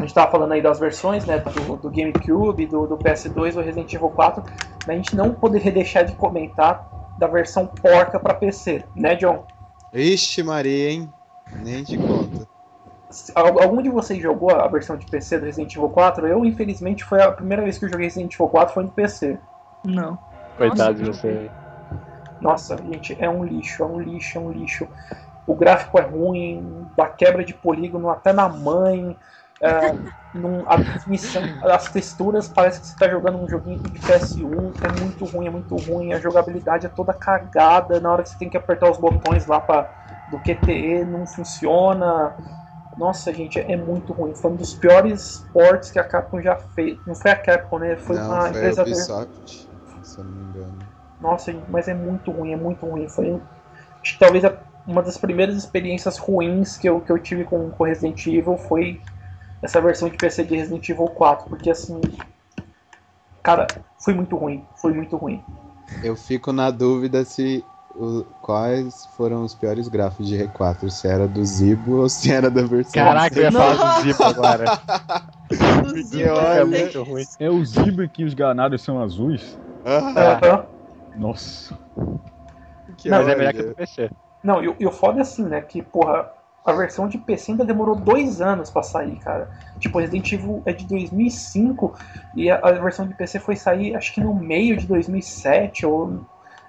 A 0.00 0.02
gente 0.06 0.14
tava 0.14 0.30
falando 0.30 0.52
aí 0.52 0.62
das 0.62 0.80
versões, 0.80 1.26
né, 1.26 1.38
do, 1.38 1.76
do 1.76 1.90
GameCube, 1.90 2.66
do, 2.66 2.86
do 2.86 2.96
PS2, 2.96 3.54
do 3.54 3.60
Resident 3.60 3.92
Evil 3.92 4.08
4, 4.08 4.42
mas 4.86 4.88
a 4.88 4.96
gente 4.96 5.14
não 5.14 5.34
poderia 5.34 5.70
deixar 5.72 6.02
de 6.02 6.14
comentar 6.14 6.88
da 7.18 7.26
versão 7.26 7.66
porca 7.66 8.18
pra 8.18 8.32
PC, 8.32 8.82
né, 8.94 9.14
John? 9.14 9.44
Ixi, 9.92 10.42
Maria, 10.42 10.90
hein? 10.90 11.12
Nem 11.62 11.84
de 11.84 11.98
conta. 11.98 12.48
Al- 13.34 13.60
Algum 13.60 13.82
de 13.82 13.90
vocês 13.90 14.22
jogou 14.22 14.50
a 14.50 14.66
versão 14.68 14.96
de 14.96 15.04
PC 15.06 15.38
do 15.38 15.44
Resident 15.44 15.74
Evil 15.74 15.90
4? 15.90 16.26
Eu, 16.26 16.44
infelizmente, 16.46 17.04
foi 17.04 17.20
a 17.20 17.30
primeira 17.30 17.62
vez 17.62 17.76
que 17.76 17.84
eu 17.84 17.90
joguei 17.90 18.06
Resident 18.06 18.32
Evil 18.34 18.48
4 18.48 18.72
foi 18.72 18.84
no 18.84 18.90
PC. 18.90 19.38
Não. 19.84 20.18
Coitado 20.56 20.94
de 21.02 21.04
você. 21.04 21.50
Nossa, 22.40 22.76
gente, 22.78 23.16
é 23.20 23.28
um 23.28 23.44
lixo, 23.44 23.82
é 23.82 23.86
um 23.86 24.00
lixo, 24.00 24.38
é 24.38 24.40
um 24.40 24.50
lixo. 24.50 24.88
O 25.46 25.54
gráfico 25.54 25.98
é 25.98 26.02
ruim, 26.02 26.86
a 26.98 27.06
quebra 27.06 27.44
de 27.44 27.52
polígono 27.52 28.08
até 28.08 28.32
na 28.32 28.48
mãe. 28.48 29.16
É, 29.62 29.96
num- 30.32 30.68
a 30.68 30.78
transmissão, 30.78 31.42
as 31.62 31.90
texturas 31.90 32.48
parece 32.48 32.80
que 32.80 32.86
você 32.86 32.92
está 32.92 33.08
jogando 33.08 33.38
um 33.38 33.48
joguinho 33.48 33.80
de 33.90 33.98
PS1, 33.98 34.76
é 34.80 34.88
muito 34.88 35.24
ruim, 35.26 35.46
é 35.46 35.50
muito 35.50 35.76
ruim. 35.76 36.12
A 36.12 36.20
jogabilidade 36.20 36.86
é 36.86 36.88
toda 36.88 37.12
cagada. 37.12 38.00
Na 38.00 38.12
hora 38.12 38.22
que 38.22 38.30
você 38.30 38.38
tem 38.38 38.50
que 38.50 38.56
apertar 38.56 38.90
os 38.90 38.98
botões 38.98 39.46
lá 39.46 39.60
pra, 39.60 39.90
do 40.26 40.38
QTE, 40.40 41.04
não 41.04 41.26
funciona. 41.26 42.34
Nossa, 42.96 43.32
gente, 43.32 43.58
é 43.58 43.76
muito 43.76 44.12
ruim. 44.12 44.34
Foi 44.34 44.50
um 44.50 44.56
dos 44.56 44.74
piores 44.74 45.46
ports 45.52 45.90
que 45.90 45.98
a 45.98 46.04
Capcom 46.04 46.40
já 46.42 46.56
fez. 46.56 46.98
Não 47.06 47.14
foi 47.14 47.30
a 47.30 47.36
Capcom, 47.36 47.78
né? 47.78 47.96
Foi 47.96 48.16
não, 48.16 48.26
uma 48.36 48.48
foi 48.48 48.50
empresa. 48.50 48.82
Ubisoft, 48.82 49.68
se 50.02 50.20
eu 50.20 50.24
não 50.24 50.32
me 50.32 50.42
engano. 50.42 50.78
Nossa, 51.20 51.52
gente, 51.52 51.70
mas 51.70 51.86
é 51.88 51.94
muito 51.94 52.30
ruim, 52.30 52.52
é 52.52 52.56
muito 52.56 52.86
ruim. 52.86 53.08
Foi 53.08 53.40
talvez 54.18 54.44
uma 54.86 55.02
das 55.02 55.18
primeiras 55.18 55.56
experiências 55.56 56.18
ruins 56.18 56.76
que 56.76 56.88
eu, 56.88 57.00
que 57.00 57.12
eu 57.12 57.18
tive 57.18 57.44
com, 57.44 57.70
com 57.70 57.84
Resident 57.84 58.26
Evil 58.26 58.56
foi 58.56 59.02
essa 59.62 59.80
versão 59.80 60.08
de 60.08 60.16
PC 60.16 60.44
de 60.44 60.56
Resident 60.56 60.88
Evil 60.88 61.06
4, 61.08 61.46
porque 61.48 61.70
assim. 61.70 62.00
Cara, 63.42 63.66
foi 63.98 64.14
muito 64.14 64.36
ruim, 64.36 64.64
foi 64.76 64.92
muito 64.92 65.16
ruim. 65.16 65.42
Eu 66.02 66.14
fico 66.14 66.52
na 66.52 66.70
dúvida 66.70 67.24
se 67.24 67.64
o- 67.94 68.24
quais 68.40 69.06
foram 69.16 69.42
os 69.42 69.54
piores 69.54 69.88
gráficos 69.88 70.26
de 70.28 70.36
R4, 70.36 70.90
se 70.90 71.08
era 71.08 71.26
do 71.26 71.44
Zibo 71.44 71.96
ou 72.02 72.08
se 72.08 72.30
era 72.32 72.50
da 72.50 72.62
versão. 72.62 73.02
Caraca, 73.04 73.38
eu 73.38 73.42
ia 73.44 73.52
falar 73.52 73.74
do 73.76 74.02
Zipo 74.02 74.22
agora. 74.24 74.64
Do 75.82 76.00
Zibo 76.00 76.22
é 76.38 76.58
é 76.60 76.64
muito 76.64 77.02
ruim. 77.02 77.24
É 77.38 77.50
o 77.50 77.64
Zibo 77.64 78.08
que 78.08 78.22
os 78.24 78.34
granados 78.34 78.82
são 78.82 79.02
azuis? 79.02 79.58
Aham. 79.84 80.64
Nossa. 81.16 81.76
que 82.96 83.10
Mas 83.10 83.26
é 83.26 83.34
melhor 83.34 83.52
que 83.52 83.58
olha. 83.58 83.68
do 83.70 83.74
PC. 83.74 84.10
Não, 84.44 84.60
o- 84.60 84.76
e 84.78 84.86
o 84.86 84.92
foda 84.92 85.18
é 85.18 85.22
assim, 85.22 85.44
né? 85.44 85.60
Que, 85.60 85.82
porra, 85.82 86.30
a 86.64 86.72
versão 86.72 87.08
de 87.08 87.18
PC 87.18 87.52
ainda 87.52 87.64
demorou 87.64 87.96
dois 87.96 88.40
anos 88.40 88.70
pra 88.70 88.82
sair, 88.82 89.18
cara. 89.18 89.50
Tipo, 89.78 89.98
Resident 89.98 90.30
Evil 90.32 90.62
é 90.66 90.72
de 90.72 90.86
2005 90.86 91.96
e 92.34 92.50
a, 92.50 92.56
a 92.58 92.72
versão 92.72 93.06
de 93.08 93.14
PC 93.14 93.40
foi 93.40 93.56
sair, 93.56 93.94
acho 93.96 94.12
que 94.14 94.20
no 94.20 94.34
meio 94.34 94.76
de 94.76 94.86
2007 94.86 95.86
ou. 95.86 96.26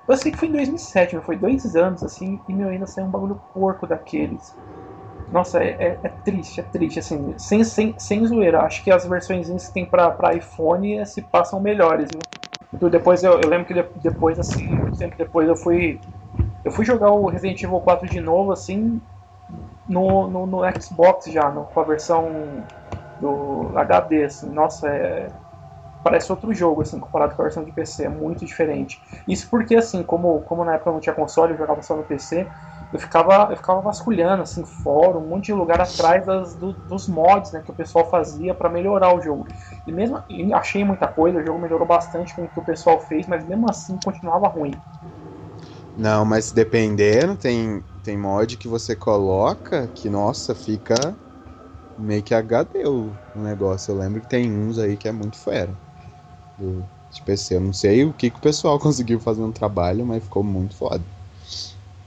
Eu 0.07 0.17
sei 0.17 0.31
que 0.31 0.37
foi 0.37 0.49
em 0.49 0.51
2007, 0.53 1.15
mas 1.15 1.25
foi 1.25 1.37
dois 1.37 1.75
anos, 1.75 2.03
assim, 2.03 2.43
e 2.47 2.53
meu, 2.53 2.69
ainda 2.69 2.87
saiu 2.87 3.07
um 3.07 3.11
bagulho 3.11 3.41
porco 3.53 3.87
daqueles. 3.87 4.57
Nossa, 5.29 5.63
é, 5.63 5.69
é- 5.71 5.99
é 6.03 6.09
triste, 6.09 6.59
é 6.59 6.63
triste, 6.63 6.99
assim, 6.99 7.37
sem, 7.37 7.63
sem, 7.63 7.95
sem 7.97 8.25
zoeira. 8.25 8.61
Acho 8.63 8.83
que 8.83 8.91
as 8.91 9.05
versões 9.05 9.47
que 9.67 9.73
tem 9.73 9.85
pra, 9.89 10.11
pra 10.11 10.35
iPhone 10.35 10.97
eh, 10.97 11.05
se 11.05 11.21
passam 11.21 11.61
melhores, 11.61 12.11
viu? 12.11 12.27
Então, 12.73 12.89
Depois 12.89 13.23
eu, 13.23 13.39
eu 13.39 13.47
lembro 13.47 13.65
que 13.67 13.73
de- 13.73 13.89
depois, 13.95 14.39
assim, 14.39 14.77
muito 14.79 14.97
tempo 14.97 15.15
depois 15.17 15.47
eu 15.47 15.55
fui. 15.55 16.01
Eu 16.63 16.71
fui 16.71 16.85
jogar 16.85 17.11
o 17.11 17.27
Resident 17.29 17.61
Evil 17.63 17.81
4 17.81 18.07
de 18.09 18.21
novo, 18.21 18.51
assim, 18.51 19.01
no, 19.91 20.29
no, 20.29 20.45
no 20.47 20.81
Xbox 20.81 21.31
já, 21.31 21.51
no- 21.51 21.65
com 21.67 21.79
a 21.79 21.83
versão 21.83 22.67
do 23.19 23.73
HD, 23.77 24.23
assim, 24.25 24.51
nossa, 24.51 24.89
é. 24.89 25.33
Parece 26.03 26.31
outro 26.31 26.51
jogo, 26.53 26.81
assim, 26.81 26.99
comparado 26.99 27.35
com 27.35 27.41
a 27.43 27.45
versão 27.45 27.63
de 27.63 27.71
PC, 27.71 28.05
é 28.05 28.09
muito 28.09 28.43
diferente. 28.45 29.03
Isso 29.27 29.47
porque, 29.49 29.75
assim, 29.75 30.03
como, 30.03 30.41
como 30.43 30.65
na 30.65 30.75
época 30.75 30.89
eu 30.89 30.93
não 30.93 30.99
tinha 30.99 31.13
console, 31.15 31.53
eu 31.53 31.57
jogava 31.59 31.81
só 31.83 31.95
no 31.95 32.03
PC, 32.03 32.51
eu 32.91 32.99
ficava, 32.99 33.51
eu 33.51 33.57
ficava 33.57 33.81
vasculhando, 33.81 34.41
assim, 34.43 34.65
fórum, 34.65 35.19
um 35.23 35.27
monte 35.27 35.45
de 35.47 35.53
lugar 35.53 35.79
atrás 35.79 36.25
das, 36.25 36.55
do- 36.55 36.73
dos 36.73 37.07
mods, 37.07 37.51
né, 37.51 37.61
que 37.61 37.69
o 37.71 37.75
pessoal 37.75 38.09
fazia 38.09 38.55
pra 38.55 38.69
melhorar 38.69 39.15
o 39.15 39.21
jogo. 39.21 39.47
E 39.85 39.91
mesmo, 39.91 40.23
e 40.29 40.51
achei 40.53 40.83
muita 40.83 41.07
coisa, 41.07 41.39
o 41.39 41.43
jogo 41.45 41.59
melhorou 41.59 41.87
bastante 41.87 42.33
com 42.35 42.45
o 42.45 42.49
que 42.49 42.59
o 42.59 42.63
pessoal 42.63 42.99
fez, 43.01 43.27
mas 43.27 43.45
mesmo 43.45 43.69
assim 43.69 43.99
continuava 43.99 44.47
ruim. 44.47 44.81
Não, 45.95 46.25
mas 46.25 46.51
dependendo, 46.51 47.35
tem, 47.37 47.83
tem 48.03 48.17
mod 48.17 48.57
que 48.57 48.67
você 48.67 48.95
coloca 48.95 49.87
que, 49.93 50.09
nossa, 50.09 50.55
fica 50.55 51.15
meio 51.97 52.23
que 52.23 52.33
HD 52.33 52.87
o, 52.87 53.11
negócio. 53.35 53.91
Eu 53.91 53.97
lembro 53.97 54.21
que 54.21 54.27
tem 54.27 54.51
uns 54.51 54.79
aí 54.79 54.97
que 54.97 55.07
é 55.07 55.11
muito 55.11 55.37
fera. 55.37 55.69
Do, 56.57 56.83
de 57.11 57.21
PC. 57.21 57.55
Eu 57.55 57.61
não 57.61 57.73
sei 57.73 58.05
o 58.05 58.13
que, 58.13 58.29
que 58.29 58.37
o 58.37 58.41
pessoal 58.41 58.77
conseguiu 58.79 59.19
fazer 59.19 59.41
no 59.41 59.51
trabalho, 59.51 60.05
mas 60.05 60.23
ficou 60.23 60.43
muito 60.43 60.75
foda. 60.75 61.03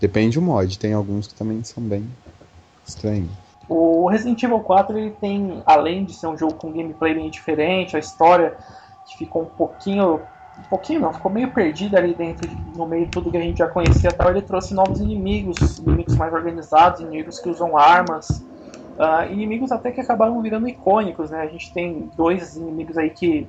Depende 0.01 0.39
do 0.39 0.43
mod, 0.43 0.79
tem 0.79 0.93
alguns 0.93 1.27
que 1.27 1.35
também 1.35 1.63
são 1.63 1.83
bem 1.83 2.07
estranhos. 2.87 3.31
O 3.69 4.07
Resident 4.09 4.43
Evil 4.43 4.61
4 4.61 4.99
ele 4.99 5.11
tem, 5.13 5.63
além 5.65 6.05
de 6.05 6.13
ser 6.13 6.27
um 6.27 6.37
jogo 6.37 6.55
com 6.55 6.73
gameplay 6.73 7.15
bem 7.15 7.31
diferente, 7.31 7.97
a 7.97 7.99
história 7.99 8.57
que 9.07 9.17
ficou 9.17 9.43
um 9.43 9.47
pouquinho, 9.47 10.21
um 10.59 10.63
pouquinho 10.63 11.01
não, 11.01 11.13
ficou 11.13 11.31
meio 11.31 11.53
perdida 11.53 11.99
ali 11.99 12.15
dentro, 12.15 12.47
de- 12.47 12.57
no 12.77 12.87
meio 12.87 13.07
de 13.07 13.13
tudo 13.13 13.31
que 13.31 13.37
a 13.37 13.41
gente 13.41 13.59
já 13.59 13.69
conhecia, 13.69 14.13
tal, 14.13 14.31
ele 14.31 14.43
trouxe 14.43 14.75
novos 14.75 15.01
inimigos, 15.01 15.79
inimigos 15.79 16.17
mais 16.17 16.33
organizados, 16.33 17.01
inimigos 17.01 17.39
que 17.39 17.49
usam 17.49 17.77
armas, 17.77 18.45
ah, 18.99 19.27
inimigos 19.27 19.73
até 19.73 19.91
que 19.91 20.01
acabaram 20.01 20.41
virando 20.41 20.69
icônicos, 20.69 21.31
né? 21.31 21.41
A 21.41 21.47
gente 21.47 21.73
tem 21.73 22.11
dois 22.15 22.57
inimigos 22.57 22.97
aí 22.97 23.11
que, 23.11 23.49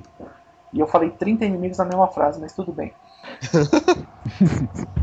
e 0.73 0.79
eu 0.79 0.87
falei 0.87 1.11
30 1.11 1.45
inimigos 1.45 1.77
na 1.77 1.85
mesma 1.85 2.07
frase, 2.07 2.39
mas 2.41 2.53
tudo 2.53 2.71
bem. 2.73 2.93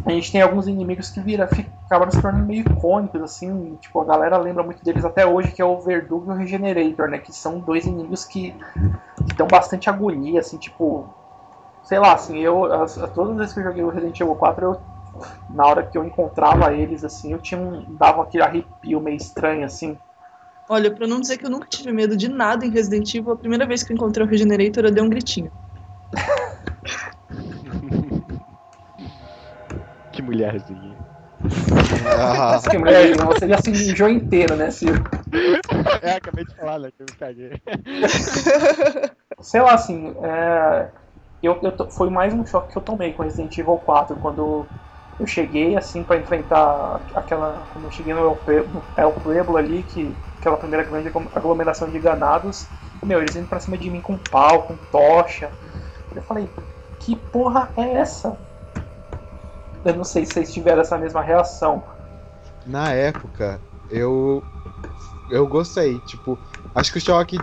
A 0.05 0.11
gente 0.11 0.33
tem 0.33 0.43
alguns 0.43 0.67
inimigos 0.67 1.11
que 1.11 1.21
vira, 1.21 1.49
acabaram 1.87 2.11
se 2.11 2.21
tornando 2.21 2.45
meio 2.45 2.63
icônicos, 2.63 3.23
assim, 3.23 3.77
tipo, 3.77 4.01
a 4.01 4.05
galera 4.05 4.37
lembra 4.37 4.63
muito 4.65 4.85
deles 4.85 5.05
até 5.05 5.25
hoje, 5.25 5.53
que 5.53 5.63
é 5.63 5.65
o 5.65 5.81
Verdugo 5.81 6.31
e 6.31 6.35
o 6.35 6.37
Regenerator, 6.39 7.09
né? 7.09 7.19
Que 7.19 7.33
são 7.33 7.61
dois 7.61 7.85
inimigos 7.87 8.25
que, 8.25 8.53
que 9.29 9.37
dão 9.37 9.47
bastante 9.47 9.89
agonia, 9.89 10.41
assim, 10.41 10.59
tipo. 10.59 11.09
Sei 11.83 11.99
lá, 11.99 12.15
assim, 12.15 12.39
eu. 12.39 12.65
As, 12.73 12.97
as- 12.99 13.13
todas 13.13 13.33
as 13.33 13.39
vezes 13.39 13.55
que 13.55 13.61
eu 13.61 13.65
joguei 13.65 13.83
o 13.83 13.89
Resident 13.91 14.21
Evil 14.21 14.35
4, 14.35 14.65
eu. 14.67 14.81
Na 15.49 15.67
hora 15.67 15.83
que 15.83 15.97
eu 15.99 16.05
encontrava 16.05 16.73
eles, 16.73 17.05
assim, 17.05 17.33
eu 17.33 17.39
tinha 17.39 17.61
um. 17.61 17.85
dava 17.89 18.23
aquele 18.23 18.43
arrepio 18.43 19.01
meio 19.01 19.17
estranho, 19.17 19.65
assim. 19.65 19.99
Olha, 20.69 20.91
pra 20.91 21.07
não 21.07 21.21
dizer 21.21 21.37
que 21.37 21.45
eu 21.45 21.51
nunca 21.51 21.67
tive 21.69 21.93
medo 21.93 22.17
de 22.17 22.29
nada 22.29 22.65
em 22.65 22.71
Resident 22.71 23.13
Evil, 23.15 23.33
a 23.33 23.37
primeira 23.37 23.67
vez 23.67 23.83
que 23.83 23.93
eu 23.93 23.97
encontrei 23.97 24.25
o 24.25 24.29
Regenerator, 24.29 24.85
eu 24.85 24.93
dei 24.93 25.03
um 25.03 25.11
gritinho. 25.11 25.51
Que 30.13 30.23
mulherzinha. 30.23 30.97
Ah, 32.19 32.53
Nossa, 32.53 32.71
que 32.71 32.79
mulher, 32.79 33.15
você 33.17 33.49
já 33.49 33.59
se 33.59 33.71
mijou 33.71 34.09
inteiro, 34.09 34.57
né, 34.57 34.71
Ciro? 34.71 34.95
É, 36.03 36.17
acabei 36.17 36.45
de 36.45 36.55
falar, 36.55 36.79
né? 36.79 36.91
Que 36.91 37.03
eu 37.03 37.07
me 37.07 37.13
caguei. 37.13 37.61
sei 39.41 39.61
lá, 39.61 39.75
assim, 39.75 40.15
é, 40.23 40.89
eu, 41.43 41.61
eu 41.63 41.91
foi 41.91 42.11
mais 42.11 42.33
um 42.35 42.45
choque 42.47 42.73
que 42.73 42.79
eu 42.79 42.83
tomei 42.83 43.13
com 43.13 43.23
Resident 43.23 43.57
Evil 43.59 43.79
4, 43.79 44.17
quando 44.17 44.69
eu 45.19 45.27
cheguei, 45.27 45.77
assim, 45.77 46.05
pra 46.05 46.17
enfrentar 46.19 47.05
aquela, 47.15 47.67
quando 47.69 47.85
eu 47.87 47.91
cheguei 47.91 48.15
no 48.15 48.21
El, 48.97 49.13
Pueblo 49.13 49.57
ali, 49.57 49.83
que, 49.85 50.19
aquela 50.39 50.57
primeira 50.57 50.85
grande 50.85 51.09
aglo- 51.09 51.31
aglomeração 51.35 51.91
de 51.91 51.99
ganados, 52.01 52.71
meu, 53.05 53.21
eles 53.21 53.37
indo 53.37 53.49
pra 53.49 53.61
cima 53.61 53.79
de 53.79 53.91
mim 53.91 54.01
com 54.01 54.19
pau, 54.19 54.63
com 54.65 54.77
tocha, 54.77 55.53
eu 56.15 56.23
falei, 56.23 56.51
que 56.99 57.17
porra 57.17 57.73
é 57.77 57.95
essa? 57.95 58.39
Eu 59.85 59.95
não 59.95 60.03
sei 60.03 60.27
se 60.27 60.33
vocês 60.33 60.53
tiveram 60.53 60.81
essa 60.81 60.99
mesma 60.99 61.23
reação. 61.23 61.85
na 62.65 62.93
época, 62.93 63.63
eu. 63.89 64.47
Eu 65.29 65.47
gostei. 65.49 66.01
Tipo, 66.01 66.41
acho 66.75 66.93
que 66.93 66.99
o 66.99 67.01
choque 67.01 67.41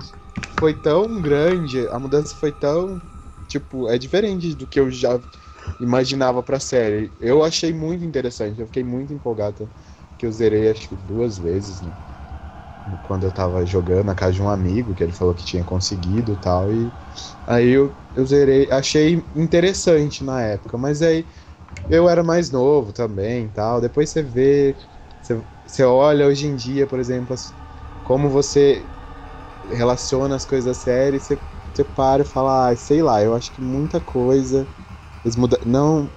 foi 0.58 0.74
tão 0.74 1.22
grande, 1.22 1.88
a 1.90 2.00
mudança 2.00 2.36
foi 2.36 2.52
tão. 2.52 3.02
Tipo, 3.50 3.90
é 3.90 4.00
diferente 4.00 4.56
do 4.56 4.68
que 4.68 4.80
eu 4.80 4.92
já 4.92 5.22
imaginava 5.80 6.44
pra 6.44 6.60
série. 6.62 7.16
Eu 7.20 7.44
achei 7.44 7.74
muito 7.74 8.06
interessante, 8.06 8.60
eu 8.62 8.68
fiquei 8.68 8.84
muito 8.86 9.14
empolgado. 9.14 9.72
Que 10.18 10.26
eu 10.28 10.32
zerei 10.34 10.70
acho 10.72 10.90
que 10.90 10.96
duas 10.98 11.38
vezes, 11.40 11.82
né? 11.82 11.94
Quando 13.04 13.26
eu 13.26 13.32
tava 13.32 13.66
jogando 13.66 14.06
na 14.08 14.16
casa 14.16 14.34
de 14.34 14.42
um 14.42 14.50
amigo, 14.50 14.96
que 14.96 15.04
ele 15.04 15.12
falou 15.12 15.34
que 15.36 15.44
tinha 15.46 15.64
conseguido 15.64 16.32
e 16.34 16.38
tal. 16.38 16.72
E 16.72 16.92
aí 17.46 17.70
eu, 17.70 17.96
eu 18.16 18.26
zerei, 18.26 18.70
achei 18.72 19.14
interessante 19.36 20.24
na 20.24 20.42
época, 20.42 20.78
mas 20.78 21.02
aí 21.02 21.28
eu 21.90 22.10
era 22.10 22.24
mais 22.24 22.52
novo 22.52 22.94
também 22.94 23.46
e 23.48 23.50
tal. 23.50 23.82
Depois 23.82 24.10
você 24.10 24.24
vê, 24.24 24.78
você, 25.22 25.44
você 25.66 25.84
olha 25.84 26.28
hoje 26.28 26.48
em 26.48 26.56
dia, 26.56 26.88
por 26.88 27.00
exemplo, 27.00 27.36
como 28.04 28.30
você 28.30 28.92
relaciona 29.64 30.36
as 30.36 30.46
coisas 30.46 30.66
da 30.66 30.74
série, 30.74 31.20
você, 31.20 31.42
você 31.78 31.84
para 31.84 32.24
e 32.24 32.26
fala, 32.26 32.70
ah, 32.70 32.76
sei 32.76 33.02
lá, 33.02 33.22
eu 33.22 33.34
acho 33.36 33.52
que 33.52 33.62
muita 33.62 34.00
coisa. 34.00 34.68
Eles 35.24 35.36
muda, 35.36 35.60
não. 35.66 36.10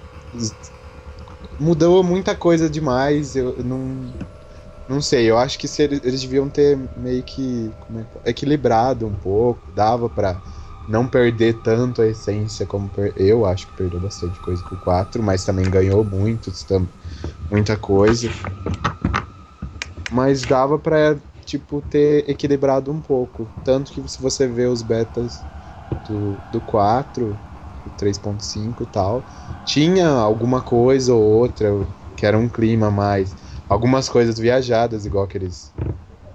Mudou 1.59 2.03
muita 2.03 2.35
coisa 2.35 2.69
demais, 2.69 3.35
eu 3.35 3.63
não. 3.63 4.13
Não 4.87 5.01
sei, 5.01 5.29
eu 5.29 5.37
acho 5.37 5.57
que 5.57 5.67
se 5.67 5.81
eles, 5.81 6.01
eles 6.03 6.21
deviam 6.21 6.49
ter 6.49 6.77
meio 6.95 7.23
que 7.23 7.71
é 8.25 8.31
equilibrado 8.31 9.07
um 9.07 9.13
pouco, 9.13 9.61
dava 9.73 10.09
pra 10.09 10.41
não 10.87 11.07
perder 11.07 11.61
tanto 11.61 12.01
a 12.01 12.07
essência 12.07 12.65
como 12.65 12.89
per... 12.89 13.13
eu 13.15 13.45
acho 13.45 13.67
que 13.67 13.73
perdeu 13.73 13.99
bastante 13.99 14.39
coisa 14.41 14.61
com 14.63 14.75
o 14.75 14.79
4, 14.79 15.23
mas 15.23 15.45
também 15.45 15.69
ganhou 15.69 16.03
muito, 16.03 16.51
muita 17.49 17.77
coisa. 17.77 18.29
Mas 20.11 20.43
dava 20.43 20.77
pra, 20.77 21.17
tipo, 21.53 21.81
ter 21.81 22.27
equilibrado 22.27 22.91
um 22.91 22.99
pouco. 22.99 23.47
Tanto 23.63 23.91
que 23.91 24.07
se 24.09 24.19
você 24.19 24.47
vê 24.47 24.65
os 24.65 24.81
betas 24.81 25.43
do, 26.07 26.39
do 26.51 26.59
4, 26.59 27.37
o 27.85 27.89
3.5 27.91 28.81
e 28.81 28.85
tal, 28.87 29.23
tinha 29.63 30.07
alguma 30.07 30.61
coisa 30.61 31.13
ou 31.13 31.21
outra 31.21 31.69
que 32.17 32.25
era 32.25 32.37
um 32.37 32.49
clima 32.49 32.89
mais. 32.89 33.35
Algumas 33.69 34.09
coisas 34.09 34.39
viajadas, 34.39 35.05
igual 35.05 35.25
aqueles 35.25 35.71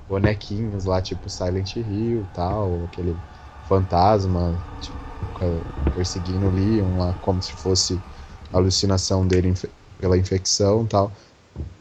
bonequinhos 0.08 0.84
lá, 0.84 1.02
tipo 1.02 1.28
Silent 1.28 1.74
Hill 1.76 2.20
e 2.20 2.26
tal, 2.32 2.84
aquele 2.84 3.16
fantasma 3.68 4.56
tipo, 4.80 4.96
perseguindo 5.94 6.46
o 6.46 6.50
Leon 6.50 6.96
lá, 6.96 7.12
como 7.20 7.42
se 7.42 7.52
fosse 7.54 8.00
a 8.52 8.56
alucinação 8.56 9.26
dele 9.26 9.52
pela 10.00 10.16
infecção 10.16 10.84
e 10.84 10.86
tal. 10.86 11.12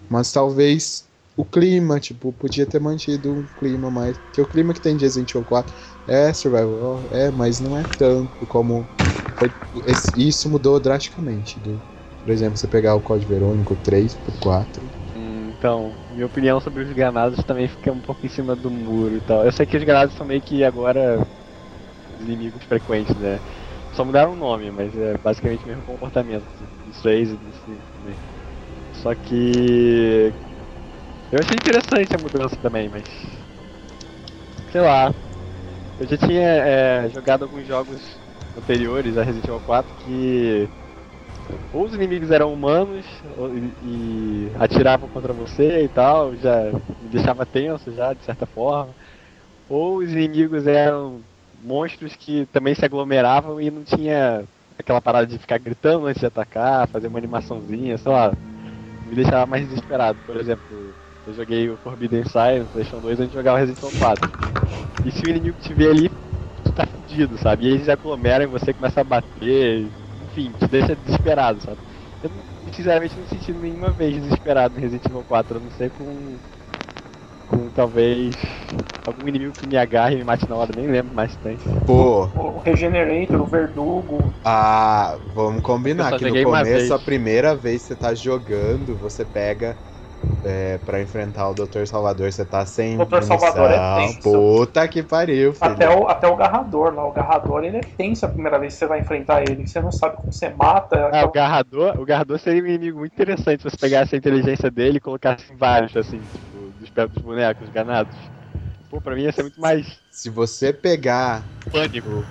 Mas 0.10 0.32
talvez 0.32 1.07
o 1.38 1.46
clima, 1.46 2.00
tipo, 2.02 2.34
podia 2.34 2.66
ter 2.66 2.80
mantido 2.82 3.34
um 3.34 3.46
clima 3.48 3.92
mais. 3.92 4.20
Que 4.34 4.42
o 4.42 4.48
clima 4.48 4.74
que 4.74 4.82
tem 4.82 4.98
de 4.98 5.06
Resident 5.06 5.32
Evil 5.32 5.46
4 5.46 5.74
é 6.08 6.34
survival, 6.34 7.08
é, 7.12 7.32
mas 7.32 7.60
não 7.62 7.78
é 7.78 7.86
tanto 7.98 8.46
como. 8.48 8.90
foi- 9.36 9.54
isso 10.16 10.50
mudou 10.50 10.80
drasticamente. 10.80 11.60
Do, 11.60 11.82
por 12.24 12.32
exemplo, 12.32 12.58
você 12.58 12.68
pegar 12.68 12.96
o 12.96 13.02
Código 13.02 13.30
Verônico 13.32 13.76
3 13.78 14.16
pro 14.16 14.34
4. 14.40 14.92
Hum, 15.16 15.50
Então, 15.52 16.00
minha 16.08 16.26
opinião 16.26 16.60
sobre 16.60 16.84
os 16.84 16.92
ganados 16.94 17.44
também 17.44 17.68
fica 17.68 17.92
um 17.92 18.02
pouco 18.02 18.26
em 18.26 18.30
cima 18.30 18.56
do 18.56 18.70
muro 18.70 19.16
e 19.16 19.22
tal. 19.22 19.46
Eu 19.46 19.52
sei 19.52 19.66
que 19.66 19.78
os 19.78 19.84
ganados 19.84 20.16
são 20.16 20.26
meio 20.26 20.42
que 20.42 20.64
agora 20.64 21.28
inimigos 22.20 22.64
frequentes, 22.66 23.16
né? 23.18 23.42
Só 23.92 24.06
mudaram 24.06 24.34
o 24.34 24.36
nome, 24.36 24.72
mas 24.72 24.96
é 24.98 25.18
basicamente 25.18 25.66
o 25.66 25.70
mesmo 25.70 25.84
comportamento 25.84 26.48
dos 26.84 26.98
6 26.98 27.32
e 27.32 27.38
dos 27.38 27.56
5 27.58 27.88
também. 27.94 28.20
Só 28.92 29.16
que. 29.16 30.36
Eu 31.32 31.40
achei 31.40 31.56
interessante 31.56 32.16
a 32.16 32.20
mudança 32.20 32.58
também, 32.58 32.90
mas. 32.90 33.06
Sei 34.72 34.82
lá. 34.82 35.14
Eu 36.00 36.08
já 36.08 36.18
tinha 36.18 36.42
é, 36.42 37.10
jogado 37.10 37.44
alguns 37.44 37.68
jogos 37.68 38.22
anteriores 38.56 39.18
a 39.18 39.24
Resident 39.24 39.46
Evil 39.48 39.62
4 39.62 39.96
que 39.96 40.70
ou 41.72 41.86
os 41.86 41.94
inimigos 41.94 42.32
eram 42.32 42.54
humanos 42.54 43.06
ou- 43.36 43.56
e, 43.56 43.76
e 43.82 44.52
atiravam 44.56 45.10
contra 45.10 45.34
você 45.34 45.84
e 45.84 45.90
tal, 45.90 46.36
já 46.36 46.72
me 47.00 47.10
deixava 47.10 47.46
tenso 47.46 47.92
já, 47.92 48.14
de 48.14 48.24
certa 48.24 48.46
forma. 48.46 48.96
Ou 49.68 49.98
os 50.00 50.12
inimigos 50.12 50.68
eram 50.68 51.26
monstros 51.54 52.16
que 52.16 52.46
também 52.48 52.76
se 52.76 52.86
aglomeravam 52.86 53.60
e 53.62 53.72
não 53.72 53.84
tinha 53.84 54.48
aquela 54.78 55.02
parada 55.02 55.28
de 55.28 55.38
ficar 55.40 55.60
gritando 55.60 56.08
antes 56.08 56.22
de 56.22 56.28
atacar, 56.28 56.88
fazer 56.90 57.08
uma 57.08 57.20
animaçãozinha, 57.20 57.98
sei 57.98 58.12
lá. 58.12 58.34
Me 59.06 59.16
deixava 59.16 59.46
mais 59.46 59.68
desesperado. 59.68 60.22
Por 60.26 60.38
exemplo, 60.38 60.87
eu 61.28 61.34
joguei 61.34 61.70
o 61.70 61.78
Forbidden 61.78 62.24
Siren 62.26 62.62
no 62.64 62.70
PlayStation 62.70 63.02
2 63.02 63.20
antes 63.20 63.32
de 63.32 63.36
jogar 63.38 63.54
o 63.54 63.58
Resident 63.58 63.80
Evil 63.80 63.94
4. 63.94 64.32
E 65.04 65.12
se 65.12 65.26
o 65.26 65.30
inimigo 65.30 65.58
te 65.60 65.74
vê 65.74 65.90
ali, 65.90 66.10
tu 66.64 66.74
tá 66.74 66.86
fudido, 66.88 67.38
sabe? 67.38 67.66
E 67.66 67.70
eles 67.70 67.90
aglomeram 67.90 68.46
e 68.46 68.48
você 68.48 68.74
começa 68.74 69.02
a 69.02 69.04
bater, 69.04 69.94
enfim, 70.22 70.54
te 70.54 70.68
deixa 70.68 70.96
desesperado, 70.96 71.62
sabe? 71.62 71.82
Eu, 72.22 72.30
não- 72.30 72.46
sinceramente, 72.74 73.18
não 73.18 73.28
senti 73.28 73.54
nenhuma 73.54 73.94
vez 73.94 74.16
desesperado 74.22 74.76
no 74.76 74.82
Resident 74.82 75.06
Evil 75.06 75.24
4, 75.26 75.58
a 75.58 75.62
não 75.62 75.70
ser 75.72 75.92
com. 75.92 76.40
com 77.48 77.70
talvez. 77.72 78.36
algum 79.06 79.28
inimigo 79.28 79.54
que 79.54 79.66
me 79.66 79.78
agarre 79.78 80.16
e 80.16 80.18
me 80.18 80.24
mate 80.24 80.48
na 80.50 80.56
hora, 80.56 80.74
nem 80.74 80.88
lembro 80.88 81.14
mais 81.16 81.32
se 81.34 81.40
tem. 81.40 81.58
Pô, 81.86 82.30
O 82.36 82.60
Regenerator, 82.60 83.42
o 83.42 83.48
Verdugo. 83.48 84.34
Ah, 84.44 85.18
vamos 85.34 85.62
combinar 85.62 86.18
que 86.18 86.26
no 86.26 86.42
começo, 86.44 86.94
a 86.94 87.00
primeira 87.00 87.56
vez 87.56 87.82
que 87.82 87.88
você 87.90 87.96
tá 87.96 88.14
jogando, 88.16 88.96
você 88.98 89.26
pega 89.26 89.78
é, 90.44 90.78
pra 90.80 91.02
enfrentar 91.02 91.50
o 91.50 91.54
Dr. 91.54 91.86
Salvador, 91.86 92.32
você 92.32 92.46
tá 92.46 92.66
sem 92.66 92.98
Dr. 92.98 93.22
Salvador 93.24 93.70
é 93.72 93.96
tenso. 94.02 94.22
Puta 94.22 94.88
que 94.88 95.04
pariu, 95.04 95.54
filho. 95.54 95.72
Até 95.72 95.90
o, 95.90 96.08
até 96.08 96.28
o 96.28 96.36
Garrador 96.36 96.94
lá. 96.94 97.06
O 97.06 97.12
Garrador 97.12 97.64
ele 97.64 97.78
é 97.78 97.82
tenso 97.82 98.26
a 98.26 98.30
primeira 98.30 98.58
vez 98.58 98.74
que 98.74 98.80
você 98.80 98.88
vai 98.88 99.00
enfrentar 99.00 99.42
ele. 99.44 99.68
Você 99.68 99.82
não 99.82 99.92
sabe 99.92 100.18
como 100.18 100.32
você 100.32 100.50
mata. 100.50 101.10
Ah, 101.12 101.26
o 101.26 101.32
Garrador, 101.32 102.00
o 102.00 102.06
Garrador 102.06 102.40
seria 102.40 102.64
um 102.64 102.68
inimigo 102.68 103.00
muito 103.00 103.14
interessante 103.14 103.62
se 103.62 103.70
você 103.70 103.78
pegasse 103.78 104.16
a 104.16 104.18
inteligência 104.18 104.72
dele 104.72 104.98
e 104.98 105.02
colocasse 105.02 105.52
em 105.52 105.58
vários, 105.58 105.96
assim, 105.96 106.20
tipo, 106.20 106.72
dos 106.80 106.90
pés 106.90 107.10
dos 107.10 107.22
bonecos 107.22 107.70
ganados. 107.70 108.16
Pô, 108.90 109.02
pra 109.02 109.16
mim 109.16 109.24
ia 109.24 109.34
ser 109.34 109.42
muito 109.42 109.60
mais 109.60 110.00
Se 110.10 110.30
você 110.30 110.72
pegar 110.72 111.44
pânico. 111.72 112.24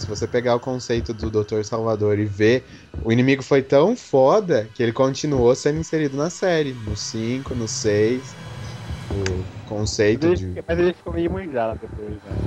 Se 0.00 0.06
você 0.08 0.26
pegar 0.28 0.54
o 0.56 0.60
conceito 0.60 1.14
do 1.14 1.30
Dr. 1.30 1.64
Salvador 1.64 2.18
e 2.18 2.26
ver, 2.26 2.66
o 3.00 3.12
inimigo 3.12 3.42
foi 3.42 3.62
tão 3.62 3.96
foda 3.96 4.70
que 4.74 4.82
ele 4.82 4.92
continuou 4.92 5.54
sendo 5.54 5.78
inserido 5.78 6.16
na 6.16 6.30
série. 6.30 6.74
No 6.74 6.96
5, 6.96 7.54
no 7.54 7.68
6. 7.68 8.38
O 9.08 9.46
conceito 9.64 10.28
Mas 10.28 10.32
de. 10.32 10.44
ele, 10.54 10.64
mas 10.68 10.78
ele 10.78 10.94
ficou 10.94 11.12
meio 11.12 11.30
manjado 11.30 11.80
depois, 11.80 12.22
né? 12.22 12.40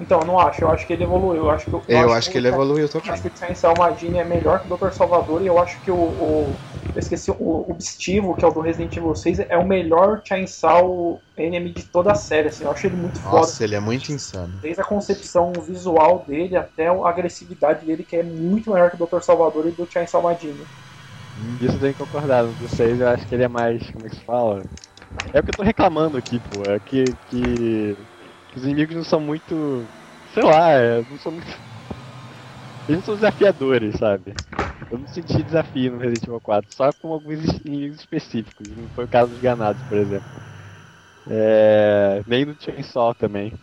Então, 0.00 0.20
eu 0.20 0.26
não 0.26 0.38
acho. 0.38 0.64
Eu 0.64 0.70
acho 0.70 0.86
que 0.86 0.92
ele 0.92 1.04
evoluiu. 1.04 1.44
Eu 1.44 1.50
acho 1.50 1.68
que, 1.68 1.74
Eu 1.88 2.12
acho 2.12 2.30
que 2.30 2.38
ele 2.38 2.48
o- 2.48 2.54
evoluiu 2.54 2.86
Eu 2.86 2.90
também. 2.90 3.12
acho 3.12 3.22
que 3.22 3.28
o 3.28 3.36
Chainsaw 3.36 3.76
Madini 3.76 4.18
é 4.18 4.24
melhor 4.24 4.60
que 4.60 4.66
o 4.66 4.68
Dr. 4.68 4.92
Salvador 4.92 5.42
e 5.42 5.46
eu 5.46 5.58
acho 5.58 5.80
que 5.82 5.90
o. 5.90 5.98
o 5.98 6.60
eu 6.94 7.00
esqueci, 7.00 7.30
o, 7.30 7.70
Obstivo, 7.70 8.34
que 8.34 8.44
é 8.44 8.48
o 8.48 8.50
do 8.50 8.60
Resident 8.60 8.96
Evil 8.96 9.14
6, 9.14 9.38
é 9.38 9.56
o 9.56 9.66
melhor 9.66 10.22
Chainsaw 10.26 11.22
enemy 11.36 11.72
de 11.72 11.90
toda 11.92 12.12
a 12.12 12.14
série. 12.14 12.48
Assim, 12.48 12.64
eu 12.64 12.70
acho 12.72 12.86
ele 12.86 12.96
muito 12.96 13.20
foda. 13.20 13.46
Nossa, 13.46 13.62
ele 13.64 13.74
é 13.76 13.80
muito 13.80 14.10
insano. 14.10 14.58
Desde 14.60 14.80
a 14.80 14.84
concepção 14.84 15.52
visual 15.62 16.24
dele 16.26 16.56
até 16.56 16.88
a 16.88 17.08
agressividade 17.08 17.86
dele, 17.86 18.04
que 18.04 18.16
é 18.16 18.22
muito 18.22 18.70
maior 18.70 18.90
que 18.90 18.96
o 18.96 18.98
Dr. 18.98 19.22
Salvador 19.22 19.68
e 19.68 19.72
do 19.72 19.86
Chainsaw 19.90 20.22
Madini. 20.22 20.68
Isso 21.60 21.76
eu 21.76 21.80
tenho 21.80 21.92
que 21.94 21.98
concordar. 21.98 22.46
Do 22.46 22.68
6 22.68 23.00
eu 23.00 23.08
acho 23.08 23.26
que 23.26 23.34
ele 23.34 23.44
é 23.44 23.48
mais. 23.48 23.90
Como 23.92 24.06
é 24.06 24.10
que 24.10 24.16
se 24.16 24.24
fala? 24.24 24.66
É 25.32 25.40
o 25.40 25.44
que 25.44 25.50
eu 25.50 25.54
tô 25.54 25.62
reclamando 25.62 26.16
aqui, 26.16 26.40
pô. 26.40 26.66
É 26.66 26.80
que, 26.80 27.14
que, 27.26 27.96
que 27.96 28.07
os 28.56 28.64
inimigos 28.64 28.96
não 28.96 29.04
são 29.04 29.20
muito. 29.20 29.92
Sei 30.26 30.42
lá, 30.42 30.70
é, 30.72 31.02
não 31.04 31.18
são 31.18 31.32
muito. 31.32 31.46
Eles 32.88 32.98
não 33.00 33.04
são 33.04 33.14
desafiadores, 33.14 33.96
sabe? 33.98 34.34
Eu 34.90 34.98
não 34.98 35.06
senti 35.06 35.42
desafio 35.44 35.92
no 35.92 35.98
Resident 35.98 36.24
Evil 36.24 36.40
4, 36.40 36.72
só 36.74 36.92
com 36.92 37.12
alguns 37.12 37.44
inimigos 37.64 38.00
específicos. 38.00 38.76
Não 38.76 38.88
foi 38.90 39.04
o 39.04 39.08
caso 39.08 39.30
dos 39.32 39.40
ganados, 39.40 39.82
por 39.82 39.98
exemplo. 39.98 40.42
É, 41.26 42.22
nem 42.26 42.44
no 42.46 42.56
Chainsaw 42.60 43.14
também. 43.14 43.54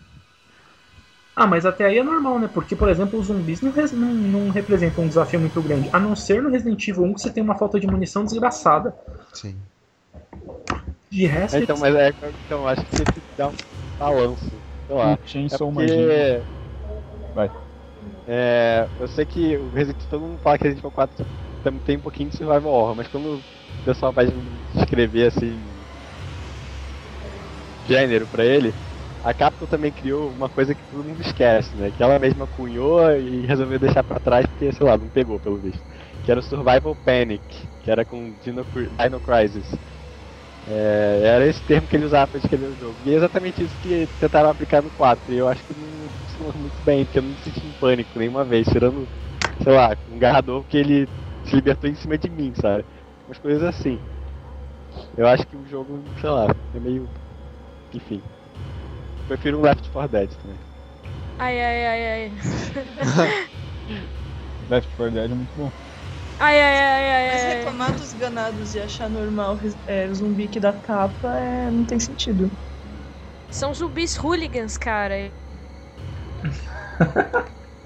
Ah, 1.35 1.45
mas 1.47 1.65
até 1.65 1.85
aí 1.85 1.97
é 1.97 2.03
normal, 2.03 2.39
né? 2.39 2.47
Porque, 2.47 2.75
por 2.75 2.87
exemplo, 2.89 3.19
os 3.19 3.27
zumbis 3.27 3.61
não, 3.61 3.71
res- 3.71 3.91
não, 3.91 4.13
não 4.13 4.49
representam 4.51 5.03
um 5.03 5.07
desafio 5.07 5.39
muito 5.39 5.61
grande. 5.61 5.89
A 5.91 5.99
não 5.99 6.15
ser 6.15 6.41
no 6.41 6.49
Resident 6.49 6.87
Evil 6.87 7.03
1 7.03 7.13
que 7.13 7.21
você 7.21 7.29
tem 7.31 7.43
uma 7.43 7.57
falta 7.57 7.79
de 7.79 7.87
munição 7.87 8.23
desgraçada. 8.23 8.93
Sim. 9.31 9.69
De 11.09 11.25
resto, 11.27 11.63
então, 11.63 11.77
mas 11.77 11.95
é, 11.95 12.09
então, 12.09 12.59
eu 12.61 12.67
acho 12.67 12.85
que 12.85 12.93
tem 12.93 13.07
que 13.07 13.21
dar 13.35 13.49
um 13.51 13.59
balanço. 13.97 14.64
Sei 14.87 14.95
lá. 14.95 15.15
O 15.15 15.27
Chainsaw 15.27 15.69
É 15.69 15.71
porque... 15.73 16.45
Vai. 17.33 17.51
É, 18.27 18.89
eu 18.97 19.07
sei 19.07 19.25
que 19.25 19.57
o 19.57 19.69
Resident 19.69 20.03
todo 20.07 20.21
mundo 20.21 20.39
fala 20.39 20.57
que 20.57 20.63
Resident 20.63 20.81
Evil 20.81 20.91
4 20.91 21.25
tam- 21.61 21.79
tem 21.79 21.97
um 21.97 22.01
pouquinho 22.01 22.29
de 22.29 22.37
survival 22.37 22.71
horror, 22.73 22.95
mas 22.95 23.07
quando 23.07 23.39
o 23.39 23.45
pessoal 23.83 24.11
vai 24.13 24.25
escrever 24.75 25.27
assim 25.27 25.85
gênero 27.83 28.27
pra 28.27 28.43
ele, 28.45 28.75
a 29.21 29.33
Capcom 29.33 29.67
também 29.67 29.91
criou 29.91 30.31
uma 30.31 30.49
coisa 30.49 30.75
que 30.75 30.83
todo 30.83 31.03
mundo 31.03 31.21
esquece, 31.21 31.75
né? 31.75 31.91
Que 31.91 32.03
ela 32.03 32.19
mesma 32.19 32.47
cunhou 32.47 33.11
e 33.17 33.45
resolveu 33.45 33.79
deixar 33.79 34.03
pra 34.03 34.19
trás 34.19 34.45
porque, 34.47 34.71
sei 34.71 34.85
lá, 34.85 34.97
não 34.97 35.09
pegou 35.09 35.39
pelo 35.39 35.59
visto. 35.59 35.83
Que 36.23 36.31
era 36.31 36.39
o 36.39 36.43
Survival 36.43 36.95
Panic, 36.95 37.69
que 37.79 37.89
era 37.91 38.05
com 38.05 38.35
Dino, 38.35 38.67
Dino 38.99 39.21
Crisis. 39.21 39.69
É, 40.67 41.21
era 41.23 41.45
esse 41.45 41.63
termo 41.63 41.87
que 41.87 41.95
ele 41.95 42.05
usava 42.05 42.27
pra 42.27 42.39
descrever 42.39 42.67
o 42.67 42.75
jogo. 42.75 42.99
E 43.03 43.11
é 43.11 43.13
exatamente 43.13 43.63
isso 43.63 43.77
que 43.79 44.07
tentaram 44.19 44.49
aplicar 44.49 44.81
no 44.81 44.89
4. 44.91 45.31
E 45.31 45.37
eu 45.37 45.47
acho 45.47 45.63
que 45.63 45.73
não 45.73 46.09
funcionou 46.19 46.53
muito 46.57 46.81
bem, 46.83 47.05
porque 47.05 47.19
eu 47.19 47.23
não 47.23 47.31
me 47.31 47.37
senti 47.37 47.65
em 47.65 47.73
pânico 47.73 48.17
nenhuma 48.17 48.43
vez, 48.43 48.67
tirando, 48.67 49.07
sei 49.61 49.73
lá, 49.73 49.95
um 50.07 50.17
garrador 50.17 50.63
que 50.65 50.77
ele 50.77 51.07
se 51.43 51.55
libertou 51.55 51.89
em 51.89 51.95
cima 51.95 52.17
de 52.17 52.29
mim, 52.29 52.51
sabe? 52.59 52.83
Umas 53.27 53.37
coisas 53.37 53.63
assim. 53.63 53.99
Eu 55.15 55.27
acho 55.27 55.45
que 55.47 55.55
o 55.55 55.65
jogo, 55.65 56.03
sei 56.19 56.29
lá, 56.29 56.47
é 56.73 56.79
meio. 56.79 57.07
Enfim. 57.93 58.23
Prefiro 59.27 59.59
um 59.59 59.61
Left 59.61 59.89
4 59.91 60.11
Dead 60.11 60.31
também. 60.37 60.59
Ai, 61.37 61.61
ai, 61.61 61.85
ai, 61.85 62.11
ai. 62.11 62.31
Left 64.69 64.95
4 64.95 65.13
Dead 65.13 65.31
é 65.31 65.35
muito 65.35 65.53
bom. 65.55 65.84
Ai, 66.39 66.57
ai, 66.61 66.77
ai, 66.79 67.11
ai, 67.11 67.29
Mas 67.31 67.43
ai. 67.67 67.75
reclamar 67.75 67.93
dos 67.95 68.13
ganados 68.13 68.73
e 68.73 68.79
achar 68.79 69.09
normal 69.09 69.57
é, 69.85 70.11
zumbi 70.13 70.47
que 70.49 70.59
dá 70.59 70.73
capa 70.73 71.27
é, 71.37 71.71
não 71.71 71.85
tem 71.85 71.99
sentido. 71.99 72.51
São 73.49 73.73
zumbis 73.73 74.15
hooligans, 74.17 74.77
cara. 74.77 75.33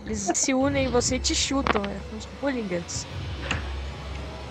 Eles 0.05 0.31
se 0.35 0.53
unem 0.53 0.85
em 0.85 0.89
você 0.89 1.15
e 1.15 1.19
te 1.21 1.33
chutam, 1.35 1.87
é. 1.87 2.03
Os 2.11 2.25
hooligans. 2.41 3.07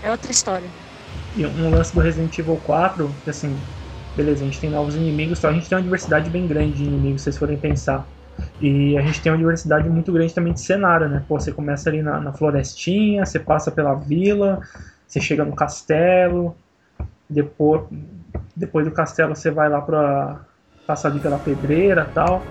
É 0.03 0.11
outra 0.11 0.33
história. 0.33 0.77
E 1.35 1.47
um 1.47 1.71
lance 1.71 1.95
do 1.95 2.01
Resident 2.03 2.37
Evil 2.39 2.59
4, 2.59 3.19
que 3.25 3.31
assim, 3.31 3.67
beleza, 4.15 4.43
a 4.43 4.47
gente 4.47 4.61
tem 4.61 4.71
novos 4.71 4.95
inimigos, 4.97 5.39
então 5.39 5.51
a 5.51 5.55
gente 5.55 5.69
tem 5.69 5.77
uma 5.79 5.85
diversidade 5.85 6.31
bem 6.31 6.47
grande 6.47 6.77
de 6.79 6.85
inimigos, 6.85 7.23
se 7.23 7.25
vocês 7.25 7.39
forem 7.39 7.61
pensar. 7.61 8.11
E 8.61 8.97
a 8.99 9.03
gente 9.03 9.23
tem 9.23 9.31
uma 9.31 9.39
diversidade 9.39 9.89
muito 9.89 10.13
grande 10.13 10.35
também 10.35 10.53
de 10.53 10.61
cenário, 10.61 11.09
né? 11.09 11.25
Pô, 11.29 11.39
você 11.39 11.53
começa 11.53 11.89
ali 11.89 12.03
na, 12.03 12.21
na 12.21 12.33
florestinha, 12.33 13.25
você 13.25 13.39
passa 13.39 13.71
pela 13.71 13.95
vila, 13.95 14.61
você 15.07 15.21
chega 15.21 15.45
no 15.45 15.55
castelo, 15.55 16.57
depois, 17.29 17.83
depois 18.57 18.87
do 18.87 18.93
castelo 18.93 19.35
você 19.35 19.51
vai 19.51 19.69
lá 19.69 19.81
pra 19.81 20.41
passar 20.87 21.11
ali 21.11 21.21
pela 21.21 21.39
pedreira 21.39 22.05
tal. 22.05 22.45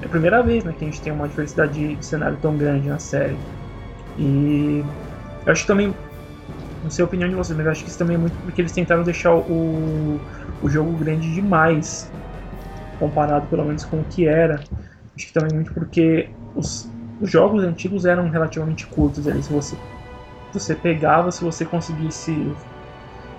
É 0.00 0.06
a 0.06 0.08
primeira 0.08 0.42
vez 0.42 0.64
né, 0.64 0.72
que 0.72 0.84
a 0.84 0.88
gente 0.88 1.02
tem 1.02 1.12
uma 1.12 1.28
diversidade 1.28 1.72
de, 1.72 1.96
de 1.96 2.06
cenário 2.06 2.38
tão 2.38 2.56
grande 2.56 2.88
na 2.88 2.98
série. 2.98 3.38
E 4.16 4.82
eu 5.44 5.52
acho 5.52 5.62
que 5.62 5.68
também, 5.68 5.94
não 6.82 6.90
sei 6.90 7.02
a 7.02 7.06
opinião 7.06 7.28
de 7.28 7.34
vocês, 7.34 7.56
mas 7.56 7.66
eu 7.66 7.72
acho 7.72 7.82
que 7.84 7.90
isso 7.90 7.98
também 7.98 8.16
é 8.16 8.18
muito 8.18 8.36
porque 8.38 8.60
eles 8.60 8.72
tentaram 8.72 9.02
deixar 9.02 9.34
o, 9.34 10.20
o 10.62 10.68
jogo 10.68 10.92
grande 10.96 11.32
demais, 11.32 12.10
comparado 12.98 13.46
pelo 13.46 13.64
menos 13.64 13.84
com 13.84 14.00
o 14.00 14.04
que 14.04 14.26
era. 14.26 14.60
Acho 15.18 15.26
que 15.26 15.32
também 15.32 15.52
muito 15.52 15.74
porque 15.74 16.30
os, 16.54 16.88
os 17.20 17.28
jogos 17.28 17.64
antigos 17.64 18.06
eram 18.06 18.30
relativamente 18.30 18.86
curtos. 18.86 19.26
Ali, 19.26 19.42
se 19.42 19.52
você, 19.52 19.76
você 20.52 20.76
pegava, 20.76 21.32
se 21.32 21.42
você 21.42 21.66
conseguisse 21.66 22.56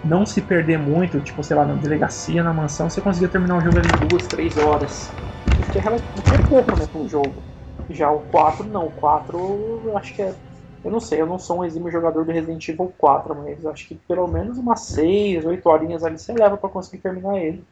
não 0.04 0.26
se 0.26 0.42
perder 0.42 0.78
muito, 0.78 1.22
tipo, 1.22 1.42
sei 1.42 1.56
lá, 1.56 1.66
na 1.66 1.76
delegacia, 1.76 2.44
na 2.44 2.54
mansão, 2.54 2.90
você 2.90 3.02
conseguia 3.02 3.30
terminar 3.30 3.58
o 3.58 3.62
jogo 3.62 3.80
em 3.80 3.96
duas, 3.96 4.28
três 4.28 4.58
horas. 4.58 5.14
O 5.58 5.64
que 5.64 5.80
é, 5.80 6.02
é 6.32 6.38
pouco, 6.38 6.76
né, 6.76 6.86
para 6.86 7.00
um 7.00 7.08
jogo. 7.08 7.42
Já 7.90 8.12
o 8.12 8.20
4, 8.20 8.68
não. 8.68 8.88
O 8.88 8.92
4, 8.92 9.38
eu 9.86 9.98
acho 9.98 10.14
que 10.14 10.22
é. 10.22 10.36
Eu 10.84 10.92
não 10.92 11.00
sei, 11.00 11.22
eu 11.22 11.26
não 11.26 11.40
sou 11.40 11.60
um 11.60 11.66
exímio 11.66 11.92
jogador 11.92 12.26
do 12.26 12.32
Resident 12.32 12.68
Evil 12.68 12.94
4, 12.98 13.36
mas 13.36 13.66
acho 13.66 13.88
que 13.88 13.96
pelo 13.96 14.28
menos 14.28 14.58
umas 14.58 14.82
6, 14.82 15.46
8 15.46 15.68
horinhas 15.68 16.04
ali 16.04 16.18
você 16.18 16.34
leva 16.34 16.58
para 16.58 16.70
conseguir 16.70 17.02
terminar 17.02 17.38
ele. 17.38 17.64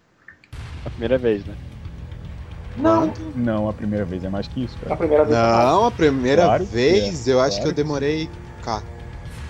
A 0.86 0.90
primeira 0.90 1.18
vez, 1.18 1.46
né? 1.46 1.58
Não. 2.78 3.14
Não, 3.36 3.68
a 3.68 3.74
primeira 3.74 4.06
vez 4.06 4.24
é 4.24 4.30
mais 4.30 4.48
que 4.48 4.64
isso, 4.64 4.78
cara. 4.80 4.94
A 4.94 4.98
primeira 4.98 5.26
vez 5.26 5.38
Não, 5.38 5.86
a 5.86 5.92
primeira 5.92 6.44
Claro 6.44 6.66
vez 6.66 7.28
é, 7.28 7.34
eu 7.34 7.42
acho 7.42 7.58
claro 7.58 7.64
que 7.64 7.68
eu 7.68 7.84
demorei 7.84 8.30
ca- 8.62 8.84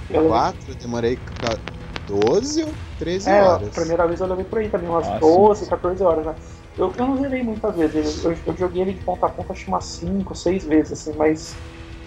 eu, 0.10 0.28
quatro, 0.28 0.72
eu 0.72 0.76
demorei 0.76 1.18
ca- 1.18 1.60
12 2.08 2.64
ou 2.64 2.74
13 2.98 3.30
É, 3.30 3.40
a 3.40 3.58
horas. 3.58 3.76
primeira 3.76 4.08
vez 4.08 4.20
eu 4.22 4.28
levei 4.28 4.46
por 4.46 4.60
aí 4.60 4.70
também, 4.70 4.90
umas 4.90 5.08
Ah, 5.08 5.20
12, 5.20 5.70
14 5.70 6.04
horas, 6.04 6.26
né? 6.26 6.36
Eu, 6.78 6.94
eu 6.98 7.08
não 7.08 7.18
zerei 7.22 7.44
muitas 7.44 7.76
vezes, 7.76 8.24
eu, 8.24 8.34
eu, 8.46 8.58
joguei 8.58 8.82
ele 8.84 8.94
de 8.94 9.02
ponta 9.02 9.26
a 9.26 9.30
ponta 9.30 9.52
acho 9.54 9.66
que 9.66 9.70
umas 9.72 9.86
5, 9.86 10.36
6 10.36 10.64
vezes, 10.66 10.94
assim, 10.94 11.18
mas 11.18 11.58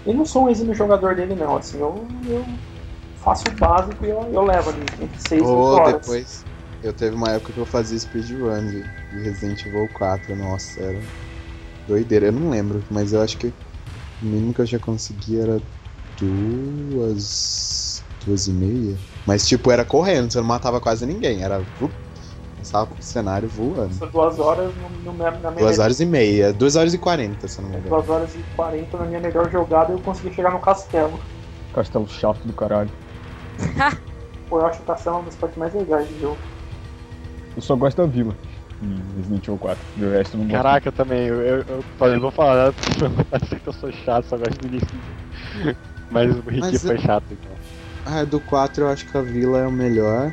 eu 0.07 0.15
não 0.15 0.25
sou 0.25 0.45
um 0.45 0.49
exímio 0.49 0.75
jogador 0.75 1.15
dele 1.17 1.35
não, 1.35 1.57
assim, 1.57 1.79
eu, 1.79 2.09
eu 2.29 2.47
faço 3.17 3.49
o 3.49 3.53
básico 3.53 4.05
e 4.05 4.11
eu, 4.11 4.33
eu 4.33 4.43
levo 4.43 4.71
ali 4.71 4.81
entre 5.01 5.19
6 5.21 5.43
e 5.43 5.45
8 5.45 5.57
Ou 5.57 5.77
horas. 5.77 6.01
depois. 6.01 6.47
Eu 6.83 6.93
teve 6.93 7.15
uma 7.15 7.31
época 7.31 7.53
que 7.53 7.59
eu 7.59 7.67
fazia 7.67 7.99
speedrun 7.99 8.67
de, 8.67 8.83
de 8.83 9.23
Resident 9.23 9.67
Evil 9.67 9.89
4, 9.93 10.35
nossa, 10.35 10.81
era 10.81 10.99
doideira, 11.87 12.27
eu 12.27 12.33
não 12.33 12.49
lembro, 12.49 12.83
mas 12.91 13.13
eu 13.13 13.21
acho 13.21 13.37
que 13.37 13.49
o 14.23 14.27
mínimo 14.27 14.55
que 14.55 14.61
eu 14.61 14.67
já 14.67 14.79
consegui 14.79 15.39
era 15.39 15.61
duas. 16.19 18.03
duas 18.25 18.47
e 18.47 18.53
meia. 18.53 18.97
Mas 19.27 19.47
tipo, 19.47 19.71
era 19.71 19.85
correndo, 19.85 20.33
você 20.33 20.39
não 20.39 20.47
matava 20.47 20.81
quase 20.81 21.05
ninguém, 21.05 21.43
era. 21.43 21.61
Uh, 21.81 21.91
passava 22.59 22.87
pro 22.87 23.03
cenário 23.03 23.49
voando. 23.49 23.91
Essas 23.95 24.11
duas 24.11 24.39
horas 24.39 24.75
no, 24.77 24.89
no, 24.89 25.13
na 25.15 25.31
minha 25.31 25.51
Duas 25.55 25.79
horas 25.79 26.01
e 26.01 26.07
meia, 26.07 26.53
duas 26.53 26.77
horas 26.77 26.95
e 26.95 26.99
quarenta, 26.99 27.49
se 27.49 27.59
eu 27.59 27.63
não 27.65 27.71
me 27.71 27.79
engano. 27.79 27.97
2 27.97 28.09
horas 28.09 28.35
e 28.35 28.39
40 28.55 28.99
na 28.99 29.05
minha 29.07 29.21
melhor 29.21 29.51
jogada 29.51 29.93
eu 29.93 29.99
consegui 29.99 30.35
chegar 30.35 30.53
no 30.53 30.61
castelo. 30.61 31.19
Castelo 31.75 32.07
chato 32.09 32.41
do 32.47 32.53
caralho. 32.53 32.91
Pô, 34.49 34.59
eu 34.59 34.67
acho 34.67 34.83
o 34.83 34.85
castelo 34.85 35.17
uma 35.17 35.25
das 35.25 35.37
partes 35.37 35.59
mais 35.59 35.75
legais 35.75 36.09
do 36.09 36.21
jogo. 36.21 36.39
Eu 37.57 37.63
só 37.63 37.77
gosto 37.77 37.97
da 37.99 38.07
vila 38.07 38.37
em 38.81 39.15
Resident 39.15 39.47
Evil 39.47 39.59
4. 39.59 39.87
E 39.97 40.05
o 40.05 40.11
resto 40.11 40.37
eu 40.37 40.39
não 40.41 40.49
gosto. 40.49 40.63
Caraca, 40.63 40.89
eu 40.89 40.93
também. 40.93 41.27
Eu, 41.27 41.41
eu, 41.43 41.65
eu 41.69 41.85
falei, 41.97 42.15
não 42.15 42.23
vou 42.23 42.31
falar 42.33 42.57
nada 42.57 42.73
porque 43.31 43.61
que 43.61 43.69
eu 43.69 43.73
sou 43.73 43.93
chato, 43.93 44.25
só 44.27 44.37
gosto 44.39 44.59
do 44.59 44.67
início. 44.69 44.89
Mas 46.11 46.37
o 46.37 46.41
Ricky 46.49 46.61
Mas 46.61 46.83
foi 46.83 46.97
eu- 46.97 47.03
chato, 47.03 47.33
então. 47.33 47.57
Ah, 48.05 48.25
do 48.25 48.41
4 48.41 48.85
eu 48.85 48.89
acho 48.89 49.07
que 49.07 49.17
a 49.17 49.23
vila 49.23 49.59
é 49.61 49.67
o 49.67 49.73
melhor. 49.73 50.33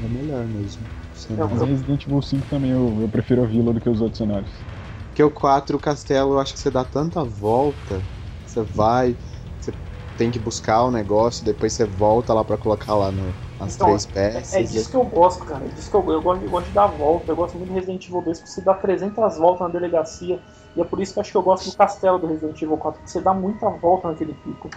É 0.00 0.06
o 0.06 0.08
melhor 0.08 0.46
mesmo. 0.48 0.86
cenário. 1.12 1.50
Mas 1.50 1.62
Resident 1.62 2.06
Evil 2.06 2.22
5 2.22 2.46
também 2.46 2.70
eu, 2.72 3.00
eu 3.00 3.08
prefiro 3.08 3.42
a 3.42 3.46
vila 3.46 3.72
do 3.72 3.80
que 3.80 3.88
os 3.88 4.00
outros 4.00 4.18
cenários. 4.18 4.66
Porque 5.08 5.22
o 5.22 5.30
4, 5.30 5.76
o 5.76 5.80
castelo, 5.80 6.34
eu 6.34 6.38
acho 6.38 6.54
que 6.54 6.60
você 6.60 6.70
dá 6.70 6.84
tanta 6.84 7.24
volta. 7.24 8.08
Você 8.44 8.62
vai, 8.62 9.16
você 9.58 9.74
tem 10.16 10.30
que 10.30 10.38
buscar 10.38 10.84
o 10.84 10.90
negócio, 10.90 11.44
depois 11.44 11.72
você 11.72 11.84
volta 11.86 12.32
lá 12.32 12.44
pra 12.44 12.56
colocar 12.58 12.94
lá 12.96 13.10
no, 13.12 13.38
as 13.58 13.74
Então, 13.74 13.86
três 13.88 14.06
É, 14.06 14.32
peças. 14.32 14.52
é 14.54 14.62
disso 14.62 14.90
que 14.90 14.96
eu 14.96 15.04
gosto, 15.04 15.44
cara. 15.44 15.64
É 15.64 15.68
disso 15.68 15.90
que 15.90 15.96
eu, 15.96 16.10
eu, 16.12 16.22
gosto, 16.22 16.44
eu 16.44 16.50
gosto 16.50 16.66
de 16.68 16.72
dar 16.74 16.86
volta. 16.86 17.32
Eu 17.32 17.36
gosto 17.36 17.56
muito 17.56 17.68
do 17.70 17.74
Resident 17.74 18.06
Evil 18.06 18.22
2, 18.22 18.38
porque 18.38 18.52
você 18.52 18.60
dá 18.60 18.74
300 18.74 19.36
voltas 19.38 19.60
na 19.66 19.68
delegacia. 19.68 20.40
E 20.76 20.80
é 20.80 20.84
por 20.84 21.00
isso 21.00 21.12
que 21.12 21.18
eu 21.18 21.20
acho 21.22 21.30
que 21.32 21.36
eu 21.36 21.42
gosto 21.42 21.70
do 21.70 21.76
castelo 21.76 22.18
do 22.18 22.26
Resident 22.26 22.60
Evil 22.62 22.76
4, 22.76 23.00
porque 23.00 23.10
você 23.10 23.20
dá 23.20 23.34
muita 23.34 23.68
volta 23.70 24.08
naquele 24.08 24.34
pico. 24.34 24.70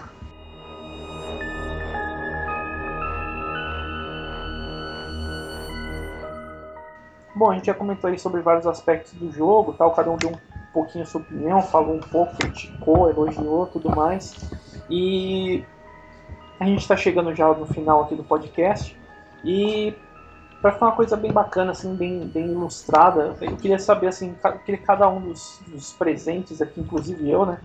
Bom, 7.34 7.49
a 7.51 7.55
gente 7.55 7.65
já 7.67 7.73
comentou 7.73 8.09
aí 8.09 8.19
sobre 8.19 8.41
vários 8.41 8.67
aspectos 8.67 9.13
do 9.13 9.32
jogo, 9.32 9.73
tal, 9.73 9.91
cada 9.93 10.11
um 10.11 10.17
deu 10.17 10.32
um 10.32 10.38
pouquinho 10.73 11.03
a 11.03 11.07
sua 11.07 11.21
opinião, 11.21 11.61
falou 11.61 11.95
um 11.95 11.99
pouco, 11.99 12.36
criticou, 12.36 13.09
elogiou, 13.09 13.67
tudo 13.67 13.89
mais. 13.89 14.51
E 14.89 15.63
a 16.62 16.66
gente 16.66 16.82
está 16.82 16.95
chegando 16.95 17.34
já 17.34 17.47
no 17.47 17.66
final 17.66 18.03
aqui 18.03 18.14
do 18.14 18.24
podcast 18.24 18.95
e 19.43 19.95
para 20.62 20.72
ficar 20.72 20.86
uma 20.86 20.95
coisa 20.95 21.18
bem 21.18 21.32
bacana, 21.32 21.72
assim, 21.72 21.95
bem, 21.95 22.28
bem 22.28 22.51
ilustrada, 22.51 23.36
eu 23.41 23.57
queria 23.57 23.80
saber, 23.80 24.09
assim, 24.09 24.36
que 24.64 24.78
cada 24.78 25.09
um 25.09 25.20
dos, 25.20 25.59
dos 25.68 25.91
presentes 25.93 26.62
aqui, 26.62 26.80
inclusive 26.80 27.28
eu, 27.28 27.47
né, 27.47 27.57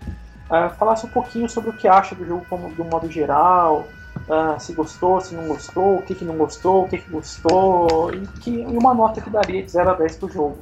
ah, 0.49 0.71
falasse 0.71 1.05
um 1.05 1.11
pouquinho 1.11 1.47
sobre 1.47 1.69
o 1.69 1.73
que 1.75 1.87
acha 1.87 2.15
do 2.15 2.25
jogo 2.25 2.47
como, 2.49 2.69
um 2.69 2.89
modo 2.91 3.11
geral, 3.11 3.85
ah, 4.31 4.59
se 4.59 4.73
gostou, 4.73 5.21
se 5.21 5.35
não 5.35 5.47
gostou, 5.47 5.99
o 5.99 6.03
que, 6.03 6.15
que 6.15 6.25
não 6.25 6.39
gostou, 6.39 6.85
o 6.85 6.89
que, 6.89 6.97
que 6.97 7.11
gostou, 7.11 8.15
e, 8.15 8.27
que, 8.41 8.51
e 8.51 8.79
uma 8.79 8.95
nota 8.95 9.21
que 9.21 9.29
daria 9.29 9.63
de 9.63 9.71
0 9.71 9.91
a 9.91 9.93
10 9.93 10.17
pro 10.17 10.33
jogo. 10.33 10.59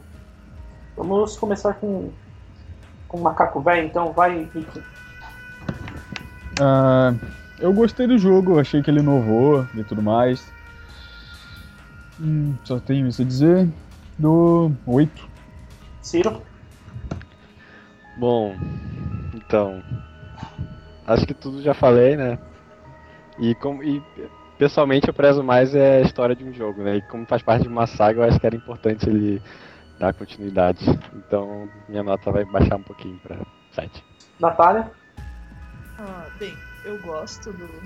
Vamos 0.96 1.36
começar 1.36 1.74
com, 1.74 2.10
com 3.06 3.18
o 3.18 3.22
Macaco 3.22 3.60
Velho, 3.60 3.86
então, 3.86 4.12
vai, 4.12 4.50
Rick. 4.52 4.82
Ah, 6.60 7.14
eu 7.58 7.72
gostei 7.72 8.06
do 8.06 8.18
jogo, 8.18 8.58
achei 8.58 8.82
que 8.82 8.90
ele 8.90 9.00
inovou 9.00 9.66
e 9.74 9.84
tudo 9.84 10.02
mais. 10.02 10.52
Hum, 12.20 12.54
só 12.64 12.78
tenho 12.78 13.06
isso 13.06 13.22
a 13.22 13.24
dizer. 13.24 13.68
Do 14.18 14.72
8. 14.86 15.28
Ciro? 16.00 16.42
Bom, 18.16 18.56
então. 19.34 19.82
Acho 21.06 21.26
que 21.26 21.34
tudo 21.34 21.60
já 21.60 21.74
falei, 21.74 22.16
né? 22.16 22.38
E, 23.38 23.54
como, 23.56 23.82
e 23.82 24.02
pessoalmente 24.58 25.08
eu 25.08 25.14
prezo 25.14 25.42
mais 25.42 25.74
é 25.74 25.98
a 25.98 26.00
história 26.02 26.36
de 26.36 26.44
um 26.44 26.52
jogo, 26.52 26.82
né? 26.82 26.96
E 26.96 27.02
como 27.02 27.26
faz 27.26 27.42
parte 27.42 27.62
de 27.62 27.68
uma 27.68 27.86
saga, 27.86 28.20
eu 28.20 28.24
acho 28.24 28.38
que 28.38 28.46
era 28.46 28.56
importante 28.56 29.08
ele 29.08 29.42
dar 29.98 30.14
continuidade. 30.14 30.84
Então 31.14 31.68
minha 31.88 32.02
nota 32.02 32.30
vai 32.30 32.44
baixar 32.44 32.76
um 32.76 32.82
pouquinho 32.82 33.18
pra 33.18 33.36
7. 33.72 34.04
Natália? 34.38 34.90
Ah, 35.98 36.26
bem, 36.38 36.56
eu 36.84 36.98
gosto 36.98 37.52
do 37.52 37.82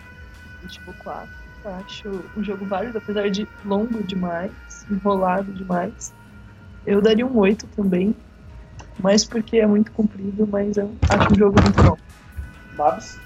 Resident 0.61 0.81
Evil 0.83 0.95
4. 0.99 1.31
Acho 1.65 2.25
um 2.37 2.43
jogo 2.43 2.65
válido, 2.65 2.99
apesar 2.99 3.31
de 3.31 3.49
longo 3.65 4.03
demais, 4.03 4.53
enrolado 4.91 5.53
demais. 5.53 6.13
Eu 6.85 7.01
daria 7.01 7.27
um 7.27 7.37
8 7.37 7.67
também, 7.69 8.15
mas 8.99 9.25
porque 9.25 9.59
é 9.59 9.67
muito 9.67 9.93
comprido, 9.93 10.47
mas 10.47 10.77
eu 10.77 10.95
acho 11.09 11.33
um 11.33 11.37
jogo 11.37 11.57
muito 11.63 11.83
bom. 11.83 11.97
Babs? 12.73 13.21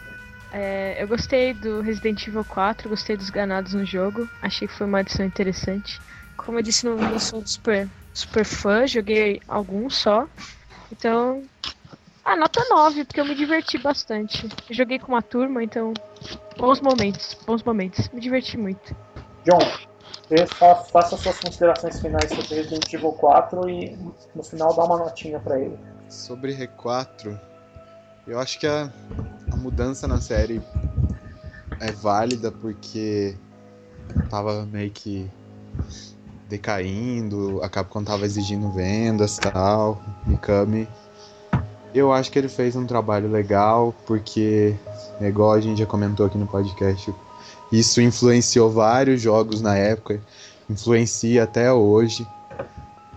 É, 0.51 1.03
eu 1.03 1.09
gostei 1.09 1.55
do 1.55 1.81
Resident 1.81 2.27
Evil 2.27 2.45
4, 2.45 2.89
gostei 2.89 3.16
dos 3.16 3.31
ganados 3.31 3.73
no 3.75 3.85
jogo, 3.85 4.29
achei 4.41 4.68
que 4.68 4.75
foi 4.75 4.87
uma 4.87 4.99
adição 4.99 5.25
interessante. 5.25 5.99
Como 6.37 6.59
eu 6.59 6.62
disse, 6.62 6.85
não, 6.85 6.97
não 6.97 7.18
sou 7.18 7.43
super, 7.47 7.89
super 8.12 8.45
fã, 8.45 8.87
joguei 8.87 9.41
alguns 9.49 9.97
só. 9.97 10.27
Então, 10.91 11.43
a 12.25 12.37
nota 12.37 12.64
9, 12.70 13.05
porque 13.05 13.20
eu 13.20 13.25
me 13.25 13.35
diverti 13.35 13.79
bastante. 13.79 14.49
Eu 14.68 14.75
joguei 14.75 14.99
com 14.99 15.09
uma 15.09 15.23
turma, 15.23 15.62
então, 15.62 15.93
bons 16.57 16.81
momentos, 16.81 17.37
bons 17.47 17.62
momentos. 17.62 18.09
Me 18.11 18.20
diverti 18.20 18.57
muito. 18.57 18.95
John, 19.45 19.61
faça 20.93 21.16
suas 21.16 21.39
considerações 21.41 22.01
finais 22.01 22.31
sobre 22.31 22.55
Resident 22.55 22.93
Evil 22.93 23.12
4 23.12 23.68
e 23.68 23.99
no 24.35 24.43
final 24.43 24.75
dá 24.75 24.85
uma 24.85 24.99
notinha 24.99 25.41
pra 25.41 25.59
ele. 25.59 25.79
Sobre 26.09 26.55
R4, 26.55 27.39
eu 28.27 28.39
acho 28.39 28.59
que 28.59 28.66
a, 28.66 28.91
a 29.51 29.57
mudança 29.57 30.07
na 30.07 30.20
série 30.20 30.62
é 31.81 31.91
válida 31.91 32.53
porque 32.53 33.37
tava 34.31 34.64
meio 34.66 34.91
que 34.91 35.29
decaindo, 36.49 37.62
a 37.62 37.68
Capcom 37.68 38.05
tava 38.05 38.25
exigindo 38.27 38.70
vendas 38.70 39.39
e 39.39 39.41
tal, 39.41 40.01
Mikami. 40.27 40.87
Eu 41.95 42.12
acho 42.12 42.30
que 42.30 42.38
ele 42.38 42.49
fez 42.49 42.74
um 42.74 42.86
trabalho 42.86 43.30
legal, 43.30 43.95
porque, 44.07 44.74
é 45.20 45.28
igual 45.28 45.53
a 45.53 45.61
gente 45.61 45.78
já 45.78 45.86
comentou 45.86 46.24
aqui 46.24 46.38
no 46.38 46.47
podcast, 46.47 47.14
isso 47.70 48.01
influenciou 48.01 48.70
vários 48.70 49.20
jogos 49.20 49.61
na 49.61 49.76
época, 49.76 50.20
influencia 50.68 51.45
até 51.45 51.72
hoje 51.72 52.26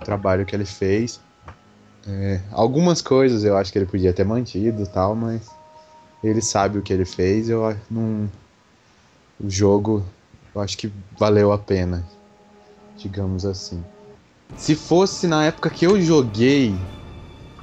o 0.02 0.06
trabalho 0.06 0.46
que 0.46 0.56
ele 0.56 0.66
fez. 0.66 1.20
É, 2.08 2.40
algumas 2.52 3.02
coisas 3.02 3.44
eu 3.44 3.58
acho 3.58 3.72
que 3.72 3.80
ele 3.80 3.86
podia 3.86 4.14
ter 4.14 4.24
mantido 4.24 4.84
e 4.84 4.88
tal, 4.88 5.16
mas 5.16 5.50
ele 6.24 6.42
sabe 6.42 6.78
o 6.78 6.82
que 6.82 6.94
ele 6.94 7.06
fez. 7.06 7.50
Eu 7.50 7.76
não. 7.90 8.30
O 9.40 9.50
jogo, 9.50 10.06
eu 10.54 10.62
acho 10.62 10.78
que 10.78 10.92
valeu 11.18 11.52
a 11.52 11.58
pena, 11.58 12.06
digamos 12.98 13.46
assim. 13.46 13.84
Se 14.56 14.76
fosse 14.76 15.28
na 15.28 15.46
época 15.46 15.70
que 15.70 15.86
eu 15.86 16.00
joguei, 16.00 16.74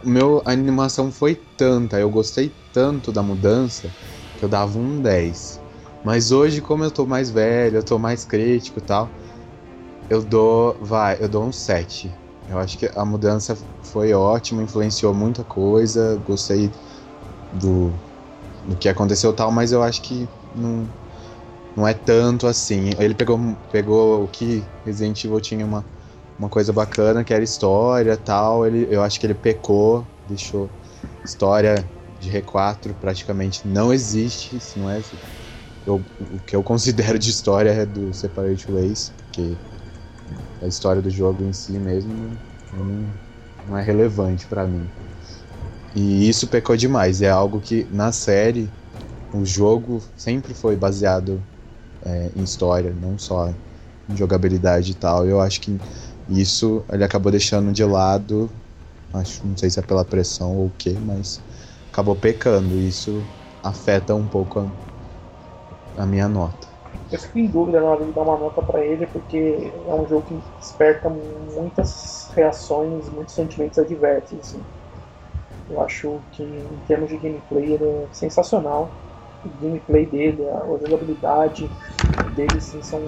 meu, 0.05 0.43
a 0.45 0.53
animação 0.53 1.11
foi 1.11 1.35
tanta, 1.57 1.99
eu 1.99 2.11
gostei 2.11 2.53
tanto 2.73 3.13
da 3.13 3.23
mudança, 3.23 3.93
que 4.37 4.45
eu 4.45 4.49
dava 4.49 4.79
um 4.79 5.01
10. 5.01 5.61
Mas 6.05 6.33
hoje, 6.33 6.61
como 6.61 6.83
eu 6.83 6.91
tô 6.91 7.07
mais 7.07 7.31
velho, 7.31 7.77
eu 7.77 7.83
tô 7.83 7.99
mais 7.99 8.25
crítico 8.25 8.79
e 8.79 8.83
tal, 8.83 9.11
eu 10.11 10.23
dou, 10.23 10.77
vai, 10.81 11.17
eu 11.21 11.29
dou 11.29 11.45
um 11.45 11.53
7. 11.53 12.13
Eu 12.49 12.59
acho 12.59 12.77
que 12.77 12.91
a 12.95 13.05
mudança 13.05 13.57
foi 13.83 14.13
ótima, 14.13 14.63
influenciou 14.63 15.15
muita 15.15 15.45
coisa, 15.45 16.21
gostei 16.27 16.71
do, 17.53 17.93
do 18.67 18.77
que 18.77 18.89
aconteceu 18.89 19.33
tal, 19.33 19.53
mas 19.53 19.73
eu 19.73 19.83
acho 19.83 20.03
que 20.03 20.29
não, 20.55 20.89
não 21.77 21.87
é 21.87 21.95
tanto 21.95 22.47
assim. 22.47 22.91
Ele 22.99 23.15
pegou, 23.15 23.39
pegou 23.71 24.25
o 24.25 24.29
que 24.29 24.65
Resident 24.85 25.25
Evil 25.25 25.41
tinha 25.41 25.65
uma, 25.65 25.85
uma 26.43 26.51
coisa 26.51 26.73
bacana, 26.73 27.25
que 27.25 27.33
era 27.35 27.45
história 27.45 28.17
tal. 28.17 28.67
Ele, 28.67 28.87
eu 28.95 29.03
acho 29.03 29.19
que 29.21 29.27
ele 29.27 29.35
pecou, 29.35 30.09
deixou 30.25 30.73
história 31.25 31.91
de 32.19 32.31
R4 32.31 32.95
praticamente 32.95 33.67
não 33.67 33.93
existe, 33.93 34.61
se 34.61 34.79
não 34.79 34.91
é. 34.91 35.01
Eu, 35.87 36.05
o 36.19 36.41
que 36.41 36.57
eu 36.57 36.63
considero 36.65 37.19
de 37.19 37.31
história 37.31 37.71
é 37.71 37.87
do 37.87 38.13
Separate 38.15 38.71
Ways, 38.71 39.11
porque 39.11 39.61
a 40.61 40.67
história 40.67 41.03
do 41.03 41.11
jogo 41.11 41.45
em 41.45 41.53
si 41.53 41.79
mesmo 41.79 42.41
não, 42.71 43.15
não 43.63 43.77
é 43.77 43.83
relevante 43.83 44.47
pra 44.47 44.67
mim. 44.67 44.91
E 45.95 46.29
isso 46.29 46.49
pecou 46.49 46.77
demais. 46.77 47.21
É 47.23 47.31
algo 47.31 47.61
que 47.61 47.85
na 47.91 48.13
série 48.13 48.75
o 49.33 49.45
jogo 49.45 50.05
sempre 50.17 50.55
foi 50.55 50.77
baseado 50.77 51.47
é, 52.03 52.31
em 52.37 52.43
história, 52.45 52.95
não 52.95 53.19
só 53.19 53.51
em 54.09 54.17
jogabilidade 54.17 54.93
e 54.93 54.95
tal. 54.95 55.27
Eu 55.27 55.41
acho 55.41 55.61
que 55.61 55.81
isso 56.41 56.85
ele 56.93 57.05
acabou 57.05 57.31
deixando 57.31 57.73
de 57.73 57.85
lado. 57.85 58.51
Acho, 59.13 59.47
não 59.47 59.57
sei 59.57 59.71
se 59.71 59.79
é 59.79 59.83
pela 59.83 60.05
pressão 60.05 60.57
ou 60.57 60.67
o 60.69 60.71
que, 60.71 60.91
mas 60.99 61.41
acabou 61.93 62.17
pecando. 62.17 62.75
E 62.79 62.89
isso 62.89 63.11
afeta 63.63 64.15
um 64.15 64.27
pouco 64.29 64.61
a, 64.61 66.03
a 66.03 66.07
minha 66.07 66.29
nota. 66.29 66.69
Eu 67.11 67.19
fico 67.19 67.39
em 67.39 67.47
dúvida 67.47 67.81
na 67.81 67.89
hora 67.91 68.05
de 68.07 68.13
dar 68.13 68.23
uma 68.23 68.39
nota 68.39 68.63
pra 68.63 68.85
ele, 68.85 69.07
porque 69.07 69.37
é 69.37 69.95
um 69.95 70.09
jogo 70.09 70.27
que 70.27 70.43
desperta 70.59 71.11
muitas 71.11 72.31
reações, 72.35 73.11
muitos 73.11 73.35
sentimentos 73.35 73.79
adversos. 73.79 74.39
Assim. 74.39 74.65
Eu 75.69 75.81
acho 75.83 76.23
que 76.33 76.43
em 76.43 76.79
termos 76.87 77.11
de 77.11 77.19
gameplay 77.19 77.75
ele 77.75 77.85
é 77.85 78.09
sensacional. 78.13 78.91
O 79.45 79.49
gameplay 79.51 80.07
dele, 80.07 80.49
a 80.49 80.61
jogabilidade 80.87 81.69
dele 82.35 82.57
assim, 82.57 82.83
são, 82.83 83.03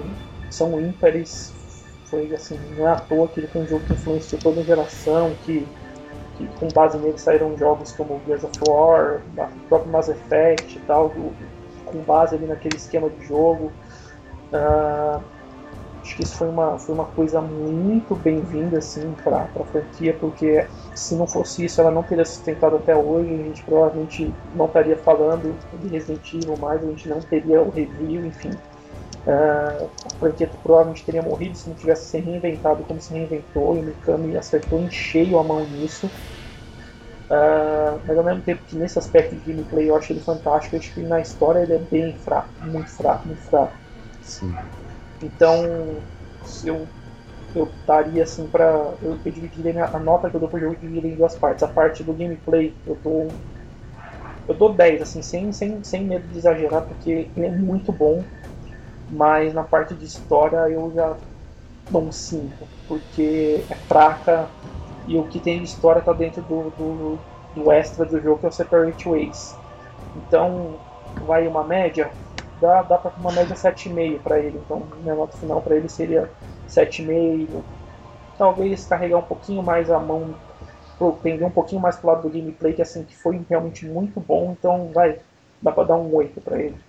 são 0.51 0.79
ímpares. 0.79 1.54
Foi 2.15 2.33
assim, 2.33 2.57
não 2.77 2.87
é 2.87 2.91
à 2.93 2.95
toa 2.95 3.27
que 3.27 3.41
ele 3.41 3.47
foi 3.47 3.63
um 3.63 3.67
jogo 3.67 3.83
que 3.85 3.91
influenciou 3.91 4.41
toda 4.41 4.61
a 4.61 4.63
geração, 4.63 5.35
que, 5.43 5.67
que 6.37 6.47
com 6.57 6.69
base 6.69 6.97
nele 6.97 7.17
saíram 7.17 7.57
jogos 7.57 7.91
como 7.91 8.21
Gears 8.25 8.45
of 8.45 8.57
War, 8.65 9.19
o 9.35 9.67
próprio 9.67 9.91
Mass 9.91 10.07
Effect 10.07 10.77
e 10.77 10.81
tal, 10.87 11.09
do, 11.09 11.33
com 11.83 11.99
base 12.03 12.35
ali 12.35 12.45
naquele 12.45 12.77
esquema 12.77 13.09
de 13.09 13.25
jogo. 13.25 13.69
Uh, 14.53 15.21
acho 16.01 16.15
que 16.15 16.23
isso 16.23 16.37
foi 16.37 16.47
uma, 16.47 16.79
foi 16.79 16.95
uma 16.95 17.03
coisa 17.03 17.41
muito 17.41 18.15
bem-vinda 18.15 18.77
assim, 18.77 19.13
para 19.21 19.49
a 19.53 19.65
franquia, 19.65 20.15
porque 20.17 20.65
se 20.93 21.15
não 21.15 21.27
fosse 21.27 21.65
isso, 21.65 21.81
ela 21.81 21.91
não 21.91 22.01
teria 22.01 22.23
sustentado 22.23 22.77
até 22.77 22.95
hoje. 22.95 23.33
A 23.33 23.43
gente 23.43 23.61
provavelmente 23.63 24.33
não 24.55 24.67
estaria 24.67 24.95
falando 24.95 25.53
de 25.81 25.87
Resident 25.89 26.33
Evil 26.33 26.55
mais, 26.55 26.81
a 26.81 26.85
gente 26.85 27.09
não 27.09 27.19
teria 27.19 27.61
o 27.61 27.69
review, 27.69 28.25
enfim. 28.25 28.51
Uh, 29.25 29.89
a 30.05 30.09
franquia 30.19 30.47
provavelmente 30.61 31.03
teria 31.03 31.21
morrido 31.21 31.55
se 31.55 31.67
não 31.67 31.75
tivesse 31.75 32.09
se 32.09 32.19
reinventado 32.19 32.83
como 32.83 33.01
se 33.01 33.11
reinventou, 33.11 33.75
e 33.75 33.79
o 33.79 33.83
Mikami 33.83 34.37
acertou 34.37 34.79
em 34.79 34.89
cheio 34.89 35.39
a 35.39 35.43
mão 35.43 35.67
nisso. 35.67 36.05
Uh, 37.27 37.99
mas 38.05 38.17
ao 38.17 38.23
mesmo 38.23 38.41
tempo 38.43 38.61
que 38.67 38.75
nesse 38.75 38.99
aspecto 38.99 39.35
de 39.35 39.51
gameplay 39.51 39.89
eu 39.89 39.95
acho 39.95 40.13
ele 40.13 40.19
fantástico, 40.19 40.75
eu 40.75 40.79
acho 40.79 40.93
que 40.93 41.01
na 41.01 41.19
história 41.19 41.59
ele 41.59 41.73
é 41.73 41.79
bem 41.79 42.13
fraco, 42.19 42.49
muito 42.61 42.89
fraco, 42.91 43.27
muito 43.27 43.41
fraco. 43.41 43.75
Sim. 44.21 44.55
Então 45.23 46.03
eu 46.63 46.87
eu 47.55 47.71
daria 47.87 48.23
assim 48.23 48.45
pra. 48.47 48.65
Eu, 49.01 49.17
eu 49.23 49.31
dividiria 49.31 49.85
a 49.85 49.99
nota 49.99 50.29
que 50.29 50.35
eu 50.35 50.39
dou 50.39 50.49
pro 50.49 50.59
jogo 50.59 50.75
dividiria 50.75 51.11
em 51.11 51.15
duas 51.15 51.35
partes. 51.35 51.63
A 51.63 51.67
parte 51.67 52.03
do 52.03 52.13
gameplay 52.13 52.73
eu 52.85 52.97
dou. 53.03 53.31
Eu 54.47 54.53
dou 54.53 54.73
10, 54.73 55.01
assim, 55.01 55.23
sem, 55.23 55.51
sem, 55.51 55.83
sem 55.83 56.05
medo 56.05 56.27
de 56.27 56.37
exagerar, 56.37 56.83
porque 56.83 57.29
ele 57.35 57.45
é 57.47 57.51
muito 57.51 57.91
bom. 57.91 58.23
Mas 59.09 59.53
na 59.53 59.63
parte 59.63 59.93
de 59.95 60.05
história 60.05 60.57
eu 60.69 60.91
já 60.93 61.17
dou 61.89 62.03
um 62.03 62.11
5, 62.11 62.67
porque 62.87 63.65
é 63.69 63.75
fraca 63.75 64.49
e 65.07 65.17
o 65.17 65.27
que 65.27 65.39
tem 65.39 65.59
de 65.59 65.65
história 65.65 66.01
tá 66.01 66.13
dentro 66.13 66.41
do, 66.41 66.71
do, 66.71 67.19
do 67.53 67.71
extra 67.71 68.05
do 68.05 68.19
jogo, 68.19 68.39
que 68.39 68.45
é 68.45 68.49
o 68.49 68.51
Separate 68.51 69.07
Ways. 69.07 69.61
Então, 70.15 70.79
vai 71.19 71.47
uma 71.47 71.63
média, 71.63 72.11
dá, 72.59 72.81
dá 72.83 72.97
pra 72.97 73.11
uma 73.17 73.31
média 73.31 73.55
7,5 73.55 74.23
para 74.23 74.39
ele. 74.39 74.57
Então, 74.57 74.81
minha 74.97 75.15
nota 75.15 75.37
final 75.37 75.61
para 75.61 75.75
ele 75.75 75.89
seria 75.89 76.31
7,5. 76.67 77.63
Talvez 78.37 78.85
carregar 78.85 79.17
um 79.17 79.23
pouquinho 79.23 79.63
mais 79.63 79.89
a 79.91 79.99
mão, 79.99 80.35
pender 81.21 81.47
um 81.47 81.51
pouquinho 81.51 81.81
mais 81.81 81.97
pro 81.97 82.07
lado 82.07 82.23
do 82.23 82.29
gameplay, 82.29 82.73
que 82.73 82.81
assim, 82.81 83.03
que 83.03 83.15
foi 83.15 83.45
realmente 83.49 83.85
muito 83.85 84.19
bom. 84.19 84.55
Então, 84.57 84.91
vai, 84.93 85.19
dá 85.61 85.71
pra 85.71 85.83
dar 85.83 85.95
um 85.95 86.13
8 86.15 86.41
para 86.41 86.59
ele. 86.61 86.84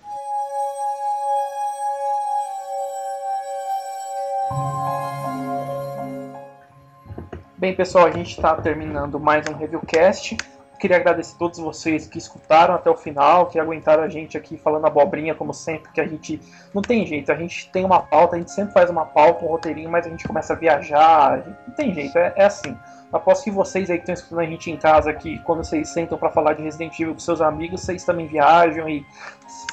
Bem, 7.67 7.75
pessoal, 7.75 8.05
a 8.05 8.11
gente 8.11 8.29
está 8.29 8.55
terminando 8.55 9.19
mais 9.19 9.45
um 9.49 9.53
Reviewcast. 9.53 10.37
Queria 10.79 10.95
agradecer 10.95 11.35
a 11.35 11.37
todos 11.37 11.59
vocês 11.59 12.07
que 12.07 12.17
escutaram 12.17 12.73
até 12.73 12.89
o 12.89 12.95
final, 12.95 13.47
que 13.47 13.59
aguentaram 13.59 14.03
a 14.03 14.07
gente 14.07 14.37
aqui 14.37 14.55
falando 14.55 14.85
abobrinha, 14.85 15.35
como 15.35 15.53
sempre, 15.53 15.91
que 15.91 15.99
a 15.99 16.07
gente 16.07 16.39
não 16.73 16.81
tem 16.81 17.05
jeito, 17.05 17.29
a 17.29 17.35
gente 17.35 17.69
tem 17.69 17.83
uma 17.83 17.99
pauta, 17.99 18.37
a 18.37 18.39
gente 18.39 18.51
sempre 18.51 18.71
faz 18.71 18.89
uma 18.89 19.05
pauta, 19.05 19.43
um 19.43 19.49
roteirinho, 19.49 19.89
mas 19.89 20.07
a 20.07 20.09
gente 20.09 20.25
começa 20.25 20.53
a 20.53 20.55
viajar, 20.55 21.43
não 21.67 21.75
tem 21.75 21.93
jeito, 21.93 22.17
é, 22.17 22.31
é 22.37 22.45
assim. 22.45 22.73
Aposto 23.11 23.43
que 23.43 23.51
vocês 23.51 23.89
aí 23.89 23.97
que 23.97 24.03
estão 24.03 24.13
escutando 24.13 24.39
a 24.39 24.45
gente 24.45 24.71
em 24.71 24.77
casa, 24.77 25.11
que 25.11 25.37
quando 25.39 25.61
vocês 25.61 25.89
sentam 25.89 26.17
para 26.17 26.29
falar 26.29 26.53
de 26.53 26.63
Resident 26.63 26.97
Evil 26.97 27.15
com 27.15 27.19
seus 27.19 27.41
amigos, 27.41 27.81
vocês 27.81 28.05
também 28.05 28.27
viajam 28.27 28.87
e 28.87 29.05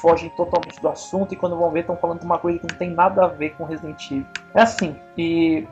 fogem 0.01 0.29
totalmente 0.31 0.81
do 0.81 0.89
assunto, 0.89 1.33
e 1.33 1.37
quando 1.37 1.55
vão 1.55 1.71
ver, 1.71 1.79
estão 1.79 1.95
falando 1.95 2.19
de 2.19 2.25
uma 2.25 2.39
coisa 2.39 2.59
que 2.59 2.67
não 2.69 2.77
tem 2.77 2.89
nada 2.89 3.23
a 3.23 3.27
ver 3.27 3.51
com 3.51 3.63
Resident 3.63 4.11
Evil. 4.11 4.25
É 4.53 4.63
assim, 4.63 4.97
e 5.17 5.65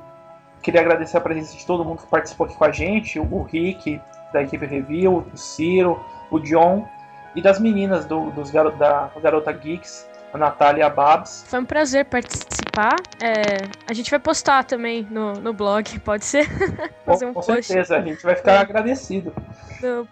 queria 0.64 0.82
agradecer 0.82 1.18
a 1.18 1.22
presença 1.22 1.55
de 1.55 1.64
todo 1.66 1.86
mundo 1.86 2.01
que 2.01 2.07
participou 2.07 2.47
aqui 2.47 2.55
com 2.55 2.64
a 2.64 2.72
gente, 2.72 3.20
o 3.20 3.43
Rick, 3.43 4.01
da 4.32 4.41
equipe 4.41 4.66
Review, 4.66 5.28
o 5.32 5.38
Ciro, 5.38 6.03
o 6.32 6.39
John 6.39 6.88
e 7.36 7.41
das 7.41 7.59
meninas 7.59 8.05
do, 8.05 8.32
dos 8.32 8.49
garo, 8.49 8.72
da 8.72 9.11
Garota 9.22 9.51
Geeks, 9.51 10.07
a 10.34 10.38
Natália 10.38 10.82
e 10.82 10.84
a 10.84 10.89
Babs. 10.89 11.43
Foi 11.47 11.59
um 11.59 11.66
prazer 11.66 12.05
participar. 12.05 12.95
É, 13.22 13.68
a 13.88 13.93
gente 13.93 14.09
vai 14.09 14.20
postar 14.20 14.64
também 14.64 15.05
no, 15.11 15.34
no 15.34 15.53
blog, 15.53 15.99
pode 15.99 16.26
ser? 16.26 16.47
Fazer 17.05 17.26
um 17.26 17.34
com 17.34 17.41
post 17.41 17.66
certeza, 17.66 17.97
a 17.97 18.01
gente 18.01 18.24
vai 18.24 18.36
ficar 18.36 18.53
é. 18.53 18.59
agradecido. 18.59 19.34
Do 19.82 20.07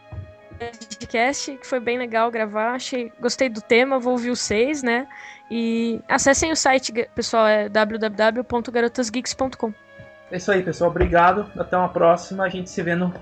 podcast, 0.60 1.58
que 1.58 1.66
foi 1.66 1.80
bem 1.80 1.98
legal 1.98 2.30
gravar. 2.30 2.76
Achei, 2.76 3.12
gostei 3.20 3.50
do 3.50 3.62
tema, 3.62 4.00
vou 4.00 4.14
ouvir 4.14 4.30
os 4.30 4.42
seis, 4.42 4.84
né? 4.84 5.08
E 5.50 6.00
acessem 6.08 6.52
o 6.52 6.56
site, 6.56 6.94
pessoal, 7.16 7.48
é 7.48 7.68
www.garotasgeeks.com. 7.68 9.74
É 10.32 10.38
isso 10.38 10.52
aí, 10.52 10.64
pessoal. 10.64 10.90
Obrigado. 10.90 11.52
Até 11.60 11.78
uma 11.78 11.90
próxima. 11.90 12.46
A 12.46 12.50
gente 12.50 12.70
se 12.70 12.82
vê 12.82 12.96
no. 12.96 13.14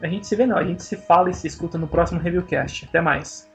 A 0.00 0.06
gente 0.08 0.26
se 0.26 0.34
vê 0.34 0.46
não, 0.46 0.56
a 0.56 0.64
gente 0.64 0.82
se 0.82 0.96
fala 0.96 1.30
e 1.30 1.34
se 1.34 1.46
escuta 1.46 1.78
no 1.78 1.86
próximo 1.86 2.20
Reviewcast. 2.20 2.86
Até 2.86 3.00
mais. 3.00 3.50